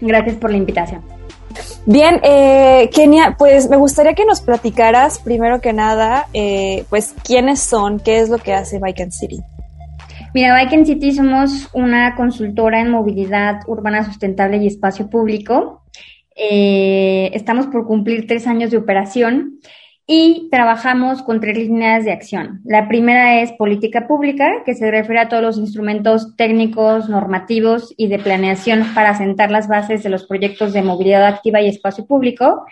Gracias 0.00 0.36
por 0.36 0.50
la 0.50 0.56
invitación. 0.56 1.15
Bien, 1.86 2.20
eh, 2.22 2.90
Kenia, 2.92 3.36
pues 3.38 3.70
me 3.70 3.76
gustaría 3.76 4.14
que 4.14 4.24
nos 4.24 4.40
platicaras, 4.40 5.18
primero 5.18 5.60
que 5.60 5.72
nada, 5.72 6.26
eh, 6.32 6.84
pues 6.90 7.14
quiénes 7.24 7.60
son, 7.60 8.00
qué 8.00 8.18
es 8.18 8.28
lo 8.28 8.38
que 8.38 8.52
hace 8.52 8.78
Bike 8.78 9.12
City. 9.12 9.40
Mira, 10.34 10.52
Bike 10.52 10.84
City 10.84 11.12
somos 11.12 11.70
una 11.72 12.14
consultora 12.14 12.80
en 12.80 12.90
movilidad 12.90 13.60
urbana 13.66 14.04
sustentable 14.04 14.58
y 14.58 14.66
espacio 14.66 15.08
público. 15.08 15.84
Eh, 16.34 17.30
estamos 17.32 17.68
por 17.68 17.86
cumplir 17.86 18.26
tres 18.26 18.46
años 18.46 18.70
de 18.70 18.76
operación 18.76 19.60
y 20.06 20.48
trabajamos 20.50 21.22
con 21.22 21.40
tres 21.40 21.58
líneas 21.58 22.04
de 22.04 22.12
acción. 22.12 22.60
La 22.64 22.86
primera 22.86 23.40
es 23.42 23.52
política 23.52 24.06
pública, 24.06 24.62
que 24.64 24.74
se 24.74 24.88
refiere 24.90 25.20
a 25.20 25.28
todos 25.28 25.42
los 25.42 25.58
instrumentos 25.58 26.36
técnicos, 26.36 27.08
normativos 27.08 27.92
y 27.96 28.06
de 28.06 28.20
planeación 28.20 28.84
para 28.94 29.16
sentar 29.16 29.50
las 29.50 29.66
bases 29.66 30.04
de 30.04 30.10
los 30.10 30.24
proyectos 30.26 30.72
de 30.72 30.82
movilidad 30.82 31.26
activa 31.26 31.60
y 31.60 31.68
espacio 31.68 32.06
público. 32.06 32.64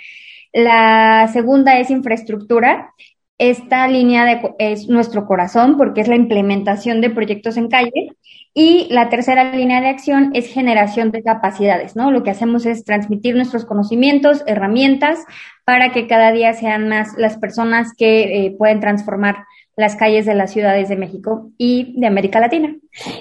La 0.52 1.28
segunda 1.32 1.78
es 1.80 1.90
infraestructura. 1.90 2.94
Esta 3.36 3.88
línea 3.88 4.40
es 4.60 4.88
nuestro 4.88 5.26
corazón 5.26 5.76
porque 5.76 6.02
es 6.02 6.08
la 6.08 6.14
implementación 6.14 7.00
de 7.00 7.10
proyectos 7.10 7.56
en 7.56 7.68
calle 7.68 8.12
y 8.56 8.86
la 8.90 9.08
tercera 9.08 9.52
línea 9.52 9.80
de 9.80 9.88
acción 9.88 10.30
es 10.32 10.46
generación 10.46 11.10
de 11.10 11.24
capacidades, 11.24 11.96
¿no? 11.96 12.12
Lo 12.12 12.22
que 12.22 12.30
hacemos 12.30 12.64
es 12.66 12.84
transmitir 12.84 13.34
nuestros 13.34 13.64
conocimientos, 13.64 14.44
herramientas, 14.46 15.18
para 15.64 15.90
que 15.90 16.06
cada 16.06 16.30
día 16.30 16.52
sean 16.52 16.88
más 16.88 17.08
las 17.18 17.36
personas 17.36 17.88
que 17.98 18.46
eh, 18.46 18.54
pueden 18.56 18.78
transformar 18.78 19.44
las 19.76 19.96
calles 19.96 20.24
de 20.24 20.36
las 20.36 20.52
ciudades 20.52 20.88
de 20.88 20.94
México 20.94 21.50
y 21.58 21.98
de 21.98 22.06
América 22.06 22.38
Latina. 22.38 22.76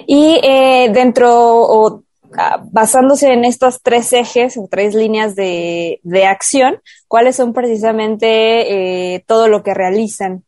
Y 0.06 0.40
eh, 0.44 0.90
dentro, 0.94 1.28
o 1.32 2.04
ah, 2.38 2.62
basándose 2.70 3.32
en 3.32 3.44
estos 3.44 3.82
tres 3.82 4.12
ejes 4.12 4.56
o 4.56 4.68
tres 4.70 4.94
líneas 4.94 5.34
de, 5.34 5.98
acción, 6.28 6.80
¿cuáles 7.08 7.34
son 7.34 7.52
precisamente 7.52 9.14
eh, 9.14 9.24
todo 9.26 9.48
lo 9.48 9.64
que 9.64 9.74
realizan? 9.74 10.44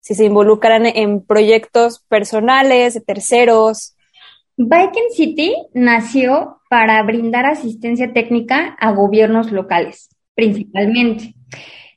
Si 0.00 0.16
se 0.16 0.24
involucran 0.24 0.86
en 0.86 1.24
proyectos 1.24 2.04
personales, 2.08 2.94
de 2.94 3.00
terceros, 3.00 3.93
Bike 4.56 5.10
City 5.10 5.54
nació 5.72 6.60
para 6.70 7.02
brindar 7.02 7.44
asistencia 7.44 8.12
técnica 8.12 8.76
a 8.78 8.92
gobiernos 8.92 9.50
locales, 9.50 10.10
principalmente, 10.34 11.34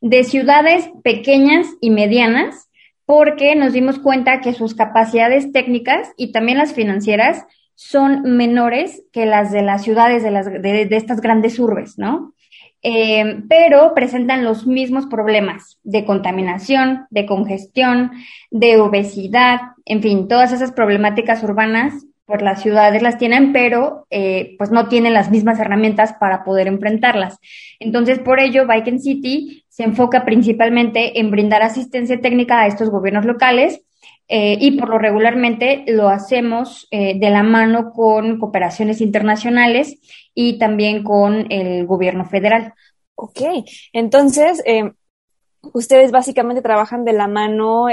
de 0.02 0.24
ciudades 0.24 0.90
pequeñas 1.04 1.68
y 1.82 1.92
medianas, 1.92 2.70
porque 3.06 3.56
nos 3.56 3.74
dimos 3.74 4.00
cuenta 4.00 4.42
que 4.42 4.54
sus 4.54 4.74
capacidades 4.74 5.52
técnicas 5.52 6.12
y 6.18 6.32
también 6.32 6.58
las 6.58 6.74
financieras 6.74 7.46
son 7.76 8.24
menores 8.24 9.04
que 9.14 9.28
las 9.28 9.52
de 9.52 9.62
las 9.62 9.84
ciudades 9.84 10.24
de, 10.24 10.88
estas 10.92 11.22
grandes 11.22 11.60
urbes, 11.60 12.00
¿no? 12.00 12.34
Eh, 12.82 13.44
pero 13.50 13.94
presentan 13.94 14.44
los 14.44 14.66
mismos 14.66 15.06
problemas 15.06 15.80
de 15.84 16.06
contaminación, 16.06 17.06
de 17.12 17.26
congestión, 17.28 18.12
de 18.50 18.80
obesidad, 18.80 19.60
en 19.86 20.02
fin, 20.02 20.28
todas 20.28 20.52
esas 20.54 20.72
problemáticas 20.72 21.44
urbanas 21.44 21.94
por 22.28 22.42
las 22.42 22.62
ciudades 22.62 23.02
las 23.02 23.18
tienen, 23.18 23.54
pero 23.54 24.06
eh, 24.10 24.56
pues 24.58 24.70
no 24.70 24.90
tienen 24.90 25.14
las 25.14 25.32
mismas 25.32 25.60
herramientas 25.60 26.14
para 26.20 26.44
poder 26.44 26.68
enfrentarlas. 26.68 27.40
Entonces, 27.80 28.20
por 28.20 28.42
ello, 28.42 28.68
Bike 28.68 29.00
City 29.00 29.64
se 29.70 29.84
enfoca 29.84 30.26
principalmente 30.26 31.20
en 31.20 31.32
brindar 31.32 31.64
asistencia 31.64 32.20
técnica 32.20 32.60
a 32.60 32.68
estos 32.68 32.90
gobiernos 32.90 33.24
locales 33.24 33.82
eh, 34.28 34.58
y 34.60 34.72
por 34.72 34.90
lo 34.90 35.00
regularmente 35.00 35.86
lo 35.88 36.10
hacemos 36.10 36.90
eh, 36.92 37.18
de 37.18 37.30
la 37.30 37.44
mano 37.44 37.92
con 37.94 38.40
cooperaciones 38.40 39.00
internacionales 39.00 39.98
y 40.36 40.60
también 40.60 41.04
con 41.04 41.50
el 41.50 41.86
gobierno 41.86 42.26
federal. 42.26 42.74
Ok, 43.16 43.40
entonces, 43.94 44.62
ustedes 45.74 46.12
básicamente 46.12 46.62
trabajan 46.62 47.06
de 47.06 47.14
la 47.14 47.28
mano 47.28 47.88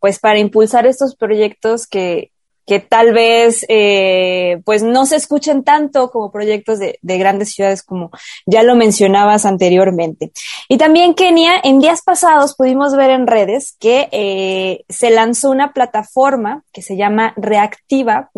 pues 0.00 0.18
para 0.18 0.38
impulsar 0.38 0.86
estos 0.86 1.16
proyectos 1.16 1.86
que, 1.86 2.30
que 2.70 2.78
tal 2.78 3.12
vez 3.12 3.66
eh, 3.68 4.62
pues 4.64 4.84
no 4.84 5.04
se 5.04 5.16
escuchen 5.16 5.64
tanto 5.64 6.08
como 6.08 6.30
proyectos 6.30 6.78
de, 6.78 7.00
grandes 7.02 7.50
ciudades 7.50 7.82
como 7.82 8.12
ya 8.46 8.62
lo 8.62 8.76
mencionabas 8.76 9.44
anteriormente. 9.44 10.30
Y 10.68 10.78
también 10.78 11.14
Kenia, 11.14 11.54
en 11.64 11.80
días 11.80 12.02
pasados 12.02 12.54
pudimos 12.54 12.94
ver 12.94 13.10
en 13.10 13.26
redes 13.26 13.74
que 13.80 14.08
eh, 14.12 14.84
se 14.88 15.10
lanzó 15.10 15.50
una 15.50 15.72
plataforma 15.72 16.62
que 16.72 16.80
se 16.80 16.96
llama 16.96 17.34
reactiva.mx 17.36 18.30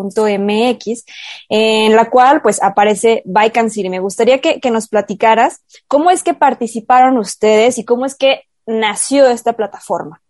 en 1.49 1.95
la 1.95 2.09
cual 2.09 2.41
pues 2.41 2.59
aparece 2.63 3.21
Bike 3.25 3.57
and 3.57 3.69
City. 3.69 3.89
Me 3.89 3.99
gustaría 3.99 4.41
que, 4.41 4.59
que 4.59 4.71
nos 4.71 4.87
platicaras 4.87 5.61
cómo 5.87 6.09
es 6.09 6.23
que 6.23 6.33
participaron 6.33 7.19
ustedes 7.19 7.77
y 7.77 7.85
cómo 7.85 8.07
es 8.07 8.15
que 8.15 8.45
nació 8.65 9.27
esta 9.27 9.53
plataforma. 9.53 10.23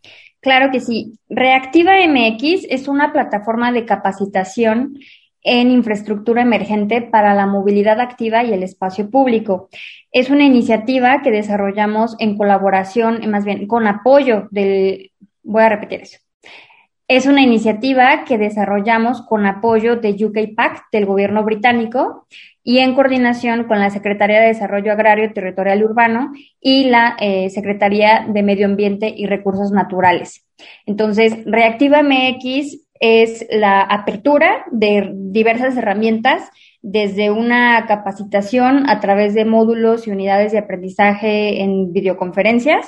Claro 0.43 0.71
que 0.71 0.81
sí. 0.81 1.17
Reactiva 1.29 1.93
MX 2.05 2.67
es 2.69 2.89
una 2.89 3.13
plataforma 3.13 3.71
de 3.71 3.85
capacitación 3.85 4.99
en 5.41 5.71
infraestructura 5.71 6.41
emergente 6.41 7.01
para 7.01 7.33
la 7.33 7.47
movilidad 7.47 8.01
activa 8.01 8.43
y 8.43 8.51
el 8.53 8.61
espacio 8.61 9.09
público. 9.09 9.69
Es 10.11 10.29
una 10.29 10.43
iniciativa 10.43 11.21
que 11.21 11.31
desarrollamos 11.31 12.17
en 12.19 12.37
colaboración, 12.37 13.29
más 13.31 13.45
bien 13.45 13.67
con 13.67 13.87
apoyo 13.87 14.49
del, 14.51 15.11
voy 15.43 15.63
a 15.63 15.69
repetir 15.69 16.01
eso. 16.01 16.19
Es 17.07 17.25
una 17.25 17.41
iniciativa 17.41 18.23
que 18.23 18.37
desarrollamos 18.37 19.21
con 19.23 19.45
apoyo 19.45 19.97
de 19.97 20.11
UK 20.25 20.55
del 20.91 21.05
gobierno 21.05 21.43
británico 21.43 22.27
y 22.63 22.79
en 22.79 22.95
coordinación 22.95 23.65
con 23.65 23.79
la 23.79 23.89
Secretaría 23.89 24.39
de 24.39 24.47
Desarrollo 24.47 24.93
Agrario, 24.93 25.33
Territorial 25.33 25.81
y 25.81 25.83
Urbano 25.83 26.31
y 26.61 26.85
la 26.85 27.17
eh, 27.19 27.49
Secretaría 27.49 28.25
de 28.27 28.41
Medio 28.41 28.65
Ambiente 28.65 29.13
y 29.15 29.25
Recursos 29.25 29.71
Naturales. 29.71 30.45
Entonces, 30.85 31.43
Reactiva 31.45 32.03
MX 32.03 32.82
es 33.03 33.45
la 33.49 33.81
apertura 33.81 34.63
de 34.71 35.11
diversas 35.13 35.75
herramientas 35.75 36.49
desde 36.81 37.31
una 37.31 37.85
capacitación 37.85 38.89
a 38.89 38.99
través 38.99 39.33
de 39.33 39.45
módulos 39.45 40.07
y 40.07 40.11
unidades 40.11 40.51
de 40.51 40.59
aprendizaje 40.59 41.61
en 41.61 41.91
videoconferencias 41.91 42.87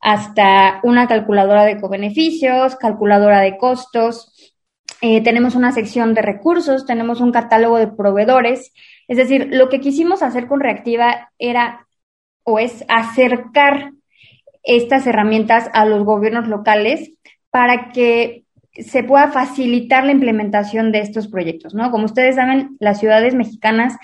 hasta 0.00 0.80
una 0.84 1.08
calculadora 1.08 1.64
de 1.64 1.80
cobeneficios, 1.80 2.76
calculadora 2.76 3.40
de 3.40 3.56
costos. 3.56 4.54
Eh, 5.00 5.22
tenemos 5.22 5.54
una 5.54 5.72
sección 5.72 6.14
de 6.14 6.22
recursos, 6.22 6.86
tenemos 6.86 7.20
un 7.20 7.32
catálogo 7.32 7.78
de 7.78 7.88
proveedores 7.88 8.72
es 9.08 9.16
decir, 9.16 9.48
lo 9.50 9.70
que 9.70 9.80
quisimos 9.80 10.22
hacer 10.22 10.46
con 10.46 10.60
Reactiva 10.60 11.32
era 11.38 11.88
o 12.44 12.58
es 12.58 12.84
acercar 12.88 13.92
estas 14.62 15.06
herramientas 15.06 15.70
a 15.72 15.86
los 15.86 16.04
gobiernos 16.04 16.46
locales 16.46 17.12
para 17.50 17.90
que 17.90 18.44
se 18.78 19.02
pueda 19.04 19.28
facilitar 19.28 20.04
la 20.04 20.12
implementación 20.12 20.92
de 20.92 21.00
estos 21.00 21.28
proyectos, 21.28 21.74
¿no? 21.74 21.90
Como 21.90 22.04
ustedes 22.04 22.36
saben, 22.36 22.76
las 22.80 23.00
ciudades 23.00 23.34
mexicanas 23.34 23.96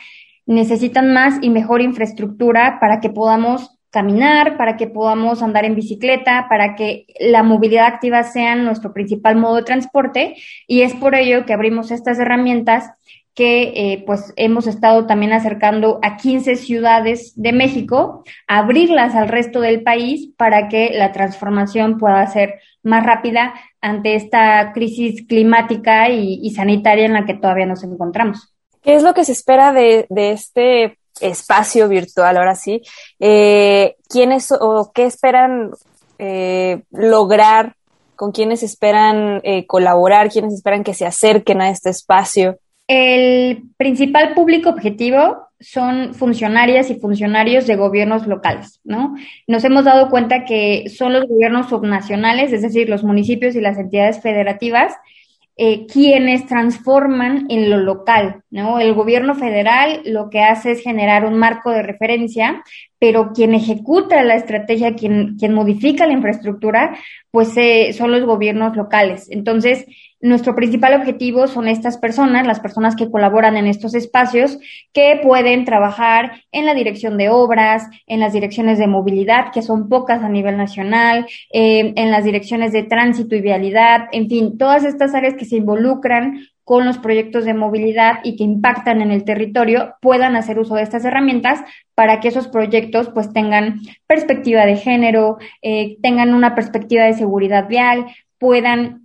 necesitan 0.47 1.13
más 1.13 1.39
y 1.41 1.51
mejor 1.51 1.81
infraestructura 1.81 2.79
para 2.81 3.01
que 3.01 3.11
podamos 3.11 3.79
caminar, 3.91 4.57
para 4.57 4.77
que 4.77 4.89
podamos 4.89 5.41
andar 5.43 5.65
en 5.65 5.77
bicicleta, 5.77 6.47
para 6.49 6.75
que 6.75 7.07
la 7.21 7.45
movilidad 7.45 7.87
activa 7.87 8.25
sea 8.25 8.57
nuestro 8.57 8.93
principal 8.93 9.37
modo 9.37 9.57
de 9.57 9.63
transporte 9.63 10.35
y 10.67 10.83
es 10.83 10.95
por 10.95 11.15
ello 11.15 11.47
que 11.47 11.53
abrimos 11.53 11.93
estas 11.93 12.19
herramientas 12.19 12.91
que 13.35 13.63
eh, 13.75 14.05
pues 14.07 14.33
hemos 14.37 14.67
estado 14.67 15.07
también 15.07 15.33
acercando 15.33 15.99
a 16.03 16.17
15 16.17 16.57
ciudades 16.57 17.33
de 17.37 17.53
México, 17.53 18.25
abrirlas 18.47 19.15
al 19.15 19.29
resto 19.29 19.61
del 19.61 19.83
país 19.83 20.31
para 20.37 20.69
que 20.69 20.91
la 20.95 21.13
transformación 21.13 21.99
pueda 21.99 22.25
ser 22.29 22.61
más 22.83 23.05
rápida 23.05 23.55
ante 23.85 24.15
esta 24.15 24.73
crisis 24.73 25.27
climática 25.29 26.09
y, 26.09 26.51
sanitaria 26.53 27.05
en 27.05 27.13
la 27.13 27.27
que 27.27 27.35
todavía 27.35 27.67
nos 27.67 27.85
encontramos. 27.85 28.55
¿Qué 28.83 28.95
es 28.95 29.03
lo 29.03 29.13
que 29.13 29.27
se 29.27 29.33
espera 29.33 29.75
de, 29.75 30.07
este 30.09 30.99
espacio 31.21 31.87
virtual 31.87 32.39
ahora 32.39 32.55
sí? 32.55 32.81
Eh, 33.21 33.97
¿Quiénes 34.09 34.53
o 34.53 34.91
qué 34.95 35.05
esperan 35.05 35.71
eh, 36.19 36.83
lograr? 36.93 37.77
¿Con 38.17 38.33
quiénes 38.33 38.63
esperan 38.63 39.43
eh, 39.45 39.67
colaborar? 39.67 40.31
¿Quiénes 40.31 40.55
esperan 40.55 40.83
que 40.83 40.95
se 40.95 41.05
acerquen 41.05 41.61
a 41.61 41.69
este 41.69 41.91
espacio? 41.91 42.57
El 42.87 43.65
principal 43.77 44.35
público 44.35 44.69
objetivo 44.69 45.49
son 45.59 46.15
funcionarias 46.15 46.91
y 46.91 46.97
funcionarios 46.97 47.67
de 47.67 47.77
gobiernos 47.77 48.27
locales, 48.27 48.81
¿no? 48.85 49.15
Nos 49.47 49.65
hemos 49.65 49.85
dado 49.85 50.11
cuenta 50.11 50.45
que 50.45 50.91
son 50.91 51.15
los 51.15 51.27
gobiernos 51.27 51.71
subnacionales, 51.71 52.53
es 52.53 52.61
decir, 52.61 52.89
los 52.91 53.03
municipios 53.03 53.57
y 53.57 53.63
las 53.63 53.79
entidades 53.79 54.21
federativas, 54.21 54.93
eh, 55.57 55.87
quienes 55.87 56.47
transforman 56.47 57.47
en 57.49 57.71
lo 57.71 57.79
local, 57.79 58.43
¿no? 58.51 58.81
El 58.81 58.93
gobierno 58.93 59.37
federal 59.37 60.03
lo 60.05 60.29
que 60.29 60.41
hace 60.41 60.73
es 60.73 60.83
generar 60.83 61.25
un 61.25 61.39
marco 61.39 61.71
de 61.71 61.83
referencia, 61.83 62.65
pero 62.99 63.33
quien 63.33 63.55
ejecuta 63.55 64.25
la 64.25 64.35
estrategia, 64.35 64.97
quien, 64.97 65.37
quien 65.39 65.55
modifica 65.55 66.07
la 66.07 66.13
infraestructura, 66.13 66.99
pues 67.31 67.57
eh, 67.57 67.93
son 67.93 68.11
los 68.11 68.25
gobiernos 68.25 68.77
locales. 68.77 69.29
Entonces, 69.31 69.87
nuestro 70.25 70.55
principal 70.55 70.95
objetivo 70.95 71.47
son 71.47 71.69
estas 71.69 71.99
personas, 71.99 72.47
las 72.47 72.59
personas 72.59 72.97
que 72.97 73.11
colaboran 73.11 73.59
en 73.59 73.67
estos 73.67 73.95
espacios, 73.95 74.59
que 74.95 75.21
pueden 75.23 75.67
trabajar 75.67 76.41
en 76.51 76.65
la 76.65 76.73
dirección 76.73 77.19
de 77.19 77.29
obras, 77.29 77.87
en 78.07 78.21
las 78.21 78.33
direcciones 78.33 78.79
de 78.79 78.87
movilidad, 78.87 79.53
que 79.53 79.61
son 79.61 79.91
pocas 79.91 80.23
a 80.23 80.31
nivel 80.31 80.57
nacional, 80.57 81.27
eh, 81.53 81.93
en 81.95 82.11
las 82.11 82.25
direcciones 82.25 82.73
de 82.73 82.85
tránsito 82.85 83.37
y 83.37 83.43
vialidad, 83.43 84.09
en 84.13 84.31
fin, 84.31 84.57
todas 84.57 84.85
estas 84.85 85.15
áreas 85.15 85.35
que 85.35 85.45
se 85.45 85.57
involucran 85.57 86.47
con 86.65 86.87
los 86.87 86.97
proyectos 86.97 87.45
de 87.45 87.53
movilidad 87.53 88.21
y 88.25 88.37
que 88.37 88.45
impactan 88.45 89.03
en 89.03 89.11
el 89.11 89.25
territorio 89.25 89.97
puedan 90.01 90.37
hacer 90.37 90.59
uso 90.59 90.77
de 90.77 90.85
estas 90.85 91.05
herramientas 91.05 91.61
para 91.95 92.21
que 92.21 92.29
esos 92.29 92.49
proyectos 92.49 93.11
pues 93.11 93.31
tengan 93.35 93.81
perspectiva 94.07 94.65
de 94.65 94.77
género, 94.77 95.37
eh, 95.61 95.99
tengan 96.01 96.33
una 96.33 96.55
perspectiva 96.55 97.05
de 97.05 97.13
seguridad 97.13 97.69
vial, 97.69 98.07
puedan 98.39 99.04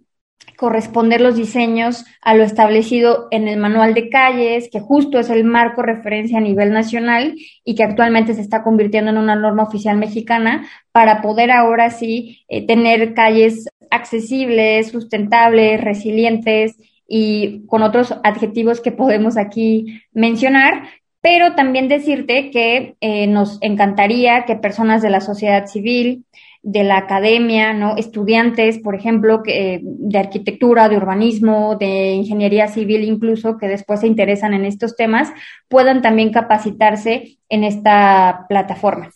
corresponder 0.59 1.21
los 1.21 1.35
diseños 1.35 2.05
a 2.21 2.33
lo 2.35 2.43
establecido 2.43 3.27
en 3.31 3.47
el 3.47 3.57
manual 3.59 3.93
de 3.93 4.09
calles, 4.09 4.69
que 4.71 4.79
justo 4.79 5.17
es 5.19 5.29
el 5.29 5.45
marco 5.45 5.81
referencia 5.81 6.37
a 6.37 6.41
nivel 6.41 6.73
nacional 6.73 7.35
y 7.63 7.75
que 7.75 7.83
actualmente 7.83 8.33
se 8.33 8.41
está 8.41 8.61
convirtiendo 8.61 9.11
en 9.11 9.17
una 9.17 9.35
norma 9.35 9.63
oficial 9.63 9.97
mexicana 9.97 10.67
para 10.91 11.21
poder 11.21 11.51
ahora 11.51 11.89
sí 11.91 12.43
eh, 12.49 12.67
tener 12.67 13.13
calles 13.13 13.69
accesibles, 13.89 14.89
sustentables, 14.89 15.81
resilientes 15.81 16.75
y 17.07 17.65
con 17.65 17.81
otros 17.81 18.13
adjetivos 18.23 18.81
que 18.81 18.91
podemos 18.91 19.37
aquí 19.37 20.01
mencionar, 20.11 20.83
pero 21.21 21.55
también 21.55 21.87
decirte 21.87 22.51
que 22.51 22.95
eh, 23.01 23.27
nos 23.27 23.57
encantaría 23.61 24.45
que 24.45 24.55
personas 24.55 25.01
de 25.01 25.09
la 25.09 25.21
sociedad 25.21 25.65
civil, 25.65 26.25
de 26.61 26.83
la 26.83 26.97
academia, 26.97 27.73
¿no? 27.73 27.95
Estudiantes, 27.95 28.79
por 28.79 28.95
ejemplo, 28.95 29.41
que, 29.43 29.79
de 29.83 30.19
arquitectura, 30.19 30.89
de 30.89 30.97
urbanismo, 30.97 31.75
de 31.75 32.11
ingeniería 32.11 32.67
civil 32.67 33.03
incluso, 33.03 33.57
que 33.57 33.67
después 33.67 34.01
se 34.01 34.07
interesan 34.07 34.53
en 34.53 34.65
estos 34.65 34.95
temas, 34.95 35.29
puedan 35.67 36.01
también 36.01 36.31
capacitarse 36.31 37.37
en 37.47 37.63
esta 37.63 38.45
plataforma. 38.49 39.11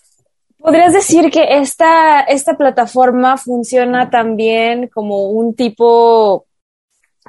¿Podrías 0.57 0.93
decir 0.93 1.29
que 1.29 1.57
esta, 1.57 2.21
esta 2.21 2.55
plataforma 2.55 3.35
funciona 3.35 4.09
también 4.09 4.87
como 4.87 5.29
un 5.29 5.55
tipo 5.55 6.45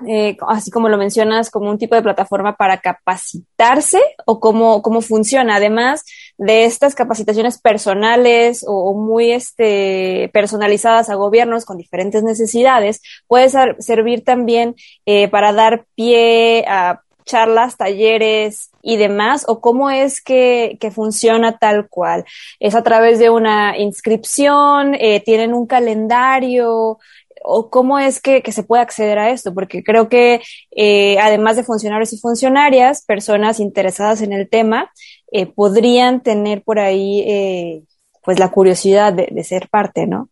eh, 0.07 0.37
así 0.49 0.71
como 0.71 0.89
lo 0.89 0.99
mencionas, 0.99 1.51
como 1.51 1.71
un 1.71 1.79
tipo 1.79 1.95
de 1.95 2.03
plataforma 2.03 2.57
para 2.57 2.79
capacitarse 2.79 4.01
o 4.27 4.41
cómo, 4.41 4.83
cómo 4.83 5.01
funciona. 5.01 5.57
Además 5.57 6.05
de 6.37 6.65
estas 6.65 6.95
capacitaciones 6.95 7.61
personales 7.61 8.65
o, 8.67 8.95
muy 8.95 9.31
este, 9.33 10.31
personalizadas 10.33 11.11
a 11.11 11.15
gobiernos 11.15 11.65
con 11.65 11.79
diferentes 11.79 12.23
necesidades, 12.23 13.01
puede 13.29 13.49
servir 13.79 14.25
también 14.25 14.75
eh, 15.07 15.29
para 15.29 15.53
dar 15.53 15.87
pie 15.95 16.65
a 16.67 17.01
charlas, 17.25 17.77
talleres 17.77 18.71
y 18.83 18.97
demás, 18.97 19.45
o 19.49 19.61
cómo 19.61 19.91
es 19.91 20.21
que, 20.21 20.77
que 20.81 20.91
funciona 20.91 21.59
tal 21.59 21.89
cual. 21.89 22.25
¿Es 22.61 22.75
a 22.75 22.83
través 22.83 23.19
de 23.19 23.31
una 23.31 23.79
inscripción? 23.79 24.95
Eh, 24.95 25.21
¿Tienen 25.21 25.55
un 25.55 25.67
calendario? 25.67 26.99
O 27.47 27.69
cómo 27.69 27.99
es 27.99 28.21
que, 28.21 28.43
se 28.51 28.63
puede 28.63 28.83
acceder 28.83 29.19
a 29.19 29.31
esto, 29.31 29.53
porque 29.53 29.85
creo 29.85 30.09
que 30.09 30.41
eh, 30.75 31.19
además 31.21 31.57
de 31.57 31.63
funcionarios 31.63 32.13
y 32.13 32.19
funcionarias, 32.19 33.05
personas 33.05 33.61
interesadas 33.61 34.23
en 34.23 34.33
el 34.33 34.49
tema 34.49 34.91
eh, 35.31 35.47
podrían 35.47 36.23
tener 36.23 36.63
por 36.63 36.79
ahí 36.79 37.21
eh, 37.21 37.83
pues 38.23 38.39
la 38.39 38.51
curiosidad 38.51 39.13
de, 39.13 39.29
de 39.31 39.45
ser 39.45 39.69
parte, 39.69 40.07
¿no? 40.07 40.31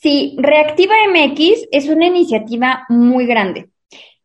Sí, 0.00 0.36
Reactiva 0.38 0.94
MX 1.10 1.66
es 1.72 1.88
una 1.88 2.06
iniciativa 2.06 2.84
muy 2.88 3.26
grande. 3.26 3.70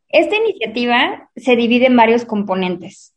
Esta 0.09 0.35
iniciativa 0.35 1.29
se 1.35 1.55
divide 1.55 1.87
en 1.87 1.95
varios 1.95 2.25
componentes. 2.25 3.13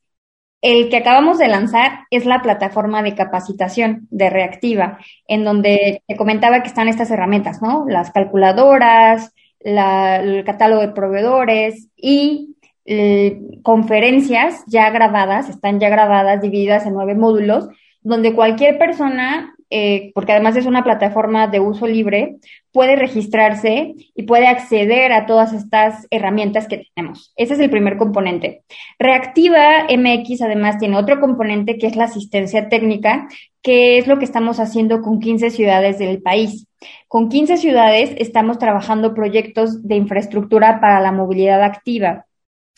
El 0.63 0.89
que 0.91 0.99
acabamos 0.99 1.39
de 1.39 1.49
lanzar 1.49 2.07
es 2.11 2.25
la 2.25 2.41
plataforma 2.41 3.03
de 3.03 3.17
capacitación 3.17 4.07
de 4.11 4.31
Reactiva, 4.31 4.99
en 5.27 5.43
donde 5.43 6.03
te 6.07 6.17
comentaba 6.17 6.63
que 6.63 6.69
están 6.69 6.87
estas 6.87 7.11
herramientas, 7.11 7.61
¿no? 7.61 7.85
Las 7.89 8.13
calculadoras, 8.13 9.35
el 9.59 10.45
catálogo 10.45 10.83
de 10.83 10.93
proveedores 10.93 11.89
y 11.97 12.57
eh, 12.85 13.41
conferencias 13.63 14.63
ya 14.69 14.91
grabadas, 14.91 15.49
están 15.49 15.81
ya 15.81 15.89
grabadas, 15.89 16.41
divididas 16.41 16.87
en 16.87 16.95
nueve 16.95 17.17
módulos, 17.17 17.69
donde 18.01 18.35
cualquier 18.35 18.79
persona 18.79 19.52
eh, 19.75 20.13
porque 20.15 20.33
además 20.33 20.55
es 20.57 20.67
una 20.67 20.85
plataforma 20.85 21.47
de 21.47 21.59
uso 21.59 21.87
libre, 21.87 22.37
puede 22.73 22.95
registrarse 22.95 23.95
y 24.15 24.23
puede 24.25 24.47
acceder 24.47 25.13
a 25.13 25.25
todas 25.25 25.55
estas 25.55 26.07
herramientas 26.11 26.69
que 26.69 26.89
tenemos. 26.95 27.33
Ese 27.37 27.55
es 27.55 27.61
el 27.61 27.71
primer 27.71 27.97
componente. 27.97 28.65
Reactiva 28.99 29.87
MX 29.89 30.43
además 30.43 30.77
tiene 30.77 30.99
otro 30.99 31.21
componente 31.21 31.79
que 31.79 31.87
es 31.87 31.97
la 31.97 32.05
asistencia 32.05 32.69
técnica, 32.69 33.29
que 33.63 33.97
es 33.97 34.07
lo 34.07 34.19
que 34.19 34.27
estamos 34.27 34.61
haciendo 34.61 35.01
con 35.01 35.21
15 35.21 35.49
ciudades 35.49 35.99
del 35.99 36.21
país. 36.21 36.67
Con 37.09 37.31
15 37.31 37.57
ciudades 37.57 38.15
estamos 38.19 38.59
trabajando 38.59 39.15
proyectos 39.15 39.89
de 39.89 39.97
infraestructura 39.97 40.83
para 40.83 41.01
la 41.01 41.13
movilidad 41.13 41.63
activa. 41.63 42.27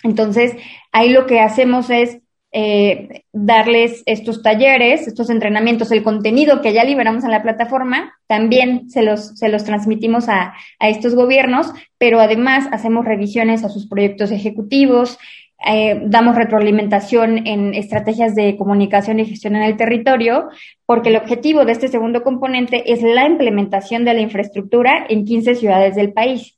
Entonces, 0.05 0.55
ahí 0.93 1.09
lo 1.09 1.27
que 1.27 1.41
hacemos 1.41 1.91
es 1.91 2.21
eh, 2.57 3.25
darles 3.33 4.05
estos 4.07 4.41
talleres, 4.41 5.09
estos 5.09 5.29
entrenamientos, 5.29 5.91
el 5.91 6.05
contenido 6.05 6.63
que 6.63 6.73
ya 6.73 6.85
liberamos 6.85 7.25
en 7.25 7.33
la 7.33 7.43
plataforma, 7.43 8.15
también 8.29 8.89
se 8.89 9.03
los, 9.03 9.37
se 9.37 9.49
los 9.49 9.65
transmitimos 9.65 10.29
a, 10.29 10.55
a 10.79 10.89
estos 10.89 11.17
gobiernos, 11.17 11.73
pero 11.99 12.21
además 12.21 12.69
hacemos 12.71 13.05
revisiones 13.05 13.65
a 13.65 13.69
sus 13.69 13.89
proyectos 13.89 14.31
ejecutivos, 14.31 15.19
eh, 15.67 16.01
damos 16.05 16.37
retroalimentación 16.37 17.45
en 17.45 17.75
estrategias 17.75 18.37
de 18.37 18.57
comunicación 18.57 19.19
y 19.19 19.27
gestión 19.27 19.57
en 19.57 19.63
el 19.63 19.77
territorio, 19.77 20.49
porque 20.87 21.09
el 21.09 21.17
objetivo 21.17 21.65
de 21.65 21.73
este 21.73 21.89
segundo 21.89 22.23
componente 22.23 22.93
es 22.93 23.03
la 23.03 23.27
implementación 23.27 24.05
de 24.05 24.15
la 24.15 24.21
infraestructura 24.21 25.07
en 25.09 25.25
15 25.25 25.57
ciudades 25.57 25.97
del 25.97 26.13
país. 26.13 26.57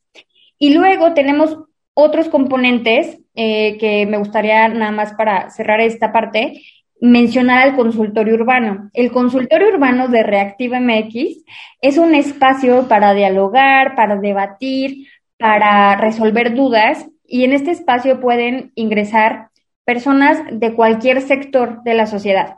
Y 0.58 0.74
luego 0.74 1.14
tenemos 1.14 1.56
otros 1.98 2.28
componentes 2.28 3.18
eh, 3.34 3.78
que 3.78 4.04
me 4.04 4.18
gustaría 4.18 4.68
nada 4.68 4.92
más 4.92 5.14
para 5.14 5.48
cerrar 5.48 5.80
esta 5.80 6.12
parte, 6.12 6.62
mencionar 7.00 7.62
al 7.62 7.74
consultorio 7.74 8.34
urbano. 8.34 8.90
El 8.92 9.10
consultorio 9.10 9.68
urbano 9.68 10.08
de 10.08 10.22
Reactiva 10.22 10.78
MX 10.78 11.42
es 11.80 11.96
un 11.96 12.14
espacio 12.14 12.86
para 12.86 13.14
dialogar, 13.14 13.94
para 13.96 14.16
debatir, 14.16 15.06
para 15.38 15.96
resolver 15.96 16.54
dudas 16.54 17.06
y 17.26 17.44
en 17.44 17.54
este 17.54 17.70
espacio 17.70 18.20
pueden 18.20 18.72
ingresar 18.74 19.48
personas 19.86 20.38
de 20.52 20.74
cualquier 20.74 21.22
sector 21.22 21.82
de 21.82 21.94
la 21.94 22.06
sociedad. 22.06 22.56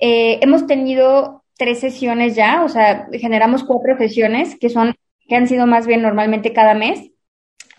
Eh, 0.00 0.40
hemos 0.42 0.66
tenido 0.66 1.44
tres 1.56 1.78
sesiones 1.78 2.34
ya, 2.34 2.64
o 2.64 2.68
sea, 2.68 3.06
generamos 3.12 3.62
cuatro 3.62 3.96
sesiones 3.96 4.58
que 4.58 4.70
son 4.70 4.96
que 5.28 5.36
han 5.36 5.46
sido 5.46 5.68
más 5.68 5.86
bien 5.86 6.02
normalmente 6.02 6.52
cada 6.52 6.74
mes 6.74 7.11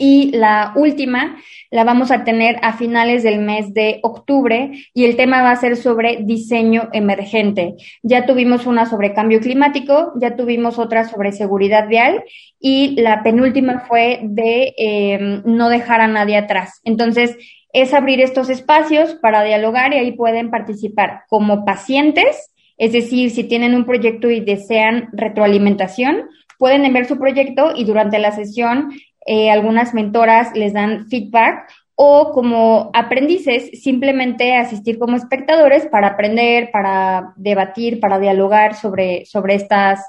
y 0.04 0.32
la 0.32 0.74
última 0.76 1.38
la 1.72 1.86
vamos 1.86 2.12
a 2.12 2.26
tener 2.26 2.58
a 2.62 2.74
finales 2.74 3.24
del 3.24 3.40
mes 3.40 3.74
de 3.74 4.02
octubre 4.04 4.72
y 4.94 5.06
el 5.06 5.16
tema 5.16 5.42
va 5.42 5.52
a 5.52 5.56
ser 5.56 5.78
sobre 5.78 6.18
diseño 6.24 6.90
emergente. 6.92 7.76
Ya 8.02 8.26
tuvimos 8.26 8.66
una 8.66 8.86
sobre 8.86 9.14
cambio 9.14 9.40
climático, 9.40 10.12
ya 10.20 10.36
tuvimos 10.36 10.78
otra 10.78 11.08
sobre 11.08 11.32
seguridad 11.32 11.88
vial 11.88 12.22
y 12.60 13.00
la 13.02 13.24
penúltima 13.24 13.86
fue 13.88 14.20
de 14.24 14.74
eh, 14.78 15.42
no 15.46 15.70
dejar 15.70 16.02
a 16.02 16.08
nadie 16.08 16.36
atrás. 16.36 16.82
Entonces, 16.84 17.38
es 17.72 17.94
abrir 17.94 18.20
estos 18.20 18.50
espacios 18.50 19.16
para 19.16 19.42
dialogar 19.42 19.94
y 19.94 20.00
ahí 20.00 20.12
pueden 20.12 20.52
participar 20.52 21.22
como 21.30 21.64
pacientes, 21.64 22.52
es 22.78 22.92
decir, 22.92 23.32
si 23.32 23.46
tienen 23.46 23.74
un 23.74 23.86
proyecto 23.86 24.30
y 24.30 24.42
desean 24.42 25.08
retroalimentación, 25.14 26.28
pueden 26.64 26.86
enviar 26.86 27.06
su 27.06 27.18
proyecto 27.18 27.74
y 27.76 27.84
durante 27.84 28.20
la 28.20 28.32
sesión 28.32 28.92
eh, 29.26 29.52
algunas 29.52 29.94
mentoras 29.94 30.56
les 30.56 30.74
dan 30.74 31.08
feedback 31.08 31.70
o 31.96 32.32
como 32.32 32.90
aprendices, 32.94 33.82
simplemente 33.82 34.56
asistir 34.56 34.98
como 34.98 35.16
espectadores 35.16 35.86
para 35.88 36.08
aprender, 36.08 36.72
para 36.72 37.34
debatir, 37.36 38.00
para 38.00 38.20
dialogar 38.20 38.76
sobre, 38.76 39.26
sobre 39.26 39.56
estas 39.56 40.02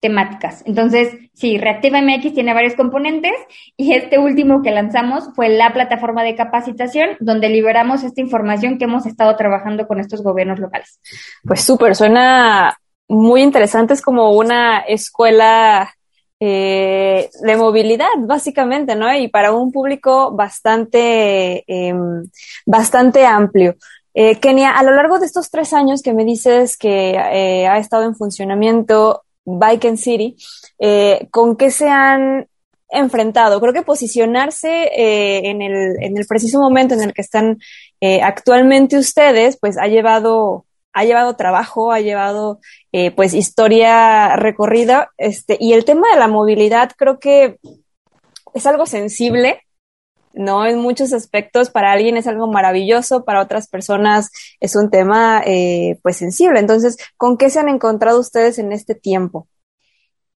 temáticas. 0.00 0.62
Entonces, 0.66 1.14
sí, 1.34 1.58
Reactiva 1.58 2.00
MX 2.00 2.34
tiene 2.34 2.54
varios 2.54 2.74
componentes 2.74 3.32
y 3.76 3.94
este 3.94 4.18
último 4.18 4.62
que 4.62 4.70
lanzamos 4.70 5.30
fue 5.34 5.48
la 5.48 5.72
plataforma 5.72 6.22
de 6.22 6.36
capacitación 6.36 7.10
donde 7.20 7.48
liberamos 7.48 8.02
esta 8.02 8.20
información 8.20 8.78
que 8.78 8.84
hemos 8.84 9.06
estado 9.06 9.36
trabajando 9.36 9.86
con 9.86 10.00
estos 10.00 10.22
gobiernos 10.22 10.58
locales. 10.58 11.00
Pues 11.44 11.62
súper, 11.62 11.94
suena 11.96 12.78
muy 13.08 13.42
interesante, 13.42 13.94
es 13.94 14.02
como 14.02 14.32
una 14.32 14.80
escuela 14.80 15.95
eh, 16.38 17.30
de 17.40 17.56
movilidad, 17.56 18.08
básicamente, 18.18 18.94
¿no? 18.94 19.12
Y 19.14 19.28
para 19.28 19.52
un 19.52 19.72
público 19.72 20.32
bastante, 20.32 21.64
eh, 21.66 21.94
bastante 22.66 23.24
amplio. 23.24 23.76
Eh, 24.12 24.38
Kenia, 24.38 24.70
a 24.70 24.82
lo 24.82 24.92
largo 24.92 25.18
de 25.18 25.26
estos 25.26 25.50
tres 25.50 25.72
años 25.72 26.02
que 26.02 26.12
me 26.12 26.24
dices 26.24 26.76
que 26.76 27.10
eh, 27.10 27.66
ha 27.66 27.78
estado 27.78 28.04
en 28.04 28.14
funcionamiento 28.14 29.22
Bike 29.44 29.86
and 29.86 29.98
City, 29.98 30.36
¿con 31.30 31.56
qué 31.56 31.70
se 31.70 31.88
han 31.88 32.48
enfrentado? 32.90 33.60
Creo 33.60 33.72
que 33.72 33.82
posicionarse 33.82 34.90
en, 34.92 35.62
el, 35.62 36.02
en 36.02 36.18
el 36.18 36.26
preciso 36.26 36.58
momento 36.58 36.94
en 36.94 37.02
el 37.02 37.14
que 37.14 37.22
están 37.22 37.58
actualmente 38.22 38.98
ustedes, 38.98 39.56
pues 39.56 39.78
ha 39.78 39.86
llevado 39.86 40.65
ha 40.96 41.04
llevado 41.04 41.36
trabajo, 41.36 41.92
ha 41.92 42.00
llevado 42.00 42.58
eh, 42.90 43.10
pues 43.10 43.34
historia 43.34 44.34
recorrida, 44.36 45.10
este, 45.18 45.58
y 45.60 45.74
el 45.74 45.84
tema 45.84 46.08
de 46.10 46.18
la 46.18 46.26
movilidad 46.26 46.92
creo 46.96 47.18
que 47.18 47.58
es 48.54 48.66
algo 48.66 48.86
sensible, 48.86 49.60
¿no? 50.32 50.64
En 50.64 50.78
muchos 50.78 51.12
aspectos, 51.12 51.68
para 51.68 51.92
alguien 51.92 52.16
es 52.16 52.26
algo 52.26 52.50
maravilloso, 52.50 53.26
para 53.26 53.42
otras 53.42 53.68
personas 53.68 54.30
es 54.58 54.74
un 54.74 54.88
tema 54.88 55.42
eh, 55.44 55.98
pues 56.02 56.16
sensible. 56.16 56.60
Entonces, 56.60 56.96
¿con 57.18 57.36
qué 57.36 57.50
se 57.50 57.60
han 57.60 57.68
encontrado 57.68 58.18
ustedes 58.18 58.58
en 58.58 58.72
este 58.72 58.94
tiempo? 58.94 59.48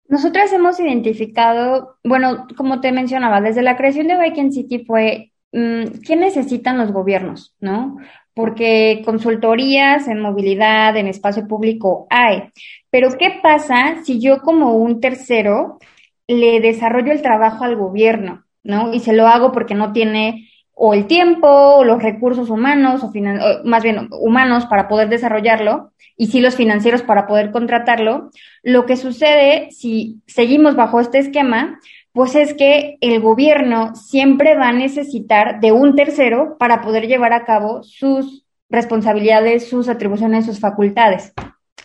Nosotras 0.08 0.52
hemos 0.52 0.80
identificado, 0.80 1.98
bueno, 2.02 2.48
como 2.56 2.80
te 2.80 2.90
mencionaba, 2.90 3.40
desde 3.40 3.62
la 3.62 3.76
creación 3.76 4.08
de 4.08 4.14
and 4.14 4.52
City 4.52 4.84
fue 4.84 5.30
mm, 5.52 6.00
¿qué 6.04 6.16
necesitan 6.16 6.78
los 6.78 6.90
gobiernos? 6.90 7.54
¿No? 7.60 7.98
Porque 8.38 9.02
consultorías 9.04 10.06
en 10.06 10.20
movilidad, 10.20 10.96
en 10.96 11.08
espacio 11.08 11.48
público 11.48 12.06
hay. 12.08 12.44
Pero 12.88 13.08
¿qué 13.18 13.40
pasa 13.42 13.96
si 14.04 14.20
yo 14.20 14.42
como 14.42 14.76
un 14.76 15.00
tercero 15.00 15.80
le 16.28 16.60
desarrollo 16.60 17.10
el 17.10 17.20
trabajo 17.20 17.64
al 17.64 17.74
gobierno, 17.74 18.44
¿no? 18.62 18.94
Y 18.94 19.00
se 19.00 19.12
lo 19.12 19.26
hago 19.26 19.50
porque 19.50 19.74
no 19.74 19.92
tiene 19.92 20.48
o 20.72 20.94
el 20.94 21.08
tiempo 21.08 21.48
o 21.48 21.82
los 21.82 22.00
recursos 22.00 22.48
humanos, 22.48 23.02
o, 23.02 23.08
o 23.08 23.64
más 23.64 23.82
bien 23.82 24.08
humanos 24.12 24.66
para 24.66 24.86
poder 24.86 25.08
desarrollarlo, 25.08 25.90
y 26.16 26.28
sí 26.28 26.40
los 26.40 26.54
financieros 26.54 27.02
para 27.02 27.26
poder 27.26 27.50
contratarlo. 27.50 28.30
Lo 28.62 28.86
que 28.86 28.96
sucede 28.96 29.72
si 29.72 30.22
seguimos 30.28 30.76
bajo 30.76 31.00
este 31.00 31.18
esquema, 31.18 31.80
pues 32.18 32.34
es 32.34 32.52
que 32.54 32.98
el 33.00 33.20
gobierno 33.20 33.94
siempre 33.94 34.56
va 34.56 34.70
a 34.70 34.72
necesitar 34.72 35.60
de 35.60 35.70
un 35.70 35.94
tercero 35.94 36.56
para 36.58 36.80
poder 36.80 37.06
llevar 37.06 37.32
a 37.32 37.44
cabo 37.44 37.84
sus 37.84 38.44
responsabilidades, 38.68 39.68
sus 39.68 39.88
atribuciones, 39.88 40.44
sus 40.44 40.58
facultades. 40.58 41.32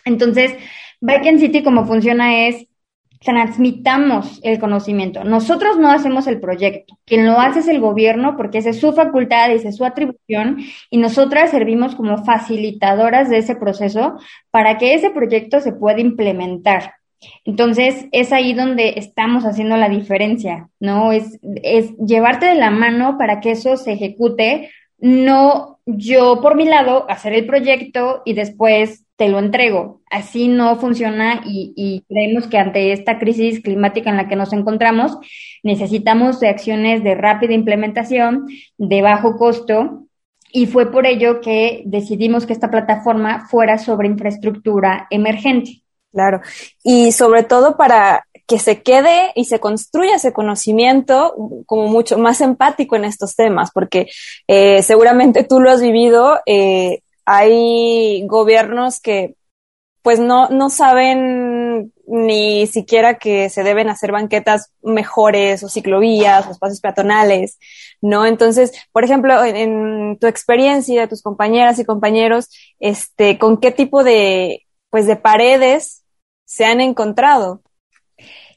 Entonces, 0.05 0.55
Bike 1.01 1.37
City 1.37 1.61
como 1.61 1.85
funciona 1.85 2.47
es 2.47 2.65
transmitamos 3.19 4.39
el 4.41 4.57
conocimiento. 4.57 5.23
Nosotros 5.23 5.77
no 5.77 5.91
hacemos 5.91 6.25
el 6.25 6.39
proyecto. 6.39 6.97
Quien 7.05 7.27
lo 7.27 7.39
hace 7.39 7.59
es 7.59 7.67
el 7.67 7.79
gobierno 7.79 8.35
porque 8.35 8.57
esa 8.57 8.71
es 8.71 8.79
su 8.79 8.91
facultad, 8.91 9.51
esa 9.51 9.69
es 9.69 9.77
su 9.77 9.85
atribución 9.85 10.57
y 10.89 10.97
nosotras 10.97 11.51
servimos 11.51 11.93
como 11.93 12.25
facilitadoras 12.25 13.29
de 13.29 13.37
ese 13.37 13.55
proceso 13.55 14.17
para 14.49 14.79
que 14.79 14.95
ese 14.95 15.11
proyecto 15.11 15.59
se 15.59 15.73
pueda 15.73 15.99
implementar. 15.99 17.02
Entonces, 17.45 18.07
es 18.11 18.31
ahí 18.31 18.53
donde 18.53 18.93
estamos 18.97 19.43
haciendo 19.43 19.77
la 19.77 19.89
diferencia, 19.89 20.69
¿no? 20.79 21.11
Es, 21.11 21.39
es 21.63 21.95
llevarte 21.97 22.45
de 22.45 22.55
la 22.55 22.71
mano 22.71 23.17
para 23.17 23.39
que 23.39 23.51
eso 23.51 23.77
se 23.77 23.93
ejecute, 23.93 24.69
no 24.99 25.73
yo 25.85 26.39
por 26.41 26.55
mi 26.55 26.65
lado 26.65 27.05
hacer 27.09 27.33
el 27.33 27.45
proyecto 27.45 28.21
y 28.25 28.33
después 28.33 29.05
te 29.17 29.29
lo 29.29 29.39
entrego. 29.39 30.01
Así 30.09 30.47
no 30.47 30.77
funciona 30.77 31.41
y, 31.45 31.73
y, 31.75 32.03
creemos 32.07 32.47
que 32.47 32.57
ante 32.57 32.91
esta 32.93 33.19
crisis 33.19 33.61
climática 33.61 34.09
en 34.09 34.17
la 34.17 34.27
que 34.27 34.35
nos 34.35 34.53
encontramos, 34.53 35.17
necesitamos 35.61 36.39
de 36.39 36.49
acciones 36.49 37.03
de 37.03 37.15
rápida 37.15 37.53
implementación, 37.53 38.47
de 38.77 39.01
bajo 39.01 39.37
costo. 39.37 40.07
Y 40.51 40.67
fue 40.67 40.91
por 40.91 41.07
ello 41.07 41.41
que 41.41 41.83
decidimos 41.85 42.45
que 42.45 42.53
esta 42.53 42.69
plataforma 42.69 43.47
fuera 43.47 43.77
sobre 43.77 44.07
infraestructura 44.07 45.07
emergente. 45.09 45.82
Claro. 46.13 46.41
Y 46.83 47.11
sobre 47.11 47.43
todo 47.43 47.75
para 47.75 48.25
que 48.47 48.59
se 48.59 48.83
quede 48.83 49.31
y 49.35 49.45
se 49.45 49.59
construya 49.59 50.15
ese 50.15 50.31
conocimiento 50.31 51.33
como 51.65 51.87
mucho 51.87 52.19
más 52.19 52.39
empático 52.41 52.95
en 52.95 53.05
estos 53.05 53.35
temas, 53.35 53.71
porque 53.73 54.07
eh, 54.47 54.83
seguramente 54.83 55.43
tú 55.43 55.59
lo 55.59 55.71
has 55.71 55.81
vivido, 55.81 56.39
eh, 56.45 56.99
hay 57.25 58.25
gobiernos 58.27 58.99
que 58.99 59.35
pues 60.03 60.19
no, 60.19 60.49
no 60.49 60.69
saben 60.69 61.93
ni 62.05 62.67
siquiera 62.67 63.17
que 63.17 63.49
se 63.49 63.63
deben 63.63 63.89
hacer 63.89 64.11
banquetas 64.11 64.69
mejores 64.83 65.63
o 65.63 65.69
ciclovías 65.69 66.45
o 66.45 66.51
espacios 66.51 66.81
peatonales, 66.81 67.57
¿no? 68.01 68.25
Entonces, 68.25 68.73
por 68.91 69.05
ejemplo, 69.05 69.41
en, 69.45 69.55
en 69.55 70.17
tu 70.19 70.27
experiencia, 70.27 71.07
tus 71.07 71.21
compañeras 71.21 71.79
y 71.79 71.85
compañeros, 71.85 72.49
este, 72.81 73.39
¿con 73.39 73.57
qué 73.61 73.71
tipo 73.71 74.03
de, 74.03 74.63
pues 74.89 75.07
de 75.07 75.15
paredes 75.15 76.02
se 76.45 76.65
han 76.65 76.81
encontrado. 76.81 77.61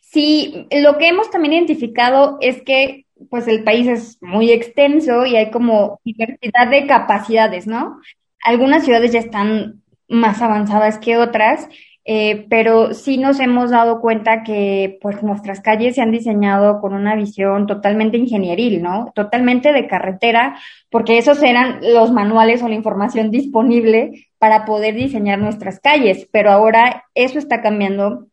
Sí, 0.01 0.66
lo 0.70 0.99
que 0.99 1.09
hemos 1.09 1.30
también 1.30 1.55
identificado 1.55 2.39
es 2.41 2.62
que 2.62 3.07
pues 3.30 3.49
el 3.49 3.64
país 3.64 3.87
es 3.87 4.22
muy 4.22 4.51
extenso 4.51 5.24
y 5.26 5.37
hay 5.37 5.51
como 5.51 6.01
diversidad 6.05 6.68
de 6.70 6.87
capacidades, 6.87 7.66
¿no? 7.66 8.01
Algunas 8.43 8.84
ciudades 8.84 9.12
ya 9.12 9.20
están 9.20 9.82
más 10.09 10.43
avanzadas 10.43 10.99
que 10.99 11.16
otras, 11.16 11.68
eh, 12.09 12.46
pero 12.48 12.94
sí 12.94 13.18
nos 13.18 13.40
hemos 13.40 13.70
dado 13.70 14.00
cuenta 14.00 14.44
que 14.44 14.96
pues 15.02 15.24
nuestras 15.24 15.61
calles 15.61 15.96
se 15.96 16.02
han 16.02 16.12
diseñado 16.12 16.80
con 16.80 16.94
una 16.94 17.16
visión 17.16 17.66
totalmente 17.66 18.16
ingenieril, 18.16 18.80
¿no? 18.80 19.11
Totalmente 19.12 19.72
de 19.72 19.88
carretera, 19.88 20.57
porque 20.88 21.18
esos 21.18 21.42
eran 21.42 21.80
los 21.82 22.12
manuales 22.12 22.62
o 22.62 22.68
la 22.68 22.76
información 22.76 23.32
disponible 23.32 24.28
para 24.38 24.64
poder 24.64 24.94
diseñar 24.94 25.40
nuestras 25.40 25.80
calles, 25.80 26.28
pero 26.30 26.52
ahora 26.52 27.04
eso 27.14 27.40
está 27.40 27.61
cambiando. 27.61 28.28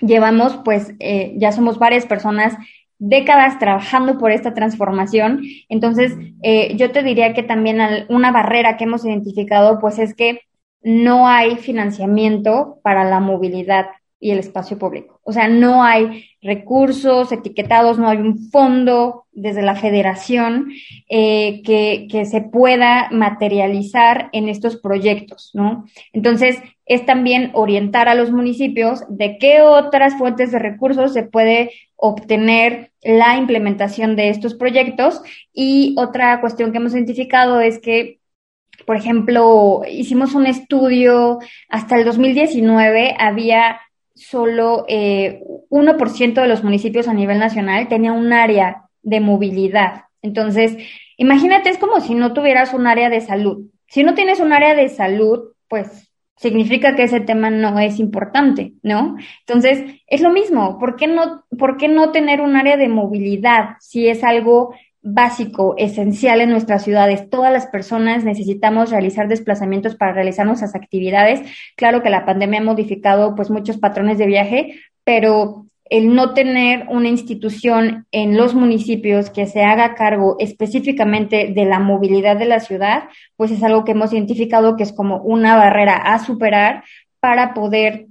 Llevamos, 0.00 0.60
pues, 0.64 0.94
eh, 1.00 1.34
ya 1.36 1.50
somos 1.50 1.80
varias 1.80 2.06
personas 2.06 2.56
décadas 2.98 3.58
trabajando 3.58 4.18
por 4.18 4.30
esta 4.30 4.54
transformación. 4.54 5.42
Entonces, 5.68 6.16
eh, 6.42 6.76
yo 6.76 6.92
te 6.92 7.02
diría 7.02 7.34
que 7.34 7.42
también 7.42 7.80
una 8.08 8.30
barrera 8.30 8.76
que 8.76 8.84
hemos 8.84 9.04
identificado, 9.04 9.80
pues, 9.80 9.98
es 9.98 10.14
que 10.14 10.42
no 10.82 11.28
hay 11.28 11.56
financiamiento 11.56 12.78
para 12.82 13.04
la 13.04 13.20
movilidad 13.20 13.86
y 14.18 14.30
el 14.30 14.38
espacio 14.38 14.78
público. 14.78 15.20
O 15.24 15.32
sea, 15.32 15.48
no 15.48 15.82
hay 15.82 16.30
recursos 16.40 17.30
etiquetados, 17.32 17.98
no 17.98 18.08
hay 18.08 18.18
un 18.18 18.50
fondo 18.50 19.26
desde 19.32 19.62
la 19.62 19.76
federación 19.76 20.70
eh, 21.08 21.62
que, 21.62 22.08
que, 22.10 22.24
se 22.24 22.40
pueda 22.40 23.08
materializar 23.10 24.30
en 24.32 24.48
estos 24.48 24.76
proyectos, 24.76 25.50
¿no? 25.52 25.84
Entonces, 26.12 26.58
es 26.86 27.04
también 27.04 27.50
orientar 27.52 28.08
a 28.08 28.14
los 28.14 28.30
municipios 28.30 29.04
de 29.08 29.36
qué 29.38 29.60
otras 29.60 30.16
fuentes 30.16 30.52
de 30.52 30.60
recursos 30.60 31.12
se 31.12 31.24
puede 31.24 31.72
obtener 31.96 32.92
la 33.02 33.36
implementación 33.36 34.16
de 34.16 34.30
estos 34.30 34.54
proyectos. 34.54 35.20
Y 35.52 35.94
otra 35.98 36.40
cuestión 36.40 36.72
que 36.72 36.78
hemos 36.78 36.94
identificado 36.94 37.60
es 37.60 37.78
que 37.78 38.20
por 38.86 38.96
ejemplo, 38.96 39.82
hicimos 39.90 40.34
un 40.34 40.46
estudio, 40.46 41.38
hasta 41.68 41.96
el 41.96 42.04
2019 42.04 43.16
había 43.18 43.80
solo 44.14 44.86
eh, 44.88 45.42
1% 45.70 46.34
de 46.34 46.48
los 46.48 46.64
municipios 46.64 47.08
a 47.08 47.12
nivel 47.12 47.38
nacional 47.38 47.88
tenía 47.88 48.12
un 48.12 48.32
área 48.32 48.84
de 49.02 49.20
movilidad. 49.20 50.04
Entonces, 50.22 50.76
imagínate, 51.16 51.68
es 51.68 51.78
como 51.78 52.00
si 52.00 52.14
no 52.14 52.32
tuvieras 52.32 52.72
un 52.72 52.86
área 52.86 53.10
de 53.10 53.20
salud. 53.20 53.66
Si 53.88 54.02
no 54.02 54.14
tienes 54.14 54.40
un 54.40 54.52
área 54.52 54.74
de 54.74 54.88
salud, 54.88 55.52
pues 55.68 56.10
significa 56.36 56.94
que 56.96 57.04
ese 57.04 57.20
tema 57.20 57.50
no 57.50 57.78
es 57.78 57.98
importante, 57.98 58.74
¿no? 58.82 59.16
Entonces, 59.40 60.00
es 60.06 60.20
lo 60.20 60.30
mismo. 60.30 60.78
¿Por 60.78 60.96
qué 60.96 61.06
no, 61.06 61.44
por 61.58 61.76
qué 61.76 61.88
no 61.88 62.12
tener 62.12 62.40
un 62.40 62.56
área 62.56 62.76
de 62.76 62.88
movilidad 62.88 63.76
si 63.80 64.08
es 64.08 64.22
algo 64.22 64.74
básico, 65.06 65.74
esencial 65.78 66.40
en 66.40 66.50
nuestras 66.50 66.82
ciudades. 66.82 67.30
Todas 67.30 67.52
las 67.52 67.66
personas 67.66 68.24
necesitamos 68.24 68.90
realizar 68.90 69.28
desplazamientos 69.28 69.94
para 69.94 70.12
realizar 70.12 70.44
nuestras 70.46 70.74
actividades. 70.74 71.40
Claro 71.76 72.02
que 72.02 72.10
la 72.10 72.26
pandemia 72.26 72.60
ha 72.60 72.64
modificado 72.64 73.36
pues 73.36 73.48
muchos 73.48 73.78
patrones 73.78 74.18
de 74.18 74.26
viaje, 74.26 74.80
pero 75.04 75.66
el 75.88 76.12
no 76.12 76.34
tener 76.34 76.86
una 76.88 77.08
institución 77.08 78.06
en 78.10 78.36
los 78.36 78.54
municipios 78.54 79.30
que 79.30 79.46
se 79.46 79.62
haga 79.62 79.94
cargo 79.94 80.34
específicamente 80.40 81.52
de 81.54 81.64
la 81.64 81.78
movilidad 81.78 82.36
de 82.36 82.46
la 82.46 82.58
ciudad, 82.58 83.04
pues 83.36 83.52
es 83.52 83.62
algo 83.62 83.84
que 83.84 83.92
hemos 83.92 84.12
identificado 84.12 84.76
que 84.76 84.82
es 84.82 84.92
como 84.92 85.18
una 85.18 85.54
barrera 85.54 85.96
a 85.96 86.18
superar 86.18 86.82
para 87.20 87.54
poder 87.54 88.08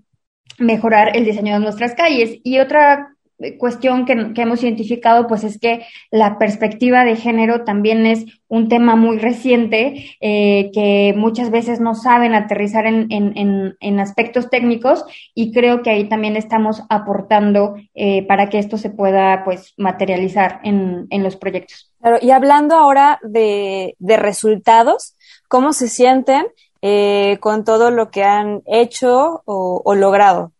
mejorar 0.57 1.17
el 1.17 1.25
diseño 1.25 1.55
de 1.55 1.59
nuestras 1.59 1.93
calles. 1.93 2.39
Y 2.43 2.59
otra 2.59 3.14
cuestión 3.57 4.05
que, 4.05 4.41
hemos 4.41 4.63
identificado, 4.63 5.27
pues 5.27 5.43
es 5.43 5.59
que 5.59 5.85
la 6.09 6.37
perspectiva 6.37 7.03
de 7.03 7.15
género 7.15 7.63
también 7.63 8.05
es 8.05 8.25
un 8.47 8.69
tema 8.69 8.95
muy 8.95 9.17
reciente 9.17 10.15
eh, 10.21 10.71
que 10.73 11.13
muchas 11.17 11.51
veces 11.51 11.81
no 11.81 11.95
saben 11.95 12.33
aterrizar 12.33 12.85
en, 12.85 13.07
en, 13.11 13.75
en, 13.79 13.99
aspectos 13.99 14.49
técnicos 14.49 15.03
y 15.33 15.51
creo 15.51 15.81
que 15.81 15.89
ahí 15.89 16.07
también 16.07 16.37
estamos 16.37 16.83
aportando 16.89 17.75
eh, 17.93 18.25
para 18.25 18.49
que 18.49 18.59
esto 18.59 18.77
se 18.77 18.89
pueda 18.89 19.43
pues 19.43 19.73
materializar 19.77 20.61
en, 20.63 21.07
en 21.09 21.23
los 21.23 21.35
proyectos. 21.35 21.91
Claro, 21.99 22.17
y 22.21 22.31
hablando 22.31 22.75
ahora 22.75 23.19
de, 23.23 23.95
de 23.99 24.17
resultados, 24.17 25.15
¿cómo 25.49 25.73
se 25.73 25.89
sienten 25.89 26.45
eh, 26.81 27.37
con 27.41 27.65
todo 27.65 27.91
lo 27.91 28.11
que 28.11 28.23
han 28.23 28.61
hecho 28.65 29.41
o, 29.45 29.81
o 29.83 29.95
logrado? 29.95 30.54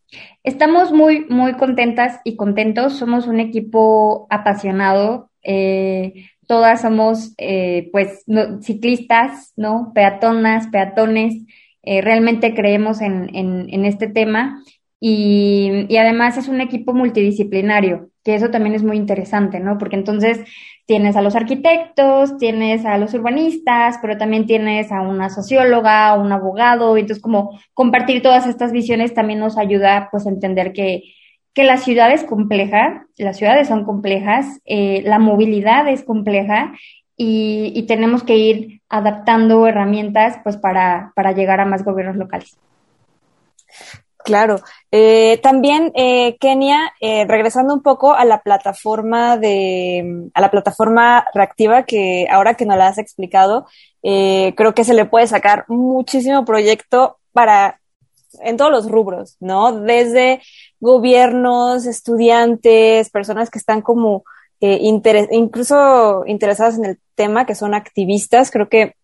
Estamos 0.46 0.92
muy, 0.92 1.26
muy 1.28 1.54
contentas 1.54 2.22
y 2.24 2.36
contentos. 2.36 2.94
Somos 2.94 3.26
un 3.26 3.40
equipo 3.40 4.28
apasionado. 4.30 5.32
Eh, 5.42 6.28
todas 6.46 6.82
somos, 6.82 7.34
eh, 7.40 7.90
pues, 7.92 8.24
ciclistas, 8.62 9.54
¿no? 9.56 9.92
Peatonas, 9.96 10.68
peatones. 10.68 11.34
Eh, 11.82 12.02
realmente 12.02 12.54
creemos 12.54 13.02
en, 13.02 13.36
en, 13.36 13.74
en 13.74 13.86
este 13.86 14.08
tema 14.08 14.62
y, 15.00 15.88
y, 15.90 15.98
además 15.98 16.38
es 16.38 16.48
un 16.48 16.62
equipo 16.62 16.94
multidisciplinario, 16.94 18.10
que 18.24 18.36
eso 18.36 18.50
también 18.50 18.76
es 18.76 18.84
muy 18.84 18.98
interesante, 18.98 19.60
¿no? 19.60 19.78
Porque 19.78 19.96
entonces 19.96 20.40
tienes 20.86 21.16
a 21.16 21.22
los 21.22 21.36
arquitectos, 21.36 22.38
tienes 22.38 22.86
a 22.86 22.98
los 22.98 23.14
urbanistas, 23.14 23.98
pero 24.02 24.18
también 24.18 24.46
tienes 24.46 24.92
a 24.92 25.02
una 25.02 25.30
socióloga, 25.30 26.10
a 26.10 26.20
un 26.20 26.32
abogado, 26.32 26.98
entonces 26.98 27.22
como 27.22 27.60
compartir 27.74 28.22
todas 28.22 28.48
estas 28.48 28.72
visiones 28.72 29.14
también 29.14 29.40
nos 29.40 29.58
ayuda 29.58 30.10
pues 30.12 30.28
a 30.28 30.30
entender 30.30 30.74
que, 30.74 31.04
que 31.54 31.64
la 31.64 31.78
ciudad 31.78 32.12
es 32.12 32.24
compleja, 32.24 33.08
las 33.18 33.38
ciudades 33.38 33.68
son 33.68 33.86
complejas, 33.86 34.60
eh, 34.66 35.02
la 35.06 35.20
movilidad 35.20 35.88
es 35.88 36.04
compleja 36.04 36.74
y, 37.18 37.72
y, 37.74 37.84
tenemos 37.88 38.24
que 38.24 38.36
ir 38.36 38.82
adaptando 38.90 39.66
herramientas 39.68 40.38
pues 40.44 40.58
para, 40.58 41.14
para 41.16 41.32
llegar 41.32 41.62
a 41.62 41.66
más 41.66 41.86
gobiernos 41.86 42.18
locales. 42.18 42.58
Claro. 44.26 44.56
Eh, 44.90 45.40
también, 45.44 45.92
eh, 45.94 46.36
Kenia, 46.40 46.94
eh, 47.00 47.26
regresando 47.28 47.76
un 47.76 47.84
poco 47.84 48.16
a 48.16 48.26
la 48.26 48.42
plataforma 48.42 49.38
de, 49.38 50.32
a 50.34 50.42
la 50.42 50.50
plataforma 50.50 51.26
reactiva 51.32 51.84
que 51.84 52.26
ahora 52.32 52.56
que 52.56 52.66
nos 52.66 52.76
la 52.76 52.88
has 52.88 52.98
explicado, 52.98 53.68
eh, 54.02 54.56
creo 54.58 54.74
que 54.74 54.84
se 54.84 54.96
le 54.96 55.06
puede 55.06 55.28
sacar 55.28 55.66
muchísimo 55.68 56.44
proyecto 56.44 57.20
para, 57.34 57.80
en 58.42 58.58
todos 58.58 58.72
los 58.72 58.90
rubros, 58.90 59.38
¿no? 59.40 59.72
Desde 59.80 60.42
gobiernos, 60.80 61.86
estudiantes, 61.86 63.12
personas 63.12 63.52
que 63.52 63.60
están 63.60 63.84
como, 63.84 64.24
eh, 64.60 64.80
incluso 64.82 66.24
interesadas 66.26 66.80
en 66.80 66.86
el 66.86 67.00
tema, 67.14 67.46
que 67.46 67.54
son 67.54 67.76
activistas, 67.76 68.50
creo 68.50 68.70
que 68.70 68.96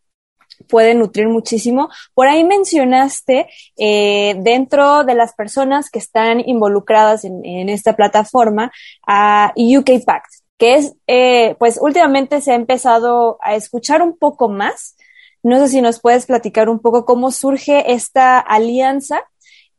puede 0.67 0.95
nutrir 0.95 1.27
muchísimo. 1.27 1.89
Por 2.13 2.27
ahí 2.27 2.43
mencionaste 2.43 3.47
eh, 3.77 4.35
dentro 4.39 5.03
de 5.03 5.15
las 5.15 5.33
personas 5.33 5.89
que 5.89 5.99
están 5.99 6.39
involucradas 6.39 7.25
en, 7.25 7.69
esta 7.69 7.95
plataforma 7.95 8.71
a 9.07 9.53
UK 9.55 10.03
Pact, 10.05 10.31
que 10.57 10.75
es, 10.75 10.95
eh, 11.07 11.55
pues 11.59 11.79
últimamente 11.81 12.41
se 12.41 12.51
ha 12.51 12.55
empezado 12.55 13.37
a 13.41 13.55
escuchar 13.55 14.01
un 14.01 14.17
poco 14.17 14.49
más. 14.49 14.95
No 15.43 15.59
sé 15.59 15.69
si 15.69 15.81
nos 15.81 15.99
puedes 15.99 16.25
platicar 16.25 16.69
un 16.69 16.79
poco 16.79 17.05
cómo 17.05 17.31
surge 17.31 17.93
esta 17.93 18.39
alianza 18.39 19.23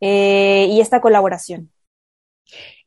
eh, 0.01 0.67
y 0.71 0.81
esta 0.81 1.01
colaboración. 1.01 1.71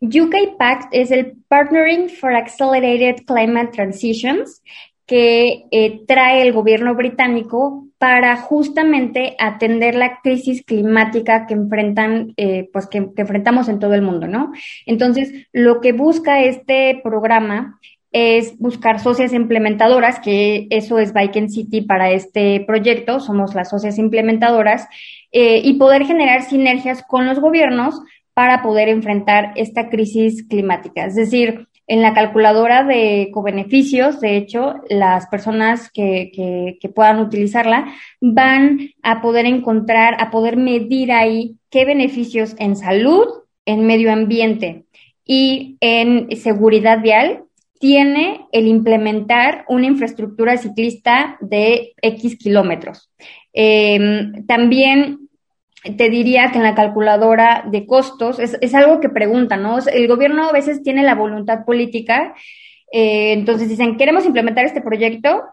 UK 0.01 0.57
Pact 0.57 0.89
es 0.91 1.11
el 1.11 1.37
Partnering 1.47 2.09
for 2.09 2.35
Accelerated 2.35 3.25
Climate 3.25 3.71
Transitions, 3.71 4.61
que 5.05 5.65
eh, 5.71 6.01
trae 6.07 6.41
el 6.41 6.53
gobierno 6.53 6.95
británico 6.95 7.85
para 7.97 8.35
justamente 8.37 9.35
atender 9.39 9.95
la 9.95 10.19
crisis 10.21 10.63
climática 10.63 11.45
que 11.47 11.53
enfrentan, 11.53 12.33
eh, 12.37 12.69
pues 12.73 12.87
que, 12.87 12.97
enfrentamos 13.15 13.69
en 13.69 13.79
todo 13.79 13.93
el 13.93 14.01
mundo, 14.01 14.27
¿no? 14.27 14.51
Entonces, 14.85 15.47
lo 15.53 15.79
que 15.79 15.93
busca 15.93 16.41
este 16.41 16.99
programa 17.03 17.79
es 18.11 18.57
buscar 18.59 18.99
socias 18.99 19.33
implementadoras, 19.33 20.19
que 20.19 20.67
eso 20.69 20.99
es 20.99 21.13
Viking 21.13 21.49
City 21.49 21.81
para 21.81 22.11
este 22.11 22.63
proyecto, 22.65 23.19
somos 23.19 23.55
las 23.55 23.69
socias 23.69 23.97
implementadoras, 23.97 24.87
eh, 25.31 25.61
y 25.63 25.73
poder 25.73 26.05
generar 26.05 26.43
sinergias 26.43 27.03
con 27.03 27.25
los 27.25 27.39
gobiernos 27.39 28.01
para 28.33 28.61
poder 28.61 28.89
enfrentar 28.89 29.51
esta 29.55 29.89
crisis 29.89 30.47
climática. 30.47 31.05
Es 31.05 31.15
decir, 31.15 31.67
en 31.87 32.01
la 32.01 32.13
calculadora 32.13 32.83
de 32.83 33.29
cobeneficios, 33.31 34.19
de 34.19 34.37
hecho, 34.37 34.75
las 34.89 35.27
personas 35.27 35.91
que, 35.91 36.31
que, 36.33 36.77
que, 36.79 36.89
puedan 36.89 37.19
utilizarla 37.19 37.93
van 38.21 38.89
a 39.03 39.21
poder 39.21 39.45
encontrar, 39.45 40.15
a 40.19 40.31
poder 40.31 40.57
medir 40.57 41.11
ahí 41.11 41.57
qué 41.69 41.85
beneficios 41.85 42.55
en 42.57 42.75
salud, 42.75 43.25
en 43.65 43.85
medio 43.85 44.11
ambiente 44.11 44.85
y 45.25 45.77
en 45.79 46.35
seguridad 46.37 47.01
vial 47.01 47.43
tiene 47.79 48.45
el 48.51 48.67
implementar 48.67 49.65
una 49.67 49.85
infraestructura 49.85 50.57
ciclista 50.57 51.37
de 51.41 51.93
X 52.01 52.37
kilómetros. 52.37 53.09
Eh, 53.53 54.31
también 54.47 55.24
te 55.97 56.09
diría 56.09 56.51
que 56.51 56.57
en 56.57 56.63
la 56.63 56.75
calculadora 56.75 57.63
de 57.67 57.85
costos 57.85 58.39
es, 58.39 58.73
algo 58.73 58.99
que 58.99 59.09
preguntan, 59.09 59.63
¿no? 59.63 59.77
El 59.79 60.07
gobierno 60.07 60.49
a 60.49 60.51
veces 60.51 60.83
tiene 60.83 61.03
la 61.03 61.15
voluntad 61.15 61.65
política, 61.65 62.33
eh, 62.91 63.33
entonces 63.33 63.69
dicen, 63.69 63.97
queremos 63.97 64.25
implementar 64.25 64.65
este 64.65 64.81
proyecto, 64.81 65.43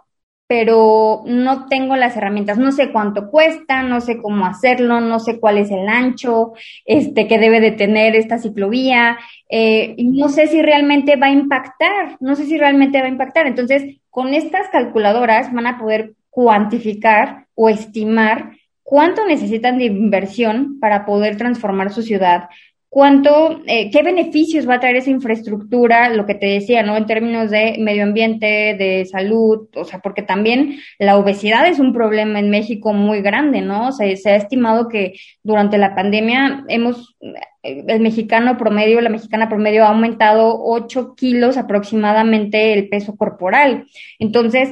pero 0.46 1.22
no 1.24 1.66
tengo 1.66 1.96
las 1.96 2.16
herramientas, 2.16 2.58
no 2.58 2.72
sé 2.72 2.92
cuánto 2.92 3.30
cuesta, 3.30 3.82
no 3.82 4.00
sé 4.00 4.18
cómo 4.20 4.44
hacerlo, 4.44 5.00
no 5.00 5.18
sé 5.18 5.40
cuál 5.40 5.58
es 5.58 5.70
el 5.70 5.88
ancho 5.88 6.52
este, 6.84 7.26
que 7.26 7.38
debe 7.38 7.60
de 7.60 7.70
tener 7.70 8.14
esta 8.16 8.38
ciclovía, 8.38 9.18
eh, 9.48 9.94
y 9.96 10.08
no 10.08 10.28
sé 10.28 10.48
si 10.48 10.60
realmente 10.60 11.16
va 11.16 11.28
a 11.28 11.32
impactar, 11.32 12.16
no 12.20 12.36
sé 12.36 12.44
si 12.44 12.58
realmente 12.58 13.00
va 13.00 13.06
a 13.06 13.10
impactar. 13.10 13.46
Entonces, 13.46 13.96
con 14.10 14.34
estas 14.34 14.68
calculadoras 14.68 15.52
van 15.52 15.66
a 15.66 15.78
poder 15.78 16.12
cuantificar 16.28 17.46
o 17.54 17.68
estimar 17.68 18.52
cuánto 18.82 19.24
necesitan 19.26 19.78
de 19.78 19.86
inversión 19.86 20.78
para 20.80 21.04
poder 21.06 21.36
transformar 21.36 21.92
su 21.92 22.02
ciudad, 22.02 22.48
cuánto, 22.92 23.62
eh, 23.64 23.90
qué 23.90 24.02
beneficios 24.02 24.68
va 24.68 24.74
a 24.74 24.80
traer 24.80 24.96
esa 24.96 25.08
infraestructura, 25.08 26.10
lo 26.10 26.26
que 26.26 26.34
te 26.34 26.44
decía, 26.44 26.82
¿no? 26.82 26.94
En 26.94 27.06
términos 27.06 27.50
de 27.50 27.76
medio 27.78 28.02
ambiente, 28.02 28.46
de 28.46 29.06
salud, 29.10 29.66
o 29.74 29.84
sea, 29.84 30.00
porque 30.00 30.20
también 30.20 30.76
la 30.98 31.16
obesidad 31.16 31.66
es 31.66 31.78
un 31.78 31.94
problema 31.94 32.38
en 32.38 32.50
México 32.50 32.92
muy 32.92 33.22
grande, 33.22 33.62
¿no? 33.62 33.88
O 33.88 33.92
sea, 33.92 34.14
se 34.14 34.30
ha 34.32 34.36
estimado 34.36 34.90
que 34.90 35.14
durante 35.42 35.78
la 35.78 35.94
pandemia 35.94 36.64
hemos, 36.68 37.16
el 37.62 38.00
mexicano 38.00 38.58
promedio, 38.58 39.00
la 39.00 39.08
mexicana 39.08 39.48
promedio 39.48 39.84
ha 39.84 39.88
aumentado 39.88 40.62
8 40.62 41.14
kilos 41.16 41.56
aproximadamente 41.56 42.74
el 42.74 42.90
peso 42.90 43.16
corporal. 43.16 43.86
Entonces, 44.18 44.68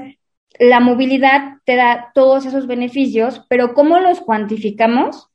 la 0.60 0.78
movilidad 0.78 1.54
te 1.64 1.74
da 1.74 2.12
todos 2.14 2.44
esos 2.44 2.66
beneficios, 2.66 3.44
pero 3.48 3.72
¿cómo 3.72 3.98
los 3.98 4.20
cuantificamos 4.20 5.28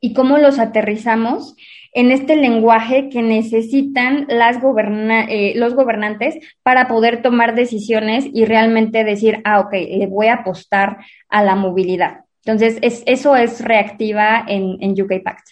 y 0.00 0.12
cómo 0.12 0.36
los 0.36 0.58
aterrizamos 0.58 1.56
en 1.92 2.10
este 2.12 2.36
lenguaje 2.36 3.08
que 3.08 3.22
necesitan 3.22 4.26
las 4.28 4.60
goberna 4.60 5.24
eh, 5.24 5.54
los 5.56 5.74
gobernantes 5.74 6.36
para 6.62 6.88
poder 6.88 7.22
tomar 7.22 7.54
decisiones 7.54 8.26
y 8.32 8.44
realmente 8.44 9.02
decir, 9.02 9.40
ah, 9.44 9.60
ok, 9.60 9.72
le 9.72 10.06
voy 10.06 10.26
a 10.26 10.34
apostar 10.34 10.98
a 11.30 11.42
la 11.42 11.56
movilidad? 11.56 12.24
Entonces, 12.44 12.78
es, 12.82 13.02
eso 13.06 13.36
es 13.36 13.64
reactiva 13.64 14.44
en, 14.46 14.76
en 14.80 14.92
UK 14.92 15.22
Pact. 15.24 15.48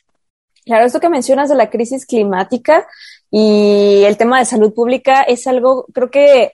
Claro, 0.66 0.84
esto 0.84 1.00
que 1.00 1.08
mencionas 1.08 1.48
de 1.48 1.54
la 1.54 1.70
crisis 1.70 2.04
climática 2.04 2.86
y 3.30 4.02
el 4.04 4.18
tema 4.18 4.38
de 4.38 4.44
salud 4.44 4.74
pública 4.74 5.22
es 5.22 5.46
algo, 5.46 5.86
creo 5.94 6.10
que 6.10 6.52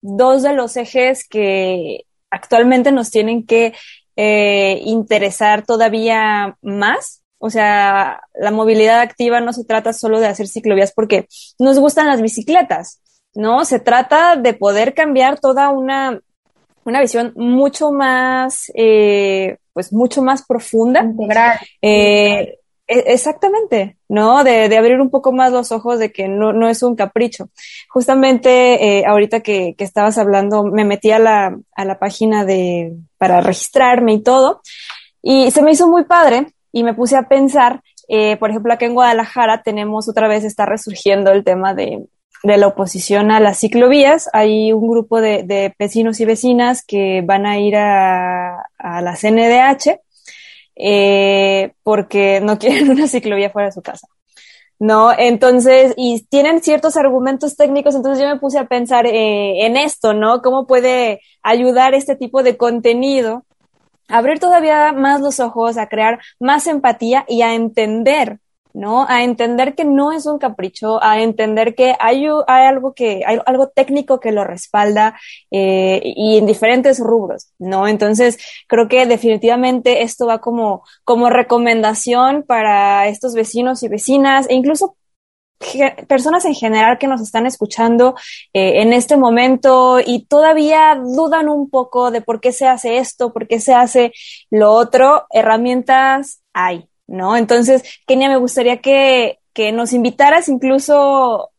dos 0.00 0.42
de 0.42 0.52
los 0.52 0.76
ejes 0.76 1.26
que 1.28 2.04
actualmente 2.30 2.92
nos 2.92 3.10
tienen 3.10 3.46
que 3.46 3.74
eh, 4.16 4.80
interesar 4.84 5.64
todavía 5.64 6.56
más. 6.62 7.22
O 7.38 7.50
sea, 7.50 8.20
la 8.34 8.50
movilidad 8.50 9.00
activa 9.00 9.40
no 9.40 9.52
se 9.52 9.64
trata 9.64 9.92
solo 9.92 10.20
de 10.20 10.26
hacer 10.26 10.48
ciclovías 10.48 10.92
porque 10.92 11.26
nos 11.58 11.78
gustan 11.78 12.06
las 12.06 12.22
bicicletas, 12.22 13.00
¿no? 13.34 13.64
Se 13.64 13.78
trata 13.78 14.36
de 14.36 14.54
poder 14.54 14.94
cambiar 14.94 15.38
toda 15.38 15.68
una, 15.68 16.18
una 16.84 17.00
visión 17.00 17.32
mucho 17.36 17.92
más, 17.92 18.72
eh, 18.74 19.58
pues 19.74 19.92
mucho 19.92 20.22
más 20.22 20.46
profunda. 20.46 21.02
Integral. 21.02 21.58
Eh, 21.82 22.58
exactamente, 22.86 23.96
¿no? 24.08 24.44
De, 24.44 24.68
de, 24.68 24.76
abrir 24.76 25.00
un 25.00 25.10
poco 25.10 25.32
más 25.32 25.52
los 25.52 25.72
ojos 25.72 25.98
de 25.98 26.12
que 26.12 26.28
no, 26.28 26.52
no 26.52 26.68
es 26.68 26.82
un 26.82 26.94
capricho. 26.94 27.48
Justamente 27.88 28.98
eh, 28.98 29.04
ahorita 29.06 29.40
que, 29.40 29.74
que, 29.76 29.84
estabas 29.84 30.18
hablando, 30.18 30.64
me 30.64 30.84
metí 30.84 31.10
a 31.10 31.18
la, 31.18 31.56
a 31.74 31.84
la 31.84 31.98
página 31.98 32.44
de, 32.44 32.96
para 33.18 33.40
registrarme 33.40 34.14
y 34.14 34.22
todo, 34.22 34.60
y 35.22 35.50
se 35.50 35.62
me 35.62 35.72
hizo 35.72 35.88
muy 35.88 36.04
padre 36.04 36.46
y 36.72 36.84
me 36.84 36.94
puse 36.94 37.16
a 37.16 37.28
pensar, 37.28 37.82
eh, 38.08 38.36
por 38.36 38.50
ejemplo, 38.50 38.72
aquí 38.72 38.84
en 38.84 38.94
Guadalajara 38.94 39.62
tenemos 39.62 40.08
otra 40.08 40.28
vez, 40.28 40.44
está 40.44 40.66
resurgiendo 40.66 41.32
el 41.32 41.42
tema 41.42 41.74
de, 41.74 42.06
de 42.44 42.56
la 42.56 42.68
oposición 42.68 43.32
a 43.32 43.40
las 43.40 43.58
ciclovías. 43.58 44.30
Hay 44.32 44.72
un 44.72 44.88
grupo 44.88 45.20
de, 45.20 45.42
de 45.42 45.74
vecinos 45.78 46.20
y 46.20 46.24
vecinas 46.24 46.84
que 46.84 47.22
van 47.24 47.46
a 47.46 47.58
ir 47.58 47.76
a, 47.76 48.68
a 48.78 49.00
la 49.00 49.16
CNDH 49.16 50.05
eh, 50.76 51.72
porque 51.82 52.40
no 52.40 52.58
quieren 52.60 52.90
una 52.90 53.08
ciclovía 53.08 53.50
fuera 53.50 53.68
de 53.68 53.72
su 53.72 53.82
casa. 53.82 54.06
¿no? 54.78 55.10
Entonces, 55.16 55.94
y 55.96 56.22
tienen 56.28 56.62
ciertos 56.62 56.96
argumentos 56.96 57.56
técnicos, 57.56 57.94
entonces 57.94 58.22
yo 58.22 58.28
me 58.28 58.38
puse 58.38 58.58
a 58.58 58.66
pensar 58.66 59.06
eh, 59.06 59.64
en 59.64 59.76
esto, 59.76 60.12
¿no? 60.12 60.42
¿Cómo 60.42 60.66
puede 60.66 61.20
ayudar 61.42 61.94
este 61.94 62.14
tipo 62.14 62.42
de 62.42 62.56
contenido 62.58 63.44
a 64.08 64.18
abrir 64.18 64.38
todavía 64.38 64.92
más 64.92 65.20
los 65.20 65.40
ojos, 65.40 65.78
a 65.78 65.88
crear 65.88 66.20
más 66.38 66.66
empatía 66.66 67.24
y 67.26 67.42
a 67.42 67.54
entender 67.54 68.38
¿no? 68.76 69.06
A 69.08 69.24
entender 69.24 69.74
que 69.74 69.86
no 69.86 70.12
es 70.12 70.26
un 70.26 70.38
capricho, 70.38 71.02
a 71.02 71.20
entender 71.22 71.74
que 71.74 71.94
hay, 71.98 72.26
hay 72.46 72.66
algo 72.66 72.92
que, 72.92 73.22
hay 73.26 73.38
algo 73.46 73.68
técnico 73.68 74.20
que 74.20 74.32
lo 74.32 74.44
respalda 74.44 75.18
eh, 75.50 76.02
y 76.04 76.36
en 76.36 76.46
diferentes 76.46 77.00
rubros, 77.00 77.52
¿no? 77.58 77.88
Entonces, 77.88 78.36
creo 78.68 78.86
que 78.86 79.06
definitivamente 79.06 80.02
esto 80.02 80.26
va 80.26 80.40
como, 80.40 80.84
como 81.04 81.30
recomendación 81.30 82.42
para 82.42 83.08
estos 83.08 83.34
vecinos 83.34 83.82
y 83.82 83.88
vecinas 83.88 84.46
e 84.50 84.54
incluso 84.54 84.96
personas 86.06 86.44
en 86.44 86.54
general 86.54 86.98
que 86.98 87.06
nos 87.06 87.22
están 87.22 87.46
escuchando 87.46 88.14
eh, 88.52 88.82
en 88.82 88.92
este 88.92 89.16
momento 89.16 90.00
y 90.04 90.26
todavía 90.26 91.00
dudan 91.02 91.48
un 91.48 91.70
poco 91.70 92.10
de 92.10 92.20
por 92.20 92.40
qué 92.40 92.52
se 92.52 92.66
hace 92.66 92.98
esto, 92.98 93.32
por 93.32 93.48
qué 93.48 93.58
se 93.58 93.72
hace 93.72 94.12
lo 94.50 94.72
otro, 94.72 95.24
herramientas 95.30 96.42
hay, 96.52 96.90
¿no? 97.06 97.36
Entonces, 97.36 97.82
Kenia, 98.06 98.28
me 98.28 98.36
gustaría 98.36 98.78
que, 98.78 99.38
que 99.52 99.72
nos 99.72 99.92
invitaras 99.92 100.48
incluso 100.48 101.50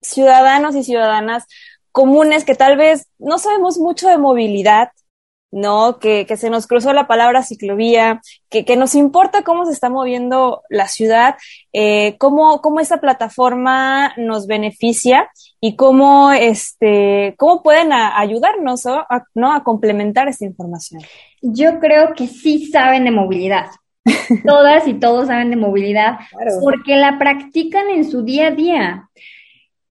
ciudadanos 0.00 0.74
y 0.76 0.84
ciudadanas 0.84 1.46
comunes 1.92 2.44
que 2.44 2.54
tal 2.54 2.76
vez 2.76 3.08
no 3.18 3.38
sabemos 3.38 3.78
mucho 3.78 4.08
de 4.08 4.18
movilidad, 4.18 4.88
¿no? 5.52 6.00
Que, 6.00 6.26
que 6.26 6.36
se 6.36 6.50
nos 6.50 6.66
cruzó 6.66 6.92
la 6.92 7.06
palabra 7.06 7.44
ciclovía, 7.44 8.20
que, 8.50 8.64
que, 8.64 8.76
nos 8.76 8.96
importa 8.96 9.44
cómo 9.44 9.64
se 9.64 9.72
está 9.72 9.88
moviendo 9.88 10.62
la 10.68 10.88
ciudad, 10.88 11.36
eh, 11.72 12.16
cómo, 12.18 12.60
cómo 12.60 12.80
esa 12.80 12.96
plataforma 12.96 14.12
nos 14.16 14.48
beneficia 14.48 15.30
y 15.60 15.76
cómo, 15.76 16.32
este, 16.32 17.36
cómo 17.38 17.62
pueden 17.62 17.92
ayudarnos 17.92 18.84
¿no? 18.84 19.06
¿no? 19.34 19.52
a 19.52 19.62
complementar 19.62 20.26
esta 20.26 20.44
información. 20.44 21.00
Yo 21.40 21.78
creo 21.78 22.14
que 22.14 22.26
sí 22.26 22.66
saben 22.66 23.04
de 23.04 23.12
movilidad. 23.12 23.66
Todas 24.44 24.86
y 24.86 24.94
todos 24.94 25.28
saben 25.28 25.50
de 25.50 25.56
movilidad 25.56 26.18
claro. 26.30 26.52
porque 26.62 26.96
la 26.96 27.18
practican 27.18 27.88
en 27.88 28.04
su 28.04 28.22
día 28.22 28.48
a 28.48 28.50
día. 28.50 29.10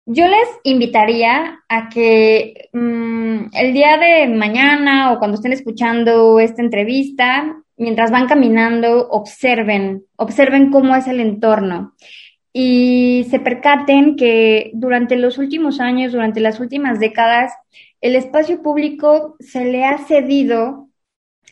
Yo 0.06 0.28
les 0.28 0.48
invitaría 0.64 1.60
a 1.70 1.90
que 1.90 2.70
mmm, 2.74 3.50
el 3.54 3.74
día 3.74 3.98
de 3.98 4.28
mañana 4.28 5.12
o 5.12 5.20
cuando 5.20 5.36
estén 5.36 5.54
escuchando 5.54 6.40
esta 6.40 6.64
entrevista, 6.64 7.56
mientras 7.78 8.10
van 8.10 8.28
caminando, 8.28 9.08
observen, 9.10 10.04
observen 10.16 10.72
cómo 10.72 10.96
es 10.96 11.08
el 11.08 11.20
entorno 11.20 11.94
y 12.52 13.28
se 13.30 13.40
percaten 13.40 14.16
que 14.16 14.72
durante 14.74 15.16
los 15.16 15.38
últimos 15.38 15.80
años, 15.80 16.12
durante 16.12 16.40
las 16.40 16.60
últimas 16.60 17.00
décadas, 17.00 17.54
el 18.02 18.16
espacio 18.16 18.62
público 18.62 19.36
se 19.40 19.66
le 19.66 19.86
ha 19.86 19.98
cedido 20.00 20.90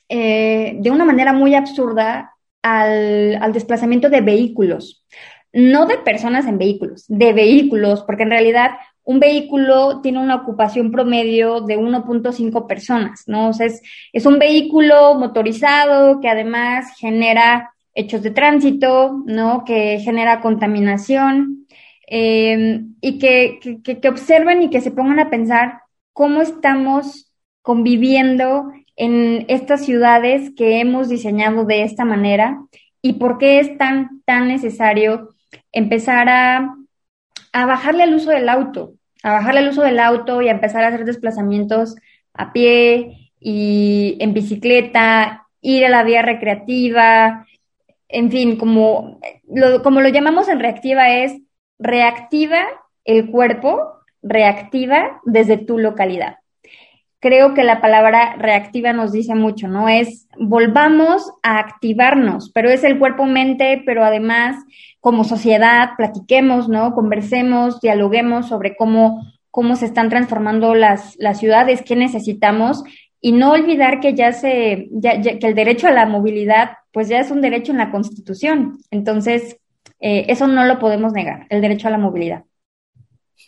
eh, 0.09 0.77
de 0.79 0.91
una 0.91 1.05
manera 1.05 1.33
muy 1.33 1.53
absurda 1.53 2.36
al, 2.67 3.37
al 3.41 3.53
desplazamiento 3.53 4.09
de 4.09 4.21
vehículos, 4.21 5.05
no 5.53 5.85
de 5.85 5.97
personas 5.97 6.45
en 6.45 6.57
vehículos, 6.57 7.05
de 7.07 7.33
vehículos, 7.33 8.03
porque 8.03 8.23
en 8.23 8.31
realidad 8.31 8.71
un 9.03 9.19
vehículo 9.21 10.01
tiene 10.01 10.19
una 10.19 10.35
ocupación 10.35 10.91
promedio 10.91 11.61
de 11.61 11.77
1.5 11.77 12.67
personas, 12.67 13.23
¿no? 13.27 13.49
O 13.49 13.53
sea, 13.53 13.67
es, 13.67 13.81
es, 14.11 14.25
un 14.25 14.37
vehículo 14.37 15.15
motorizado 15.15 16.19
que 16.19 16.27
además 16.27 16.93
genera 16.99 17.71
hechos 17.93 18.21
de 18.21 18.31
tránsito, 18.31 19.23
¿no? 19.25 19.63
Que 19.63 19.99
genera 19.99 20.41
contaminación 20.41 21.65
eh, 22.05 22.81
y 22.99 23.17
que, 23.17 23.59
que 23.83 24.09
observen 24.09 24.63
y 24.63 24.69
que 24.69 24.81
se 24.81 24.91
pongan 24.91 25.19
a 25.19 25.29
pensar 25.29 25.81
cómo 26.11 26.41
estamos 26.41 27.31
conviviendo 27.61 28.71
en 28.97 29.45
estas 29.47 29.85
ciudades 29.85 30.51
que 30.57 30.81
hemos 30.81 31.07
diseñado 31.07 31.63
de 31.65 31.83
esta 31.83 32.03
manera 32.03 32.59
y 33.01 33.13
por 33.13 33.37
qué 33.37 33.59
es 33.59 33.77
tan, 33.77 34.21
tan 34.25 34.47
necesario 34.47 35.35
empezar 35.71 36.27
a, 36.27 36.75
a 37.53 37.65
bajarle 37.65 38.03
al 38.03 38.15
uso 38.15 38.31
del 38.31 38.49
auto, 38.49 38.95
a 39.23 39.31
bajarle 39.31 39.61
al 39.61 39.69
uso 39.69 39.83
del 39.83 39.99
auto 39.99 40.41
y 40.41 40.49
a 40.49 40.51
empezar 40.51 40.83
a 40.83 40.87
hacer 40.87 41.05
desplazamientos 41.05 41.95
a 42.33 42.51
pie 42.51 43.31
y 43.39 44.17
en 44.19 44.33
bicicleta, 44.33 45.47
ir 45.61 45.85
a 45.85 45.89
la 45.89 46.03
vía 46.03 46.23
recreativa, 46.23 47.45
en 48.09 48.31
fin, 48.31 48.57
como 48.57 49.19
lo, 49.47 49.83
como 49.83 50.01
lo 50.01 50.09
llamamos 50.09 50.49
en 50.49 50.59
reactiva 50.59 51.09
es 51.09 51.39
reactiva 51.77 52.63
el 53.05 53.29
cuerpo, 53.29 53.93
reactiva 54.23 55.21
desde 55.23 55.57
tu 55.57 55.77
localidad 55.77 56.39
creo 57.19 57.53
que 57.53 57.63
la 57.63 57.81
palabra 57.81 58.35
reactiva 58.37 58.93
nos 58.93 59.11
dice 59.11 59.35
mucho, 59.35 59.67
¿no? 59.67 59.89
Es 59.89 60.27
volvamos 60.39 61.31
a 61.43 61.59
activarnos, 61.59 62.51
pero 62.53 62.69
es 62.69 62.83
el 62.83 62.99
cuerpo-mente, 62.99 63.81
pero 63.85 64.03
además 64.03 64.57
como 64.99 65.23
sociedad 65.23 65.91
platiquemos, 65.97 66.69
¿no? 66.69 66.93
Conversemos, 66.93 67.79
dialoguemos 67.81 68.47
sobre 68.47 68.75
cómo, 68.75 69.25
cómo 69.51 69.75
se 69.75 69.85
están 69.85 70.09
transformando 70.09 70.75
las, 70.75 71.15
las 71.17 71.39
ciudades, 71.39 71.81
qué 71.81 71.95
necesitamos 71.95 72.83
y 73.19 73.31
no 73.31 73.51
olvidar 73.51 73.99
que 73.99 74.13
ya 74.13 74.31
se, 74.31 74.87
ya, 74.91 75.19
ya, 75.19 75.39
que 75.39 75.47
el 75.47 75.55
derecho 75.55 75.87
a 75.87 75.91
la 75.91 76.05
movilidad, 76.05 76.71
pues 76.91 77.07
ya 77.07 77.19
es 77.19 77.31
un 77.31 77.41
derecho 77.41 77.71
en 77.71 77.79
la 77.79 77.91
Constitución. 77.91 78.77
Entonces, 78.91 79.57
eh, 79.99 80.25
eso 80.27 80.47
no 80.47 80.65
lo 80.65 80.77
podemos 80.77 81.13
negar, 81.13 81.47
el 81.49 81.61
derecho 81.61 81.87
a 81.87 81.91
la 81.91 81.97
movilidad. 81.97 82.43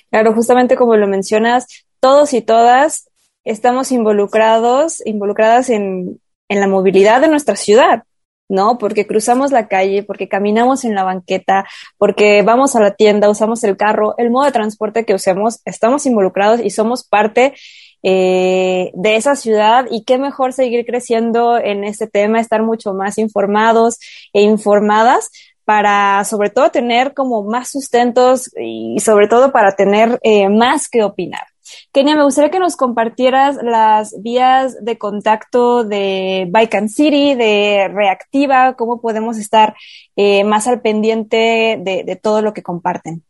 Claro, 0.09 0.33
justamente 0.33 0.75
como 0.75 0.95
lo 0.95 1.07
mencionas, 1.07 1.67
todos 1.99 2.33
y 2.33 2.41
todas 2.41 3.08
estamos 3.49 3.91
involucrados, 3.91 5.05
involucradas 5.05 5.69
en, 5.69 6.19
en 6.47 6.59
la 6.59 6.67
movilidad 6.67 7.21
de 7.21 7.27
nuestra 7.27 7.55
ciudad. 7.55 8.03
¿no? 8.49 8.79
Porque 8.79 9.05
cruzamos 9.05 9.51
la 9.51 9.67
calle, 9.67 10.01
porque 10.01 10.27
caminamos 10.27 10.83
en 10.83 10.95
la 10.95 11.03
banqueta, 11.03 11.65
porque 11.99 12.41
vamos 12.41 12.75
a 12.75 12.79
la 12.79 12.95
tienda, 12.95 13.29
usamos 13.29 13.63
el 13.63 13.77
carro, 13.77 14.15
el 14.17 14.31
modo 14.31 14.45
de 14.45 14.51
transporte 14.51 15.05
que 15.05 15.13
usemos, 15.13 15.61
estamos 15.65 16.07
involucrados 16.07 16.59
y 16.59 16.71
somos 16.71 17.03
parte 17.03 17.53
eh, 18.01 18.91
de 18.95 19.15
esa 19.15 19.35
ciudad 19.35 19.85
y 19.91 20.03
qué 20.03 20.17
mejor 20.17 20.53
seguir 20.53 20.83
creciendo 20.85 21.59
en 21.59 21.83
este 21.83 22.07
tema, 22.07 22.39
estar 22.39 22.63
mucho 22.63 22.93
más 22.93 23.19
informados 23.19 23.99
e 24.33 24.41
informadas 24.41 25.29
para 25.63 26.23
sobre 26.23 26.49
todo 26.49 26.71
tener 26.71 27.13
como 27.13 27.43
más 27.43 27.69
sustentos 27.69 28.49
y 28.59 28.99
sobre 28.99 29.27
todo 29.27 29.51
para 29.51 29.75
tener 29.75 30.17
eh, 30.23 30.49
más 30.49 30.89
que 30.89 31.03
opinar. 31.03 31.48
Kenia, 31.91 32.15
me 32.15 32.23
gustaría 32.23 32.51
que 32.51 32.59
nos 32.59 32.75
compartieras 32.75 33.57
las 33.61 34.21
vías 34.21 34.83
de 34.83 34.97
contacto 34.97 35.83
de 35.83 36.47
Bike 36.49 36.87
City, 36.87 37.35
de 37.35 37.89
Reactiva, 37.93 38.75
cómo 38.75 39.01
podemos 39.01 39.37
estar 39.37 39.75
eh, 40.15 40.43
más 40.43 40.67
al 40.67 40.81
pendiente 40.81 41.79
de, 41.81 42.19
todo 42.21 42.41
lo 42.41 42.53
que 42.53 42.63
comparten. 42.63 43.23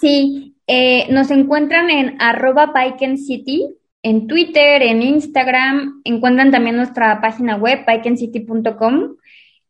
Sí, 0.00 0.56
eh, 0.66 1.06
nos 1.10 1.30
encuentran 1.30 1.90
en 1.90 2.20
arroba 2.20 2.66
Bike 2.66 3.16
City, 3.16 3.76
en 4.02 4.26
Twitter, 4.26 4.82
en 4.82 5.02
Instagram, 5.02 6.00
encuentran 6.04 6.50
también 6.50 6.76
nuestra 6.76 7.20
página 7.20 7.56
web, 7.56 7.80
bikeandcity.com 7.86 9.16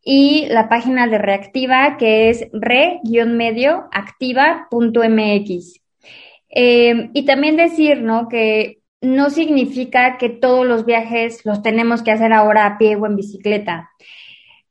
y 0.03 0.47
la 0.47 0.69
página 0.69 1.07
de 1.07 1.19
Reactiva 1.19 1.97
que 1.99 2.31
es 2.31 2.47
re-medio 2.53 3.89
activa.mx. 3.93 5.80
Eh, 6.51 7.11
y 7.13 7.25
también 7.25 7.57
decir, 7.57 8.03
¿no? 8.03 8.29
Que 8.29 8.81
no 9.01 9.31
significa 9.31 10.19
que 10.19 10.29
todos 10.29 10.67
los 10.67 10.85
viajes 10.85 11.45
los 11.45 11.63
tenemos 11.63 12.03
que 12.03 12.11
hacer 12.11 12.33
ahora 12.33 12.67
a 12.67 12.79
pie 12.79 12.97
o 12.97 13.07
en 13.07 13.17
bicicleta. 13.17 13.91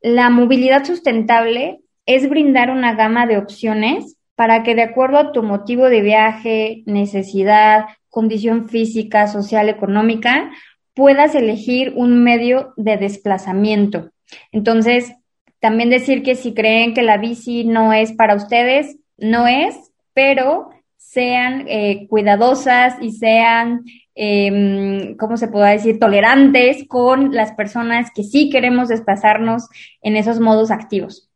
La 0.02 0.30
movilidad 0.30 0.86
sustentable 0.86 1.80
es 2.06 2.30
brindar 2.30 2.70
una 2.70 2.96
gama 2.96 3.26
de 3.26 3.38
opciones 3.38 4.18
para 4.36 4.64
que 4.64 4.76
de 4.76 4.84
acuerdo 4.84 5.18
a 5.18 5.32
tu 5.32 5.44
motivo 5.44 5.90
de 5.90 6.02
viaje, 6.02 6.84
necesidad, 6.86 7.86
condición 8.10 8.70
física, 8.70 9.28
social, 9.28 9.68
económica, 9.68 10.52
puedas 10.94 11.36
elegir 11.36 11.94
un 11.96 12.24
medio 12.24 12.74
de 12.78 12.98
desplazamiento. 12.98 14.12
Entonces, 14.52 15.14
también 15.60 15.90
decir 15.90 16.24
que 16.24 16.36
si 16.36 16.54
creen 16.54 16.94
que 16.94 17.02
la 17.02 17.18
bici 17.18 17.66
no 17.66 17.94
es 17.94 18.14
para 18.14 18.36
ustedes, 18.36 18.98
no 19.18 19.48
es, 19.48 19.76
pero 20.14 20.70
sean 21.10 21.66
eh, 21.68 22.05
cuidadosas 22.07 22.93
y 23.01 23.14
sean, 23.14 23.84
eh, 24.14 25.16
¿cómo 25.18 25.38
se 25.38 25.47
puede 25.47 25.72
decir?, 25.72 25.97
tolerantes 25.97 26.88
con 26.88 27.34
las 27.34 27.51
personas 27.53 28.12
que 28.14 28.24
sí 28.24 28.51
queremos 28.51 28.89
desplazarnos 28.89 29.68
en 30.03 30.16
esos 30.18 30.39
modos 30.39 30.70
activos. 30.70 31.28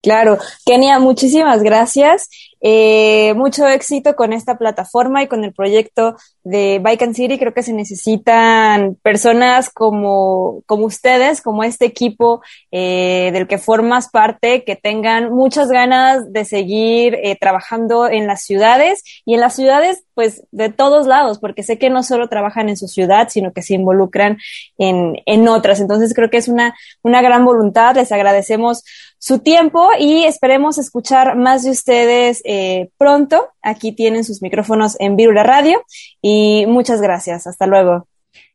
Claro, 0.00 0.38
Kenia, 0.64 1.00
muchísimas 1.00 1.62
gracias. 1.64 2.28
Eh, 2.60 3.34
mucho 3.34 3.66
éxito 3.66 4.14
con 4.14 4.32
esta 4.32 4.58
plataforma 4.58 5.24
y 5.24 5.26
con 5.26 5.42
el 5.42 5.52
proyecto 5.52 6.14
de 6.44 6.78
Bike 6.80 7.14
City. 7.14 7.38
Creo 7.38 7.54
que 7.54 7.62
se 7.62 7.72
necesitan 7.72 8.96
personas 9.02 9.70
como, 9.70 10.62
como 10.66 10.84
ustedes, 10.84 11.40
como 11.40 11.64
este 11.64 11.86
equipo 11.86 12.42
eh, 12.70 13.30
del 13.32 13.48
que 13.48 13.58
formas 13.58 14.10
parte, 14.10 14.62
que 14.64 14.76
tengan 14.76 15.32
muchas 15.32 15.68
ganas 15.68 16.32
de 16.32 16.44
seguir 16.44 17.14
eh, 17.22 17.36
trabajando 17.40 18.08
en 18.08 18.26
las 18.26 18.42
ciudades 18.42 19.02
y 19.24 19.34
en 19.34 19.40
las 19.40 19.56
ciudades, 19.56 20.04
pues 20.14 20.44
de 20.52 20.68
todos 20.68 21.06
lados, 21.06 21.38
porque 21.38 21.62
sé 21.62 21.78
que 21.78 21.90
no 21.90 22.02
solo 22.02 22.28
trabajan 22.28 22.68
en 22.68 22.76
su 22.76 22.86
ciudad, 22.86 23.28
sino 23.30 23.52
que 23.52 23.62
se 23.62 23.74
involucran 23.74 24.38
en, 24.78 25.16
en 25.26 25.48
otras. 25.48 25.80
Entonces 25.80 26.14
creo 26.14 26.30
que 26.30 26.36
es 26.36 26.48
una, 26.48 26.74
una 27.02 27.22
gran 27.22 27.44
voluntad. 27.44 27.96
Les 27.96 28.12
agradecemos 28.12 28.84
su 29.24 29.38
tiempo 29.38 29.88
y 29.98 30.24
esperemos 30.24 30.76
escuchar 30.76 31.34
más 31.34 31.62
de 31.64 31.70
ustedes 31.70 32.42
eh, 32.44 32.90
pronto. 32.98 33.48
Aquí 33.62 33.92
tienen 33.92 34.22
sus 34.22 34.42
micrófonos 34.42 34.96
en 35.00 35.16
Virula 35.16 35.42
Radio 35.42 35.82
y 36.20 36.33
muchas 36.66 37.00
gracias. 37.00 37.46
Hasta 37.46 37.66
luego. 37.66 38.06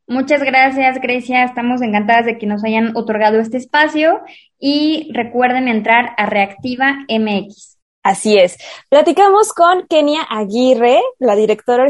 Muchas 0.07 0.41
gracias, 0.43 0.99
Grecia. 1.01 1.43
Estamos 1.43 1.81
encantadas 1.81 2.25
de 2.25 2.37
que 2.37 2.47
nos 2.47 2.63
hayan 2.63 2.97
otorgado 2.97 3.39
este 3.39 3.57
espacio 3.57 4.21
y 4.59 5.11
recuerden 5.13 5.67
entrar 5.67 6.13
a 6.17 6.25
Reactiva 6.25 7.05
MX. 7.07 7.78
Así 8.01 8.37
es. 8.37 8.57
Platicamos 8.87 9.51
con 9.51 9.85
Kenia 9.87 10.21
Aguirre, 10.29 11.01
la 11.19 11.35
directora, 11.35 11.85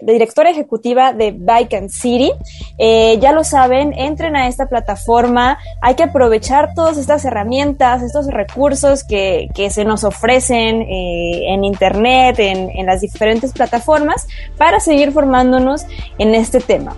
directora 0.00 0.50
ejecutiva 0.50 1.12
de 1.12 1.30
Bike 1.30 1.74
and 1.74 1.90
City. 1.90 2.32
Eh, 2.78 3.18
ya 3.20 3.32
lo 3.32 3.44
saben, 3.44 3.92
entren 3.92 4.34
a 4.34 4.48
esta 4.48 4.66
plataforma. 4.66 5.58
Hay 5.80 5.94
que 5.94 6.02
aprovechar 6.02 6.74
todas 6.74 6.98
estas 6.98 7.24
herramientas, 7.24 8.02
estos 8.02 8.26
recursos 8.26 9.04
que, 9.04 9.48
se 9.70 9.84
nos 9.84 10.02
ofrecen 10.02 10.82
eh, 10.82 11.54
en 11.54 11.64
Internet, 11.64 12.40
en 12.40 12.84
las 12.84 13.00
diferentes 13.00 13.52
plataformas, 13.52 14.26
para 14.58 14.80
seguir 14.80 15.12
formándonos 15.12 15.86
en 16.18 16.34
este 16.34 16.58
tema. 16.58 16.96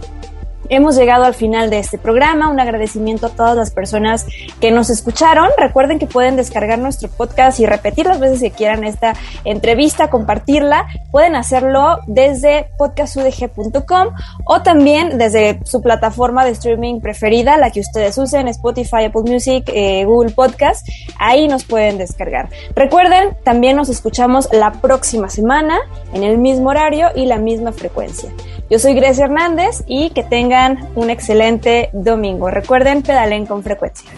Hemos 0.68 0.96
llegado 0.96 1.24
al 1.24 1.34
final 1.34 1.70
de 1.70 1.78
este 1.78 1.98
programa. 1.98 2.48
Un 2.48 2.60
agradecimiento 2.60 3.26
a 3.26 3.30
todas 3.30 3.56
las 3.56 3.70
personas 3.70 4.26
que 4.60 4.70
nos 4.70 4.90
escucharon. 4.90 5.48
Recuerden 5.58 5.98
que 5.98 6.06
pueden 6.06 6.36
descargar 6.36 6.78
nuestro 6.78 7.08
podcast 7.08 7.60
y 7.60 7.66
repetir 7.66 8.06
las 8.06 8.20
veces 8.20 8.40
que 8.40 8.50
quieran 8.50 8.84
esta 8.84 9.14
entrevista, 9.44 10.08
compartirla. 10.08 10.86
Pueden 11.10 11.36
hacerlo 11.36 11.98
desde 12.06 12.68
podcastudg.com 12.78 14.08
o 14.46 14.62
también 14.62 15.18
desde 15.18 15.60
su 15.64 15.82
plataforma 15.82 16.44
de 16.44 16.52
streaming 16.52 17.00
preferida, 17.00 17.56
la 17.58 17.70
que 17.70 17.80
ustedes 17.80 18.16
usen, 18.16 18.48
Spotify, 18.48 19.04
Apple 19.06 19.22
Music, 19.26 19.70
eh, 19.74 20.04
Google 20.04 20.32
Podcast. 20.32 20.86
Ahí 21.18 21.48
nos 21.48 21.64
pueden 21.64 21.98
descargar. 21.98 22.48
Recuerden, 22.74 23.36
también 23.44 23.76
nos 23.76 23.88
escuchamos 23.88 24.48
la 24.52 24.72
próxima 24.72 25.28
semana 25.28 25.78
en 26.12 26.22
el 26.22 26.38
mismo 26.38 26.70
horario 26.70 27.08
y 27.14 27.26
la 27.26 27.38
misma 27.38 27.72
frecuencia. 27.72 28.30
Yo 28.70 28.78
soy 28.78 28.94
Grecia 28.94 29.26
Hernández 29.26 29.84
y 29.86 30.10
que 30.10 30.22
tengan 30.22 30.88
un 30.94 31.10
excelente 31.10 31.90
domingo. 31.92 32.50
Recuerden, 32.50 33.02
pedalen 33.02 33.44
con 33.44 33.62
frecuencia. 33.62 34.10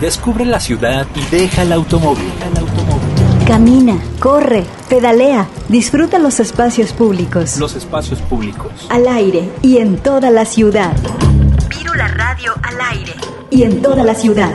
Descubre 0.00 0.44
la 0.44 0.58
ciudad 0.58 1.06
y 1.14 1.24
deja 1.34 1.62
el 1.62 1.72
automóvil. 1.72 2.32
Camina, 3.46 3.98
corre, 4.18 4.64
pedalea, 4.88 5.46
disfruta 5.68 6.18
los 6.18 6.40
espacios 6.40 6.92
públicos. 6.92 7.58
Los 7.58 7.76
espacios 7.76 8.20
públicos. 8.22 8.72
Al 8.88 9.06
aire 9.06 9.48
y 9.62 9.78
en 9.78 9.98
toda 9.98 10.30
la 10.30 10.44
ciudad. 10.44 10.92
Viro 11.68 11.94
la 11.94 12.08
radio 12.08 12.52
al 12.62 12.80
aire. 12.96 13.12
Y 13.50 13.62
en 13.62 13.82
toda 13.82 14.02
la 14.02 14.14
ciudad. 14.14 14.50